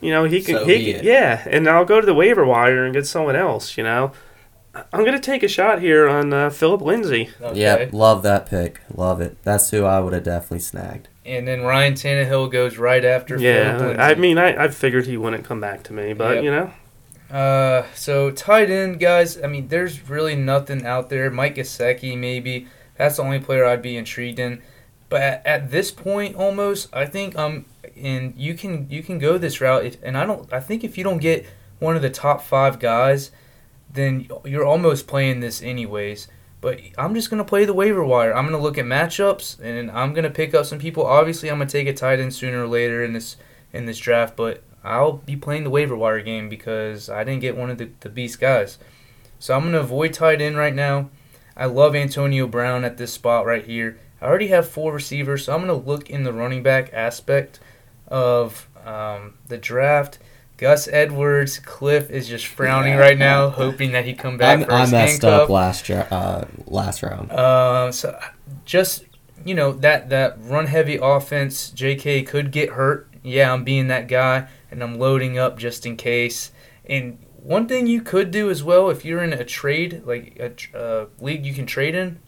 you 0.00 0.10
know 0.10 0.24
he 0.24 0.40
can, 0.40 0.56
So 0.56 0.64
he 0.64 0.94
can 0.94 1.04
yeah, 1.04 1.46
and 1.46 1.68
I'll 1.68 1.84
go 1.84 2.00
to 2.00 2.06
the 2.06 2.14
waiver 2.14 2.46
wire 2.46 2.86
and 2.86 2.94
get 2.94 3.06
someone 3.06 3.36
else. 3.36 3.76
You 3.76 3.84
know, 3.84 4.12
I'm 4.92 5.04
gonna 5.04 5.20
take 5.20 5.42
a 5.42 5.48
shot 5.48 5.80
here 5.80 6.08
on 6.08 6.32
uh, 6.32 6.50
Phillip 6.50 6.80
Lindsay. 6.82 7.30
okay. 7.40 7.58
Yep, 7.60 7.92
love 7.92 8.22
that 8.24 8.46
pick. 8.48 8.80
Love 8.94 9.20
it. 9.20 9.36
That's 9.42 9.70
who 9.70 9.84
I 9.84 10.00
would 10.00 10.12
have 10.12 10.24
definitely 10.24 10.60
snagged. 10.60 11.08
and 11.24 11.46
then 11.48 11.62
Ryan 11.62 11.94
Tannehill 11.94 12.50
goes 12.52 12.76
right 12.78 13.04
after. 13.04 13.36
Yeah, 13.38 13.78
Phillip 13.78 13.98
I 13.98 14.14
mean, 14.14 14.38
I, 14.38 14.64
I 14.64 14.68
figured 14.68 15.06
he 15.06 15.16
wouldn't 15.16 15.44
come 15.44 15.60
back 15.60 15.82
to 15.84 15.92
me, 15.92 16.12
but 16.12 16.36
Yep. 16.36 16.44
you 16.44 16.50
know, 16.50 16.70
Uh, 17.30 17.84
so 17.94 18.30
tight 18.30 18.70
end 18.70 19.00
guys. 19.00 19.42
I 19.42 19.46
mean, 19.48 19.68
there's 19.68 20.08
really 20.08 20.36
nothing 20.36 20.84
out 20.86 21.08
there. 21.10 21.30
Mike 21.30 21.56
Gesicki 21.56 22.16
maybe. 22.16 22.66
That's 22.96 23.16
the 23.16 23.22
only 23.24 23.40
player 23.40 23.64
I'd 23.64 23.82
be 23.82 23.96
intrigued 23.96 24.38
in. 24.38 24.62
But 25.08 25.22
at, 25.22 25.46
at 25.46 25.70
this 25.70 25.90
point, 25.90 26.36
almost, 26.36 26.88
I 26.94 27.06
think 27.06 27.36
um, 27.36 27.64
and 27.96 28.34
you 28.36 28.54
can 28.54 28.88
you 28.90 29.02
can 29.02 29.18
go 29.18 29.38
this 29.38 29.60
route. 29.60 29.84
If, 29.84 29.96
and 30.02 30.16
I 30.16 30.24
don't. 30.26 30.52
I 30.52 30.60
think 30.60 30.84
if 30.84 30.96
you 30.98 31.04
don't 31.04 31.18
get 31.18 31.46
one 31.78 31.96
of 31.96 32.02
the 32.02 32.10
top 32.10 32.42
five 32.42 32.78
guys, 32.78 33.30
then 33.92 34.28
you're 34.44 34.64
almost 34.64 35.06
playing 35.06 35.40
this 35.40 35.62
anyways. 35.62 36.28
But 36.60 36.80
I'm 36.96 37.14
just 37.14 37.30
gonna 37.30 37.44
play 37.44 37.64
the 37.64 37.74
waiver 37.74 38.04
wire. 38.04 38.34
I'm 38.34 38.44
gonna 38.44 38.58
look 38.58 38.78
at 38.78 38.84
matchups, 38.84 39.60
and 39.60 39.90
I'm 39.90 40.14
gonna 40.14 40.30
pick 40.30 40.54
up 40.54 40.66
some 40.66 40.78
people. 40.78 41.04
Obviously, 41.06 41.50
I'm 41.50 41.58
gonna 41.58 41.70
take 41.70 41.86
a 41.86 41.92
tight 41.92 42.18
end 42.18 42.34
sooner 42.34 42.64
or 42.64 42.66
later 42.66 43.04
in 43.04 43.12
this 43.12 43.36
in 43.72 43.86
this 43.86 43.98
draft, 43.98 44.36
but 44.36 44.62
I'll 44.82 45.14
be 45.14 45.36
playing 45.36 45.64
the 45.64 45.70
waiver 45.70 45.96
wire 45.96 46.22
game 46.22 46.48
because 46.48 47.10
I 47.10 47.24
didn't 47.24 47.42
get 47.42 47.56
one 47.56 47.70
of 47.70 47.78
the, 47.78 47.90
the 48.00 48.08
beast 48.08 48.40
guys. 48.40 48.78
So 49.38 49.54
I'm 49.54 49.64
gonna 49.64 49.80
avoid 49.80 50.12
tight 50.12 50.40
end 50.40 50.56
right 50.56 50.74
now. 50.74 51.10
I 51.56 51.66
love 51.66 51.94
Antonio 51.94 52.46
Brown 52.46 52.84
at 52.84 52.96
this 52.96 53.12
spot 53.12 53.46
right 53.46 53.64
here. 53.64 53.98
I 54.20 54.26
already 54.26 54.48
have 54.48 54.68
four 54.68 54.92
receivers, 54.92 55.44
so 55.44 55.54
I'm 55.54 55.60
gonna 55.60 55.74
look 55.74 56.08
in 56.08 56.24
the 56.24 56.32
running 56.32 56.62
back 56.62 56.92
aspect 56.92 57.60
of 58.08 58.68
um, 58.84 59.34
the 59.46 59.58
draft. 59.58 60.18
Gus 60.56 60.88
Edwards, 60.88 61.58
Cliff 61.58 62.10
is 62.10 62.28
just 62.28 62.46
frowning 62.46 62.96
right 62.96 63.18
now, 63.18 63.50
hoping 63.50 63.92
that 63.92 64.06
he 64.06 64.14
come 64.14 64.38
back 64.38 64.60
I'm, 64.60 64.64
for 64.64 64.72
I 64.72 64.80
his 64.82 64.92
messed 64.92 65.22
handcuff. 65.22 65.42
up 65.42 65.48
last 65.50 65.84
dra- 65.84 66.08
uh, 66.10 66.46
last 66.66 67.02
round. 67.02 67.30
Uh, 67.30 67.92
so 67.92 68.18
just 68.64 69.04
you 69.44 69.54
know 69.54 69.72
that 69.72 70.08
that 70.08 70.38
run 70.40 70.66
heavy 70.66 70.98
offense, 71.00 71.70
J.K. 71.70 72.22
could 72.22 72.50
get 72.52 72.70
hurt. 72.70 73.08
Yeah, 73.22 73.52
I'm 73.52 73.64
being 73.64 73.88
that 73.88 74.08
guy, 74.08 74.48
and 74.70 74.82
I'm 74.82 74.98
loading 74.98 75.38
up 75.38 75.58
just 75.58 75.84
in 75.84 75.96
case. 75.96 76.52
And 76.88 77.18
one 77.34 77.68
thing 77.68 77.86
you 77.86 78.00
could 78.00 78.30
do 78.30 78.48
as 78.48 78.64
well, 78.64 78.88
if 78.88 79.04
you're 79.04 79.22
in 79.22 79.32
a 79.32 79.44
trade 79.44 80.02
like 80.06 80.38
a 80.40 80.78
uh, 80.78 81.06
league 81.20 81.44
you 81.44 81.52
can 81.52 81.66
trade 81.66 81.94
in, 81.94 82.20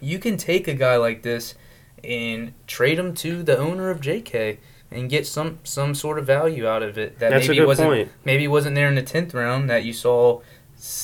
you 0.00 0.18
can 0.18 0.36
take 0.36 0.68
a 0.68 0.74
guy 0.74 0.96
like 0.96 1.22
this 1.22 1.54
and 2.04 2.52
trade 2.66 2.98
him 2.98 3.14
to 3.14 3.42
the 3.42 3.56
owner 3.56 3.88
of 3.88 4.00
J.K. 4.02 4.58
and 4.90 5.10
get 5.10 5.26
some 5.26 5.58
some 5.64 5.94
sort 5.94 6.18
of 6.18 6.26
value 6.26 6.66
out 6.66 6.82
of 6.82 6.96
it 6.96 7.18
that 7.18 7.30
that's 7.30 7.46
a 7.46 7.48
maybe 7.48 7.60
good 7.60 7.66
wasn't 7.66 7.88
point. 7.88 8.08
maybe 8.24 8.46
wasn't 8.48 8.74
there 8.74 8.88
in 8.88 8.94
the 8.94 9.02
tenth 9.02 9.34
round 9.34 9.68
that 9.68 9.84
you 9.84 9.92
saw 9.92 10.40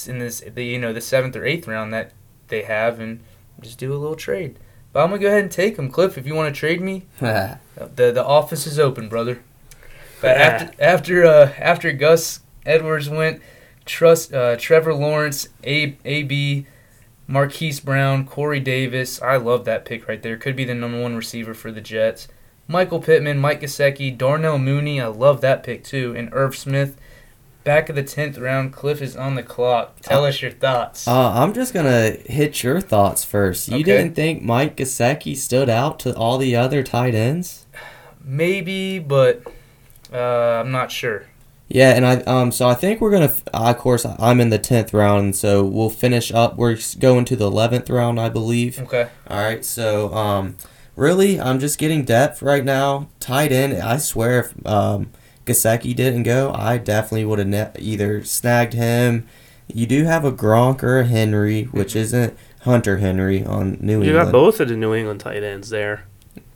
in 0.07 0.18
this 0.18 0.41
the 0.55 0.64
you 0.64 0.78
know 0.78 0.93
the 0.93 1.01
seventh 1.01 1.35
or 1.37 1.45
eighth 1.45 1.66
round 1.66 1.93
that 1.93 2.12
they 2.49 2.62
have, 2.62 3.01
and 3.01 3.20
just 3.61 3.78
do 3.78 3.93
a 3.93 3.97
little 3.97 4.16
trade. 4.16 4.59
But 4.93 5.03
I'm 5.03 5.09
gonna 5.11 5.22
go 5.22 5.28
ahead 5.28 5.43
and 5.43 5.51
take 5.51 5.76
him, 5.78 5.91
Cliff. 5.91 6.18
If 6.18 6.26
you 6.26 6.35
want 6.35 6.55
to 6.55 6.59
trade 6.59 6.80
me, 6.80 7.07
the 7.18 7.59
the 7.87 8.24
office 8.24 8.66
is 8.66 8.78
open, 8.78 9.09
brother. 9.09 9.43
But 10.20 10.37
after 10.37 10.83
after 10.83 11.24
uh, 11.24 11.53
after 11.59 11.93
Gus 11.93 12.41
Edwards 12.66 13.09
went, 13.09 13.41
trust 13.85 14.33
uh, 14.35 14.57
Trevor 14.57 14.95
Lawrence, 14.95 15.49
A 15.64 15.97
AB, 16.05 16.66
Marquise 17.26 17.80
Brown, 17.80 18.26
Corey 18.26 18.61
Davis. 18.61 19.20
I 19.22 19.37
love 19.37 19.64
that 19.64 19.85
pick 19.87 20.07
right 20.07 20.22
there. 20.22 20.37
Could 20.37 20.55
be 20.55 20.64
the 20.64 20.74
number 20.74 21.01
one 21.01 21.16
receiver 21.16 21.55
for 21.55 21.72
the 21.72 21.80
Jets. 21.80 22.28
Michael 22.73 23.01
Pittman, 23.01 23.39
Mike 23.39 23.61
Gesicki, 23.61 24.16
Darnell 24.16 24.59
Mooney. 24.59 24.99
I 24.99 25.07
love 25.09 25.43
that 25.43 25.62
pick 25.62 25.85
too, 25.85 26.14
and 26.16 26.31
Irv 26.33 26.57
Smith. 26.57 26.97
Back 27.64 27.89
of 27.91 27.95
the 27.95 28.03
tenth 28.03 28.39
round, 28.39 28.73
Cliff 28.73 29.01
is 29.03 29.14
on 29.14 29.35
the 29.37 29.43
clock. 29.43 30.01
Tell 30.01 30.25
us 30.25 30.41
your 30.43 30.51
thoughts. 30.51 31.07
Uh, 31.07 31.33
I'm 31.35 31.53
just 31.53 31.73
gonna 31.75 32.11
hit 32.27 32.62
your 32.64 32.81
thoughts 32.81 33.23
first. 33.25 33.68
You 33.68 33.75
Okay. 33.77 33.83
didn't 33.85 34.14
think 34.16 34.43
Mike 34.43 34.77
Gesicki 34.77 35.37
stood 35.37 35.68
out 35.68 36.01
to 36.01 36.16
all 36.16 36.39
the 36.39 36.57
other 36.57 36.83
tight 36.83 37.14
ends? 37.14 37.66
Maybe, 38.25 38.99
but 38.99 39.43
uh, 40.12 40.16
I'm 40.64 40.73
not 40.73 40.91
sure. 40.91 41.27
Yeah, 41.68 41.91
and 41.95 42.05
I 42.07 42.16
um 42.23 42.53
so 42.53 42.68
I 42.68 42.75
think 42.75 43.01
we're 43.01 43.12
gonna 43.12 43.33
uh, 43.55 43.70
of 43.70 43.79
course 43.79 44.05
I'm 44.18 44.41
in 44.41 44.49
the 44.51 44.59
tenth 44.59 44.93
round, 44.95 45.37
so 45.37 45.62
we'll 45.62 45.89
finish 45.91 46.33
up. 46.33 46.57
We're 46.57 46.79
going 46.99 47.27
to 47.27 47.37
the 47.37 47.47
eleventh 47.47 47.89
round, 47.91 48.18
I 48.18 48.29
believe. 48.31 48.79
Okay. 48.81 49.09
All 49.29 49.39
right, 49.41 49.64
so 49.64 50.12
um, 50.14 50.57
really, 50.97 51.40
I'm 51.40 51.59
just 51.59 51.78
getting 51.78 52.05
depth 52.05 52.43
right 52.43 52.64
now. 52.64 53.09
Tight 53.20 53.53
end, 53.53 53.80
I 53.82 53.99
swear, 53.99 54.40
if 54.40 54.66
um, 54.66 55.11
Gesicki 55.47 55.95
didn't 55.95 56.22
go, 56.24 56.53
I 56.55 56.78
definitely 56.78 57.24
would 57.24 57.38
have 57.38 57.49
ne- 57.49 57.70
either 57.78 58.24
snagged 58.24 58.74
him. 58.74 59.26
You 59.68 59.86
do 59.86 60.05
have 60.05 60.24
a 60.24 60.32
Gronk 60.32 60.82
or 60.82 61.01
a 61.01 61.05
Henry, 61.07 61.64
which 61.64 61.97
isn't 61.97 62.36
Hunter 62.62 62.99
Henry 62.99 63.45
on 63.45 63.78
New 63.80 63.95
You 63.95 64.03
England. 64.03 64.05
You 64.07 64.12
got 64.12 64.32
both 64.32 64.61
of 64.61 64.68
the 64.68 64.76
New 64.76 64.95
England 64.95 65.20
tight 65.20 65.43
ends 65.43 65.70
there. 65.70 66.05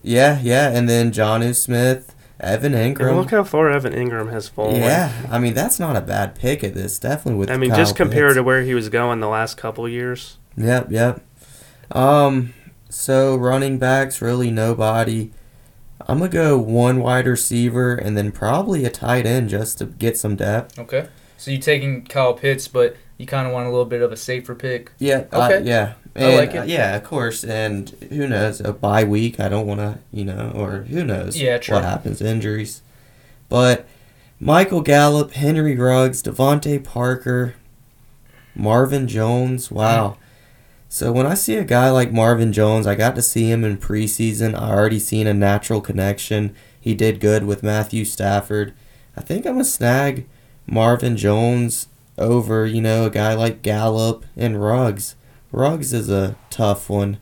Yeah, 0.03 0.39
yeah, 0.41 0.69
and 0.71 0.89
then 0.89 1.11
Jonnu 1.11 1.55
Smith, 1.55 2.15
Evan 2.39 2.75
And 2.75 2.83
Ingram. 2.89 3.17
look 3.17 3.31
how 3.31 3.43
far 3.43 3.71
Evan 3.71 3.93
Engram 3.93 4.31
has 4.31 4.49
fallen. 4.49 4.77
Yeah, 4.77 5.11
I 5.31 5.39
mean 5.39 5.55
that's 5.55 5.81
not 5.81 5.97
a 5.97 6.01
bad 6.01 6.35
pick 6.37 6.63
at 6.63 6.75
this. 6.75 6.99
Definitely 6.99 7.39
with. 7.41 7.51
I 7.51 7.57
mean, 7.57 7.71
Kyle 7.71 7.79
just 7.79 7.97
compared 7.97 8.35
to 8.35 8.43
where 8.43 8.63
he 8.63 8.75
was 8.75 8.89
going 8.89 9.21
the 9.21 9.29
last 9.29 9.57
couple 9.57 9.89
years. 9.89 10.39
Yep, 10.57 10.89
yep. 10.91 11.23
Um, 11.91 12.53
so 12.97 13.37
running 13.37 13.79
backs, 13.79 14.23
really 14.23 14.51
nobody. 14.51 15.31
I'm 16.09 16.19
gonna 16.19 16.31
go 16.31 16.57
one 16.59 17.01
wide 17.01 17.27
receiver 17.27 17.95
and 17.95 18.17
then 18.17 18.33
probably 18.33 18.85
a 18.85 18.91
tight 18.91 19.27
end 19.27 19.51
just 19.51 19.79
to 19.79 19.87
get 19.87 20.17
some 20.17 20.35
depth. 20.37 20.79
Okay. 20.79 21.09
So 21.37 21.51
you're 21.51 21.61
taking 21.61 22.05
Kyle 22.07 22.33
Pitts, 22.33 22.69
but 22.69 22.97
you 23.19 23.27
kind 23.27 23.47
of 23.47 23.53
want 23.53 23.67
a 23.67 23.71
little 23.71 23.85
bit 23.85 24.01
of 24.03 24.13
a 24.13 24.17
safer 24.17 24.55
pick. 24.55 24.93
Yeah, 24.99 25.25
uh, 25.33 25.49
Okay. 25.53 25.65
yeah. 25.69 25.95
I 26.15 26.35
like 26.37 26.55
it. 26.55 26.59
uh, 26.59 26.63
yeah, 26.65 26.97
of 26.97 27.05
course. 27.05 27.45
And 27.45 27.91
who 28.09 28.27
knows? 28.27 28.61
A 28.63 28.73
bye 28.73 29.05
week. 29.05 29.39
I 29.39 29.51
don't 29.51 29.67
want 29.67 29.81
to, 29.81 29.99
you 30.11 30.25
know, 30.25 30.51
or 30.55 30.85
who 30.85 31.05
knows? 31.05 31.37
Yeah, 31.37 31.59
true. 31.59 31.75
What 31.75 31.85
happens? 31.85 32.23
Injuries. 32.23 32.81
But 33.51 33.87
Michael 34.41 34.81
Gallup, 34.81 35.33
Henry 35.33 35.77
Ruggs, 35.77 36.23
Devontae 36.23 36.83
Parker, 36.83 37.55
Marvin 38.55 39.07
Jones. 39.07 39.71
Wow. 39.71 40.17
So 40.97 41.13
when 41.13 41.27
I 41.27 41.35
see 41.35 41.57
a 41.57 41.63
guy 41.63 41.91
like 41.91 42.11
Marvin 42.11 42.55
Jones, 42.55 42.87
I 42.87 42.95
got 42.95 43.17
to 43.17 43.23
see 43.23 43.51
him 43.51 43.65
in 43.65 43.77
preseason. 43.77 44.59
I 44.59 44.71
already 44.71 44.99
seen 44.99 45.27
a 45.27 45.35
natural 45.35 45.83
connection. 45.83 46.57
He 46.81 46.95
did 46.95 47.21
good 47.21 47.45
with 47.45 47.63
Matthew 47.63 48.07
Stafford. 48.07 48.73
I 49.15 49.21
think 49.21 49.45
I'm 49.45 49.57
gonna 49.57 49.65
snag 49.65 50.27
Marvin 50.65 51.19
Jones 51.19 51.89
over, 52.17 52.65
you 52.65 52.81
know, 52.81 53.05
a 53.05 53.11
guy 53.11 53.35
like 53.35 53.61
Gallup 53.61 54.25
and 54.39 54.59
Ruggs. 54.59 55.17
Ruggs 55.53 55.93
is 55.93 56.09
a 56.09 56.35
tough 56.49 56.89
one. 56.89 57.19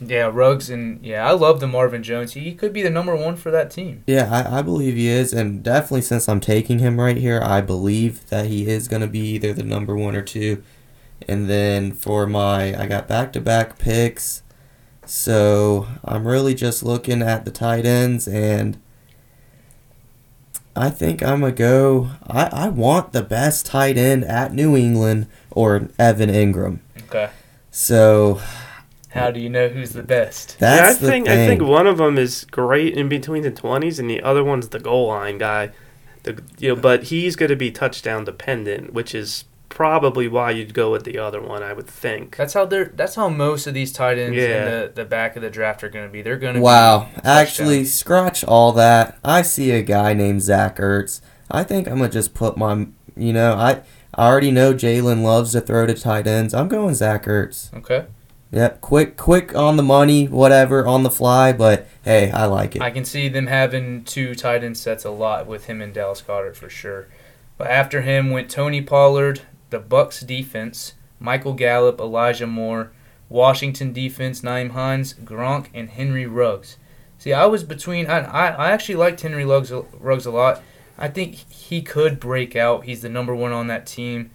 Yeah, 0.00 0.30
Ruggs 0.32 0.70
and 0.70 1.04
yeah, 1.04 1.28
I 1.28 1.32
love 1.32 1.60
the 1.60 1.66
Marvin 1.66 2.02
Jones. 2.02 2.32
He 2.32 2.54
could 2.54 2.72
be 2.72 2.80
the 2.80 2.88
number 2.88 3.14
one 3.14 3.36
for 3.36 3.50
that 3.50 3.70
team. 3.70 4.04
Yeah, 4.06 4.30
I, 4.32 4.60
I 4.60 4.62
believe 4.62 4.94
he 4.94 5.08
is, 5.08 5.34
and 5.34 5.62
definitely 5.62 6.00
since 6.00 6.30
I'm 6.30 6.40
taking 6.40 6.78
him 6.78 6.98
right 6.98 7.18
here, 7.18 7.42
I 7.44 7.60
believe 7.60 8.26
that 8.30 8.46
he 8.46 8.66
is 8.66 8.88
going 8.88 9.02
to 9.02 9.06
be 9.06 9.20
either 9.34 9.52
the 9.52 9.64
number 9.64 9.94
one 9.94 10.16
or 10.16 10.22
two. 10.22 10.62
And 11.28 11.48
then 11.48 11.92
for 11.92 12.26
my, 12.26 12.74
I 12.80 12.86
got 12.86 13.06
back 13.06 13.32
to 13.34 13.40
back 13.40 13.78
picks, 13.78 14.42
so 15.04 15.86
I'm 16.02 16.26
really 16.26 16.54
just 16.54 16.82
looking 16.82 17.20
at 17.20 17.44
the 17.44 17.50
tight 17.50 17.84
ends, 17.84 18.26
and 18.26 18.80
I 20.74 20.90
think 20.90 21.22
I'm 21.22 21.40
going 21.40 21.54
to 21.54 21.58
go. 21.58 22.10
I, 22.26 22.44
I 22.46 22.68
want 22.68 23.12
the 23.12 23.22
best 23.22 23.66
tight 23.66 23.98
end 23.98 24.24
at 24.24 24.54
New 24.54 24.76
England 24.76 25.26
or 25.50 25.88
Evan 25.98 26.30
Engram. 26.30 26.78
Okay. 27.04 27.30
So 27.70 28.40
How 29.10 29.30
do 29.30 29.40
you 29.40 29.50
know 29.50 29.68
who's 29.68 29.90
the 29.92 30.02
best? 30.02 30.56
that's 30.58 30.80
yeah, 30.80 30.88
I 30.88 30.92
the 30.94 31.06
think 31.06 31.26
thing. 31.26 31.38
I 31.38 31.46
think 31.46 31.62
one 31.62 31.86
of 31.86 31.98
them 31.98 32.16
is 32.16 32.44
great 32.46 32.94
in 32.96 33.08
between 33.08 33.42
the 33.42 33.50
twenties, 33.50 33.98
and 33.98 34.08
the 34.08 34.22
other 34.22 34.42
one's 34.44 34.68
the 34.68 34.80
goal 34.80 35.08
line 35.08 35.36
guy. 35.38 35.72
The 36.22 36.42
you 36.58 36.70
know, 36.70 36.76
but 36.80 37.04
he's 37.04 37.36
going 37.36 37.50
to 37.50 37.56
be 37.56 37.70
touchdown 37.70 38.24
dependent, 38.24 38.92
which 38.92 39.14
is 39.14 39.44
probably 39.68 40.28
why 40.28 40.50
you'd 40.50 40.74
go 40.74 40.90
with 40.90 41.04
the 41.04 41.18
other 41.18 41.40
one. 41.40 41.62
I 41.62 41.72
would 41.72 41.86
think. 41.86 42.36
That's 42.36 42.54
how 42.54 42.64
they're. 42.64 42.86
That's 42.94 43.14
how 43.14 43.28
most 43.28 43.66
of 43.66 43.74
these 43.74 43.92
tight 43.92 44.18
ends 44.18 44.36
Yeah. 44.36 44.44
in 44.44 44.64
the, 44.64 44.92
the 44.94 45.04
back 45.04 45.36
of 45.36 45.42
the 45.42 45.50
draft 45.50 45.82
are 45.84 45.88
going 45.88 46.06
to 46.06 46.12
be. 46.12 46.22
They're 46.22 46.36
going 46.38 46.54
to. 46.56 46.60
Wow. 46.60 47.08
Be 47.14 47.20
Actually, 47.24 47.84
scratch 47.84 48.44
all 48.44 48.72
that. 48.72 49.18
I 49.24 49.42
see 49.42 49.70
a 49.72 49.82
guy 49.82 50.14
named 50.14 50.42
Zach 50.42 50.76
Ertz. 50.76 51.20
I 51.50 51.64
think 51.64 51.88
I'm 51.88 51.96
gonna 51.96 52.10
just 52.10 52.34
put 52.34 52.56
my, 52.58 52.88
you 53.16 53.32
know, 53.32 53.54
I 53.54 53.80
I 54.14 54.26
already 54.28 54.50
know 54.50 54.74
Jalen 54.74 55.22
loves 55.22 55.52
to 55.52 55.60
throw 55.62 55.86
to 55.86 55.94
tight 55.94 56.26
ends. 56.26 56.52
I'm 56.52 56.68
going 56.68 56.94
Zach 56.94 57.24
Ertz. 57.24 57.72
Okay. 57.74 58.06
Yep, 58.50 58.80
quick, 58.80 59.16
quick 59.18 59.54
on 59.54 59.76
the 59.76 59.82
money, 59.82 60.26
whatever, 60.26 60.86
on 60.86 61.02
the 61.02 61.10
fly. 61.10 61.52
But 61.52 61.86
hey, 62.04 62.30
I 62.30 62.46
like 62.46 62.76
it. 62.76 62.82
I 62.82 62.90
can 62.90 63.04
see 63.04 63.28
them 63.28 63.46
having 63.46 64.04
two 64.04 64.34
tight 64.34 64.64
end 64.64 64.76
sets 64.78 65.04
a 65.04 65.10
lot 65.10 65.46
with 65.46 65.66
him 65.66 65.80
and 65.82 65.92
Dallas 65.92 66.22
Goedert 66.22 66.56
for 66.56 66.68
sure. 66.70 67.08
But 67.58 67.66
after 67.68 68.02
him 68.02 68.30
went 68.30 68.50
Tony 68.50 68.80
Pollard, 68.82 69.40
the 69.70 69.80
Bucs 69.80 70.26
defense, 70.26 70.94
Michael 71.20 71.54
Gallup, 71.54 72.00
Elijah 72.00 72.46
Moore, 72.46 72.92
Washington 73.28 73.92
defense, 73.92 74.40
Nyheim 74.40 74.70
Hines, 74.70 75.14
Gronk, 75.14 75.66
and 75.74 75.90
Henry 75.90 76.26
Ruggs. 76.26 76.78
See, 77.18 77.32
I 77.32 77.46
was 77.46 77.64
between. 77.64 78.06
I 78.06 78.20
I, 78.20 78.48
I 78.48 78.70
actually 78.70 78.94
liked 78.94 79.20
Henry 79.20 79.44
Ruggs, 79.44 79.72
Ruggs 79.98 80.26
a 80.26 80.30
lot. 80.30 80.62
I 80.96 81.08
think 81.08 81.34
he 81.34 81.82
could 81.82 82.18
break 82.18 82.56
out. 82.56 82.84
He's 82.84 83.02
the 83.02 83.08
number 83.08 83.34
one 83.34 83.52
on 83.52 83.66
that 83.68 83.86
team. 83.86 84.30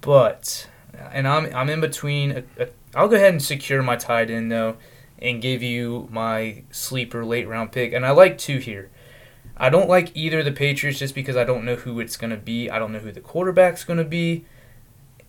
But 0.00 0.68
and 1.12 1.26
I'm 1.26 1.54
I'm 1.54 1.70
in 1.70 1.80
between. 1.80 2.44
A, 2.58 2.68
I'll 2.94 3.08
go 3.08 3.16
ahead 3.16 3.32
and 3.32 3.42
secure 3.42 3.82
my 3.82 3.96
tight 3.96 4.30
end 4.30 4.50
though, 4.50 4.76
and 5.18 5.42
give 5.42 5.62
you 5.62 6.08
my 6.10 6.62
sleeper 6.70 7.24
late 7.24 7.48
round 7.48 7.72
pick. 7.72 7.92
And 7.92 8.04
I 8.04 8.10
like 8.10 8.38
two 8.38 8.58
here. 8.58 8.90
I 9.58 9.70
don't 9.70 9.88
like 9.88 10.16
either 10.16 10.40
of 10.40 10.44
the 10.44 10.52
Patriots 10.52 10.98
just 10.98 11.14
because 11.14 11.36
I 11.36 11.44
don't 11.44 11.64
know 11.64 11.76
who 11.76 11.98
it's 12.00 12.16
going 12.16 12.30
to 12.30 12.36
be. 12.36 12.70
I 12.70 12.78
don't 12.78 12.92
know 12.92 13.00
who 13.00 13.10
the 13.10 13.20
quarterback's 13.20 13.84
going 13.84 13.98
to 13.98 14.04
be. 14.04 14.44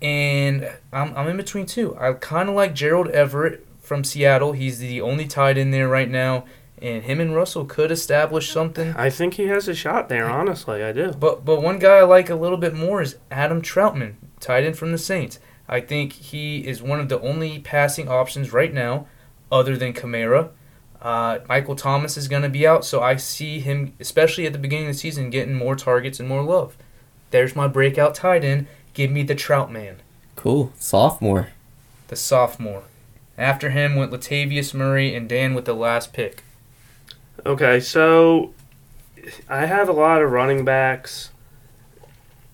And 0.01 0.71
I'm, 0.93 1.15
I'm 1.15 1.27
in 1.27 1.37
between 1.37 1.65
two. 1.65 1.97
I 1.97 2.13
kind 2.13 2.47
of 2.47 2.55
like 2.55 2.73
Gerald 2.73 3.07
Everett 3.09 3.65
from 3.81 4.03
Seattle. 4.03 4.53
He's 4.53 4.79
the 4.79 5.01
only 5.01 5.27
tight 5.27 5.57
end 5.57 5.73
there 5.73 5.87
right 5.87 6.09
now. 6.09 6.45
And 6.81 7.03
him 7.03 7.19
and 7.19 7.35
Russell 7.35 7.65
could 7.65 7.91
establish 7.91 8.51
something. 8.51 8.93
I 8.95 9.09
think 9.09 9.33
he 9.33 9.47
has 9.47 9.67
a 9.67 9.75
shot 9.75 10.07
there, 10.07 10.29
honestly. 10.29 10.81
I 10.81 10.93
do. 10.93 11.11
But 11.11 11.43
but 11.43 11.61
one 11.61 11.77
guy 11.77 11.97
I 11.97 12.03
like 12.03 12.29
a 12.29 12.35
little 12.35 12.57
bit 12.57 12.73
more 12.73 13.01
is 13.01 13.17
Adam 13.29 13.61
Trautman, 13.61 14.13
tight 14.39 14.63
end 14.63 14.77
from 14.77 14.93
the 14.93 14.97
Saints. 14.97 15.39
I 15.67 15.81
think 15.81 16.13
he 16.13 16.65
is 16.65 16.81
one 16.81 17.01
of 17.01 17.09
the 17.09 17.19
only 17.19 17.59
passing 17.59 18.07
options 18.07 18.53
right 18.53 18.73
now, 18.73 19.07
other 19.51 19.75
than 19.75 19.91
Kamara. 19.91 20.51
Uh, 21.01 21.39
Michael 21.47 21.75
Thomas 21.75 22.17
is 22.17 22.27
going 22.27 22.41
to 22.43 22.49
be 22.49 22.67
out, 22.67 22.83
so 22.83 23.01
I 23.01 23.15
see 23.15 23.59
him, 23.59 23.93
especially 23.99 24.45
at 24.45 24.53
the 24.53 24.59
beginning 24.59 24.87
of 24.87 24.93
the 24.93 24.99
season, 24.99 25.29
getting 25.29 25.53
more 25.55 25.75
targets 25.75 26.19
and 26.19 26.27
more 26.27 26.43
love. 26.43 26.75
There's 27.31 27.55
my 27.55 27.67
breakout 27.67 28.15
tight 28.15 28.43
end. 28.43 28.67
Give 28.93 29.09
me 29.11 29.23
the 29.23 29.35
Trout 29.35 29.71
man, 29.71 29.97
Cool. 30.35 30.73
Sophomore. 30.79 31.49
the 32.07 32.15
sophomore. 32.15 32.83
After 33.37 33.69
him 33.69 33.95
went 33.95 34.11
Latavius 34.11 34.73
Murray 34.73 35.15
and 35.15 35.29
Dan 35.29 35.53
with 35.53 35.63
the 35.65 35.73
last 35.73 36.11
pick. 36.11 36.43
Okay, 37.45 37.79
so 37.79 38.53
I 39.47 39.65
have 39.67 39.87
a 39.87 39.93
lot 39.93 40.21
of 40.21 40.31
running 40.31 40.65
backs, 40.65 41.29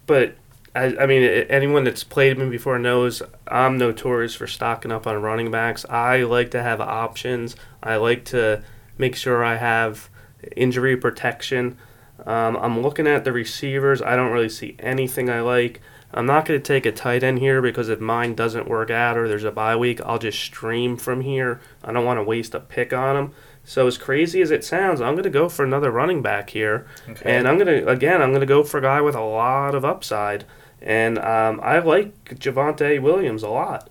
but 0.05 0.35
I, 0.75 0.95
I 0.97 1.05
mean, 1.05 1.23
anyone 1.23 1.85
that's 1.85 2.03
played 2.03 2.37
me 2.37 2.49
before 2.49 2.77
knows 2.77 3.21
I'm 3.47 3.77
notorious 3.77 4.35
for 4.35 4.45
stocking 4.47 4.91
up 4.91 5.07
on 5.07 5.21
running 5.21 5.49
backs. 5.51 5.85
I 5.89 6.23
like 6.23 6.51
to 6.51 6.61
have 6.61 6.81
options. 6.81 7.55
I 7.81 7.95
like 7.95 8.25
to 8.25 8.61
make 8.97 9.15
sure 9.15 9.43
I 9.43 9.55
have 9.55 10.09
injury 10.55 10.97
protection. 10.97 11.77
Um, 12.25 12.55
I'm 12.57 12.81
looking 12.81 13.07
at 13.07 13.23
the 13.23 13.31
receivers. 13.31 14.01
I 14.01 14.15
don't 14.15 14.31
really 14.31 14.49
see 14.49 14.75
anything 14.79 15.29
I 15.29 15.41
like. 15.41 15.81
I'm 16.13 16.25
not 16.25 16.45
going 16.45 16.59
to 16.59 16.63
take 16.65 16.85
a 16.85 16.91
tight 16.93 17.23
end 17.23 17.39
here 17.39 17.61
because 17.61 17.89
if 17.89 17.99
mine 17.99 18.35
doesn't 18.35 18.69
work 18.69 18.89
out 18.89 19.17
or 19.17 19.27
there's 19.27 19.43
a 19.43 19.51
bye 19.51 19.75
week, 19.75 19.99
I'll 20.05 20.19
just 20.19 20.39
stream 20.39 20.95
from 20.95 21.21
here. 21.21 21.59
I 21.83 21.91
don't 21.91 22.05
want 22.05 22.19
to 22.19 22.23
waste 22.23 22.53
a 22.55 22.59
pick 22.61 22.93
on 22.93 23.15
them. 23.15 23.33
So 23.65 23.85
as 23.87 23.97
crazy 23.97 24.41
as 24.41 24.51
it 24.51 24.63
sounds, 24.63 25.01
I'm 25.01 25.15
going 25.15 25.23
to 25.23 25.29
go 25.29 25.49
for 25.49 25.65
another 25.65 25.91
running 25.91 26.21
back 26.21 26.51
here, 26.51 26.85
Okay. 27.09 27.35
and 27.35 27.47
I'm 27.47 27.57
going 27.57 27.67
to 27.83 27.89
again 27.89 28.21
I'm 28.21 28.29
going 28.29 28.41
to 28.41 28.45
go 28.45 28.63
for 28.63 28.77
a 28.77 28.81
guy 28.81 29.01
with 29.01 29.15
a 29.15 29.21
lot 29.23 29.73
of 29.73 29.83
upside, 29.83 30.45
and 30.81 31.17
um, 31.19 31.59
I 31.63 31.79
like 31.79 32.25
Javonte 32.39 33.01
Williams 33.01 33.43
a 33.43 33.49
lot. 33.49 33.89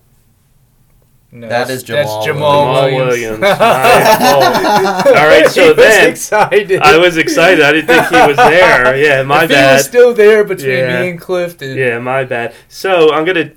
no, 1.31 1.47
that's- 1.49 1.69
is 1.69 1.83
Jamal 1.83 2.03
That's 2.15 2.25
Jamal 2.25 2.63
Jamal 2.65 2.83
Williams. 2.85 3.39
Williams. 3.39 3.39
My 3.59 4.17
fault. 4.19 5.07
All 5.07 5.13
right, 5.27 5.47
so 5.49 5.61
He 5.63 5.67
was 5.69 5.77
then 5.77 6.09
excited. 6.11 6.81
I 6.81 6.97
was 6.97 7.17
excited. 7.17 7.61
I 7.63 7.71
didn't 7.73 7.87
think 7.87 8.07
he 8.07 8.27
was 8.27 8.37
there. 8.37 8.95
Yeah, 9.05 9.23
my 9.23 9.45
the 9.45 9.53
bad. 9.53 9.69
field's 9.75 9.87
still 9.87 10.13
there 10.13 10.43
between 10.43 10.69
Yeah. 10.77 11.01
me 11.01 11.09
and 11.09 11.19
Clifton. 11.19 11.77
Yeah, 11.77 11.99
my 11.99 12.23
bad. 12.23 12.53
So 12.69 13.11
I'm 13.11 13.25
gonna 13.25 13.51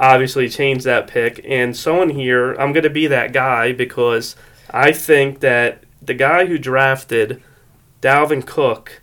obviously 0.00 0.48
change 0.48 0.82
that 0.84 1.06
pick, 1.06 1.40
and 1.48 1.76
someone 1.76 2.10
here, 2.10 2.54
I'm 2.54 2.72
gonna 2.72 2.90
be 2.90 3.06
that 3.06 3.32
guy 3.32 3.72
because 3.72 4.34
I 4.70 4.92
think 4.92 5.40
that 5.40 5.84
the 6.02 6.14
guy 6.14 6.46
who 6.46 6.58
drafted 6.58 7.40
Dalvin 8.02 8.44
Cook 8.44 8.99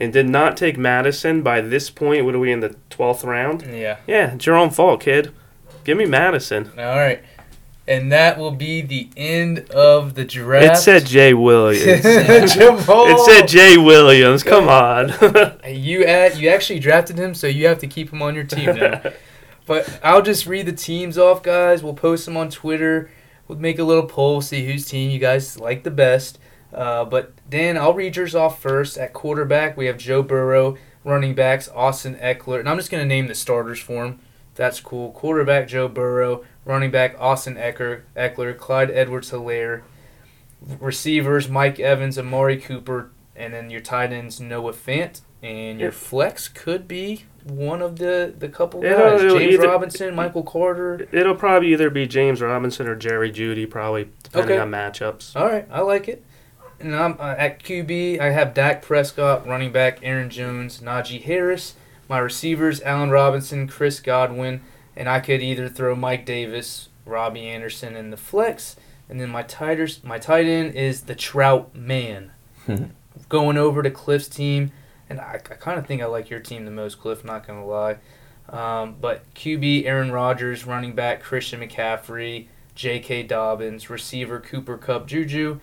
and 0.00 0.12
did 0.12 0.28
not 0.28 0.56
take 0.56 0.78
Mattison 0.78 1.42
by 1.42 1.60
this 1.60 1.90
point, 1.90 2.24
what 2.24 2.34
are 2.34 2.38
we 2.38 2.50
in 2.50 2.60
the 2.60 2.74
twelfth 2.88 3.22
round? 3.22 3.62
Yeah. 3.62 3.98
Yeah, 4.06 4.34
it's 4.34 4.46
your 4.46 4.56
own 4.56 4.70
fault, 4.70 5.02
kid. 5.02 5.32
Give 5.84 5.98
me 5.98 6.06
Mattison. 6.06 6.70
All 6.78 6.96
right. 6.96 7.22
And 7.86 8.12
that 8.12 8.38
will 8.38 8.52
be 8.52 8.82
the 8.82 9.10
end 9.16 9.68
of 9.70 10.14
the 10.14 10.24
draft. 10.24 10.78
It 10.78 10.80
said 10.80 11.06
Jay 11.06 11.34
Williams. 11.46 12.04
It 12.04 13.18
said 13.20 13.48
Jay 13.48 13.76
Williams. 13.76 14.42
Come 14.42 14.68
on. 14.68 15.12
You 15.70 16.04
at 16.04 16.38
you 16.38 16.48
actually 16.48 16.80
drafted 16.80 17.16
him, 17.18 17.34
so 17.34 17.46
you 17.46 17.66
have 17.66 17.78
to 17.80 17.86
keep 17.86 18.10
him 18.12 18.22
on 18.22 18.34
your 18.34 18.44
team 18.44 18.76
now. 18.76 19.02
but 19.66 20.00
I'll 20.02 20.22
just 20.22 20.46
read 20.46 20.66
the 20.66 20.72
teams 20.72 21.16
off, 21.18 21.42
guys. 21.42 21.82
We'll 21.82 21.94
post 21.94 22.26
them 22.26 22.36
on 22.36 22.50
Twitter. 22.50 23.10
We'll 23.46 23.58
make 23.58 23.78
a 23.78 23.84
little 23.84 24.06
poll, 24.06 24.40
see 24.40 24.66
whose 24.66 24.86
team 24.86 25.10
you 25.10 25.18
guys 25.18 25.58
like 25.58 25.82
the 25.82 25.90
best. 25.90 26.38
Uh, 26.72 27.04
but 27.04 27.32
Dan, 27.48 27.76
I'll 27.76 27.94
read 27.94 28.16
yours 28.16 28.34
off 28.34 28.60
first. 28.60 28.96
At 28.96 29.12
quarterback, 29.12 29.76
we 29.76 29.86
have 29.86 29.98
Joe 29.98 30.22
Burrow. 30.22 30.76
Running 31.02 31.34
backs, 31.34 31.68
Austin 31.74 32.14
Ekeler. 32.16 32.60
And 32.60 32.68
I'm 32.68 32.76
just 32.76 32.90
going 32.90 33.02
to 33.02 33.08
name 33.08 33.26
the 33.26 33.34
starters 33.34 33.80
for 33.80 34.04
him. 34.04 34.20
That's 34.54 34.80
cool. 34.80 35.12
Quarterback, 35.12 35.66
Joe 35.66 35.88
Burrow. 35.88 36.44
Running 36.66 36.90
back, 36.90 37.16
Austin 37.18 37.54
Ekeler. 37.54 38.02
Ekeler. 38.14 38.56
Clyde 38.56 38.90
Edwards 38.90 39.30
Helaire. 39.30 39.80
Receivers, 40.78 41.48
Mike 41.48 41.80
Evans, 41.80 42.18
Amari 42.18 42.58
Cooper. 42.58 43.10
And 43.34 43.54
then 43.54 43.70
your 43.70 43.80
tight 43.80 44.12
ends, 44.12 44.40
Noah 44.40 44.72
Fant. 44.72 45.22
And 45.42 45.80
your 45.80 45.92
flex 45.92 46.48
could 46.48 46.86
be 46.86 47.24
one 47.44 47.80
of 47.80 47.96
the, 47.98 48.34
the 48.36 48.48
couple 48.50 48.84
It'll- 48.84 48.98
guys. 48.98 49.22
it'll 49.22 49.38
James 49.38 49.54
either- 49.54 49.68
Robinson, 49.68 50.14
Michael 50.14 50.42
Carter. 50.42 51.08
It'll 51.10 51.34
probably 51.34 51.72
either 51.72 51.88
be 51.88 52.06
James 52.06 52.42
Robinson 52.42 52.86
or 52.86 52.94
Jerry 52.94 53.32
Jeudy, 53.32 53.68
probably 53.68 54.10
depending 54.22 54.52
Okay. 54.58 54.60
on 54.60 54.70
matchups. 54.70 55.34
All 55.34 55.46
right, 55.46 55.66
I 55.70 55.80
like 55.80 56.08
it. 56.08 56.22
And 56.80 56.96
I'm 56.96 57.16
uh, 57.20 57.34
at 57.36 57.62
QB. 57.62 58.20
I 58.20 58.30
have 58.30 58.54
Dak 58.54 58.80
Prescott, 58.80 59.46
running 59.46 59.70
back 59.70 59.98
Aaron 60.02 60.30
Jones, 60.30 60.80
Najee 60.80 61.22
Harris. 61.22 61.74
My 62.08 62.18
receivers 62.18 62.82
Allen 62.82 63.10
Robinson, 63.10 63.68
Chris 63.68 64.00
Godwin, 64.00 64.62
and 64.96 65.08
I 65.08 65.20
could 65.20 65.42
either 65.42 65.68
throw 65.68 65.94
Mike 65.94 66.26
Davis, 66.26 66.88
Robbie 67.04 67.46
Anderson 67.46 67.94
in 67.94 68.10
the 68.10 68.16
flex, 68.16 68.74
and 69.08 69.20
then 69.20 69.30
my 69.30 69.42
tighters, 69.42 70.02
my 70.02 70.18
tight 70.18 70.46
end 70.46 70.74
is 70.74 71.02
the 71.02 71.14
Trout 71.14 71.74
Man. 71.74 72.32
Going 73.28 73.56
over 73.56 73.82
to 73.82 73.90
Cliff's 73.90 74.26
team, 74.28 74.72
and 75.08 75.20
I, 75.20 75.34
I 75.34 75.38
kind 75.38 75.78
of 75.78 75.86
think 75.86 76.02
I 76.02 76.06
like 76.06 76.30
your 76.30 76.40
team 76.40 76.64
the 76.64 76.70
most, 76.72 76.98
Cliff. 76.98 77.24
Not 77.24 77.46
gonna 77.46 77.64
lie. 77.64 77.98
Um, 78.48 78.96
but 79.00 79.32
QB 79.34 79.84
Aaron 79.84 80.10
Rodgers, 80.10 80.66
running 80.66 80.94
back 80.94 81.22
Christian 81.22 81.60
McCaffrey, 81.60 82.48
J.K. 82.74 83.24
Dobbins, 83.24 83.88
receiver 83.88 84.40
Cooper 84.40 84.76
Kupp 84.76 85.06
Juju. 85.06 85.60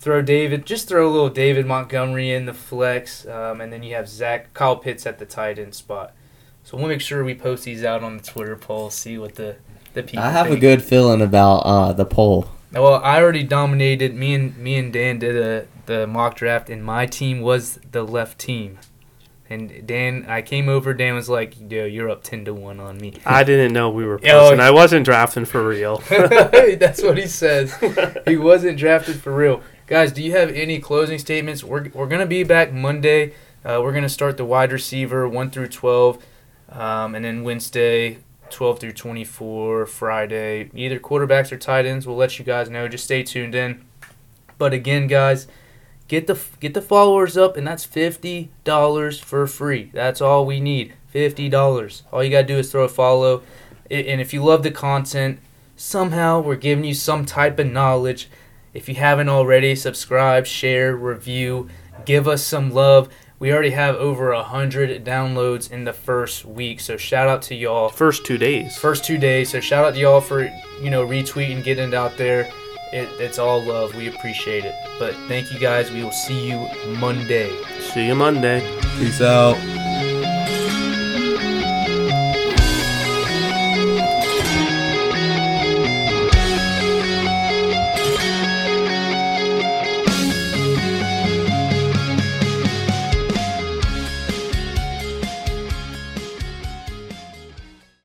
Throw 0.00 0.22
David, 0.22 0.64
just 0.64 0.88
throw 0.88 1.08
a 1.08 1.10
little 1.10 1.28
David 1.28 1.66
Montgomery 1.66 2.30
in 2.30 2.46
the 2.46 2.54
flex, 2.54 3.26
um, 3.26 3.60
and 3.60 3.72
then 3.72 3.82
you 3.82 3.94
have 3.96 4.08
Zach 4.08 4.54
Kyle 4.54 4.76
Pitts 4.76 5.06
at 5.06 5.18
the 5.18 5.26
tight 5.26 5.58
end 5.58 5.74
spot. 5.74 6.14
So 6.62 6.76
we'll 6.76 6.86
make 6.88 7.00
sure 7.00 7.24
we 7.24 7.34
post 7.34 7.64
these 7.64 7.82
out 7.82 8.04
on 8.04 8.16
the 8.18 8.22
Twitter 8.22 8.54
poll, 8.56 8.90
see 8.90 9.18
what 9.18 9.34
the 9.34 9.56
the 9.94 10.02
people. 10.02 10.20
I 10.24 10.30
have 10.30 10.50
a 10.50 10.56
good 10.56 10.82
feeling 10.82 11.20
about 11.20 11.58
uh, 11.60 11.92
the 11.92 12.04
poll. 12.04 12.48
Well, 12.72 12.96
I 13.02 13.20
already 13.20 13.42
dominated. 13.42 14.14
Me 14.14 14.34
and 14.34 14.56
me 14.56 14.76
and 14.76 14.92
Dan 14.92 15.18
did 15.18 15.36
a 15.36 15.66
the 15.86 16.06
mock 16.06 16.36
draft, 16.36 16.70
and 16.70 16.84
my 16.84 17.06
team 17.06 17.40
was 17.40 17.80
the 17.90 18.02
left 18.04 18.38
team. 18.38 18.78
And 19.50 19.86
Dan, 19.86 20.26
I 20.28 20.42
came 20.42 20.68
over. 20.68 20.92
Dan 20.92 21.14
was 21.14 21.30
like, 21.30 21.54
"Yo, 21.58 21.86
you're 21.86 22.10
up 22.10 22.22
ten 22.22 22.44
to 22.44 22.52
one 22.52 22.78
on 22.78 22.98
me." 22.98 23.14
I 23.24 23.44
didn't 23.44 23.72
know 23.72 23.88
we 23.88 24.04
were 24.04 24.16
Oh, 24.24 24.40
posting. 24.40 24.60
I 24.60 24.70
wasn't 24.70 25.06
drafting 25.06 25.46
for 25.46 25.66
real. 25.66 25.98
That's 26.08 27.02
what 27.02 27.16
he 27.16 27.26
says. 27.26 27.74
he 28.26 28.36
wasn't 28.36 28.78
drafted 28.78 29.16
for 29.16 29.34
real. 29.34 29.62
Guys, 29.88 30.12
do 30.12 30.22
you 30.22 30.32
have 30.32 30.50
any 30.50 30.80
closing 30.80 31.18
statements? 31.18 31.64
We're, 31.64 31.88
we're 31.94 32.08
going 32.08 32.20
to 32.20 32.26
be 32.26 32.44
back 32.44 32.74
Monday. 32.74 33.32
Uh, 33.64 33.80
we're 33.82 33.92
going 33.92 34.02
to 34.02 34.08
start 34.10 34.36
the 34.36 34.44
wide 34.44 34.70
receiver 34.70 35.26
1 35.26 35.50
through 35.50 35.68
12, 35.68 36.22
um, 36.68 37.14
and 37.14 37.24
then 37.24 37.42
Wednesday 37.42 38.18
12 38.50 38.80
through 38.80 38.92
24, 38.92 39.86
Friday, 39.86 40.70
either 40.74 41.00
quarterbacks 41.00 41.50
or 41.50 41.56
tight 41.56 41.86
ends. 41.86 42.06
We'll 42.06 42.16
let 42.16 42.38
you 42.38 42.44
guys 42.44 42.68
know. 42.68 42.86
Just 42.86 43.04
stay 43.04 43.22
tuned 43.22 43.54
in. 43.54 43.82
But 44.58 44.74
again, 44.74 45.06
guys, 45.06 45.46
get 46.06 46.26
the 46.26 46.38
get 46.60 46.74
the 46.74 46.82
followers 46.82 47.38
up, 47.38 47.56
and 47.56 47.66
that's 47.66 47.86
fifty 47.86 48.50
dollars 48.64 49.18
for 49.18 49.46
free. 49.46 49.90
That's 49.94 50.20
all 50.20 50.44
we 50.44 50.60
need. 50.60 50.92
Fifty 51.06 51.48
dollars. 51.48 52.02
All 52.12 52.22
you 52.22 52.30
gotta 52.30 52.46
do 52.46 52.58
is 52.58 52.70
throw 52.70 52.84
a 52.84 52.88
follow, 52.88 53.42
and 53.90 54.20
if 54.20 54.34
you 54.34 54.44
love 54.44 54.64
the 54.64 54.70
content, 54.70 55.38
somehow 55.76 56.40
we're 56.40 56.56
giving 56.56 56.84
you 56.84 56.94
some 56.94 57.24
type 57.24 57.58
of 57.58 57.68
knowledge. 57.68 58.28
If 58.78 58.88
you 58.88 58.94
haven't 58.94 59.28
already, 59.28 59.74
subscribe, 59.74 60.46
share, 60.46 60.94
review, 60.94 61.68
give 62.04 62.28
us 62.28 62.44
some 62.44 62.70
love. 62.70 63.08
We 63.40 63.52
already 63.52 63.70
have 63.70 63.96
over 63.96 64.30
a 64.30 64.44
hundred 64.44 65.04
downloads 65.04 65.72
in 65.72 65.82
the 65.82 65.92
first 65.92 66.44
week, 66.44 66.78
so 66.78 66.96
shout 66.96 67.26
out 67.26 67.42
to 67.42 67.56
y'all. 67.56 67.88
First 67.88 68.24
two 68.24 68.38
days. 68.38 68.76
First 68.76 69.04
two 69.04 69.18
days, 69.18 69.50
so 69.50 69.58
shout 69.58 69.84
out 69.84 69.94
to 69.94 70.00
y'all 70.00 70.20
for 70.20 70.44
you 70.80 70.90
know 70.90 71.04
retweeting, 71.04 71.64
getting 71.64 71.88
it 71.88 71.94
out 71.94 72.16
there. 72.16 72.42
It, 72.92 73.08
it's 73.20 73.40
all 73.40 73.60
love. 73.60 73.96
We 73.96 74.06
appreciate 74.06 74.64
it. 74.64 74.76
But 75.00 75.12
thank 75.26 75.52
you 75.52 75.58
guys. 75.58 75.90
We 75.90 76.04
will 76.04 76.12
see 76.12 76.48
you 76.48 76.68
Monday. 77.00 77.50
See 77.80 78.06
you 78.06 78.14
Monday. 78.14 78.60
Peace 78.96 79.20
out. 79.20 79.56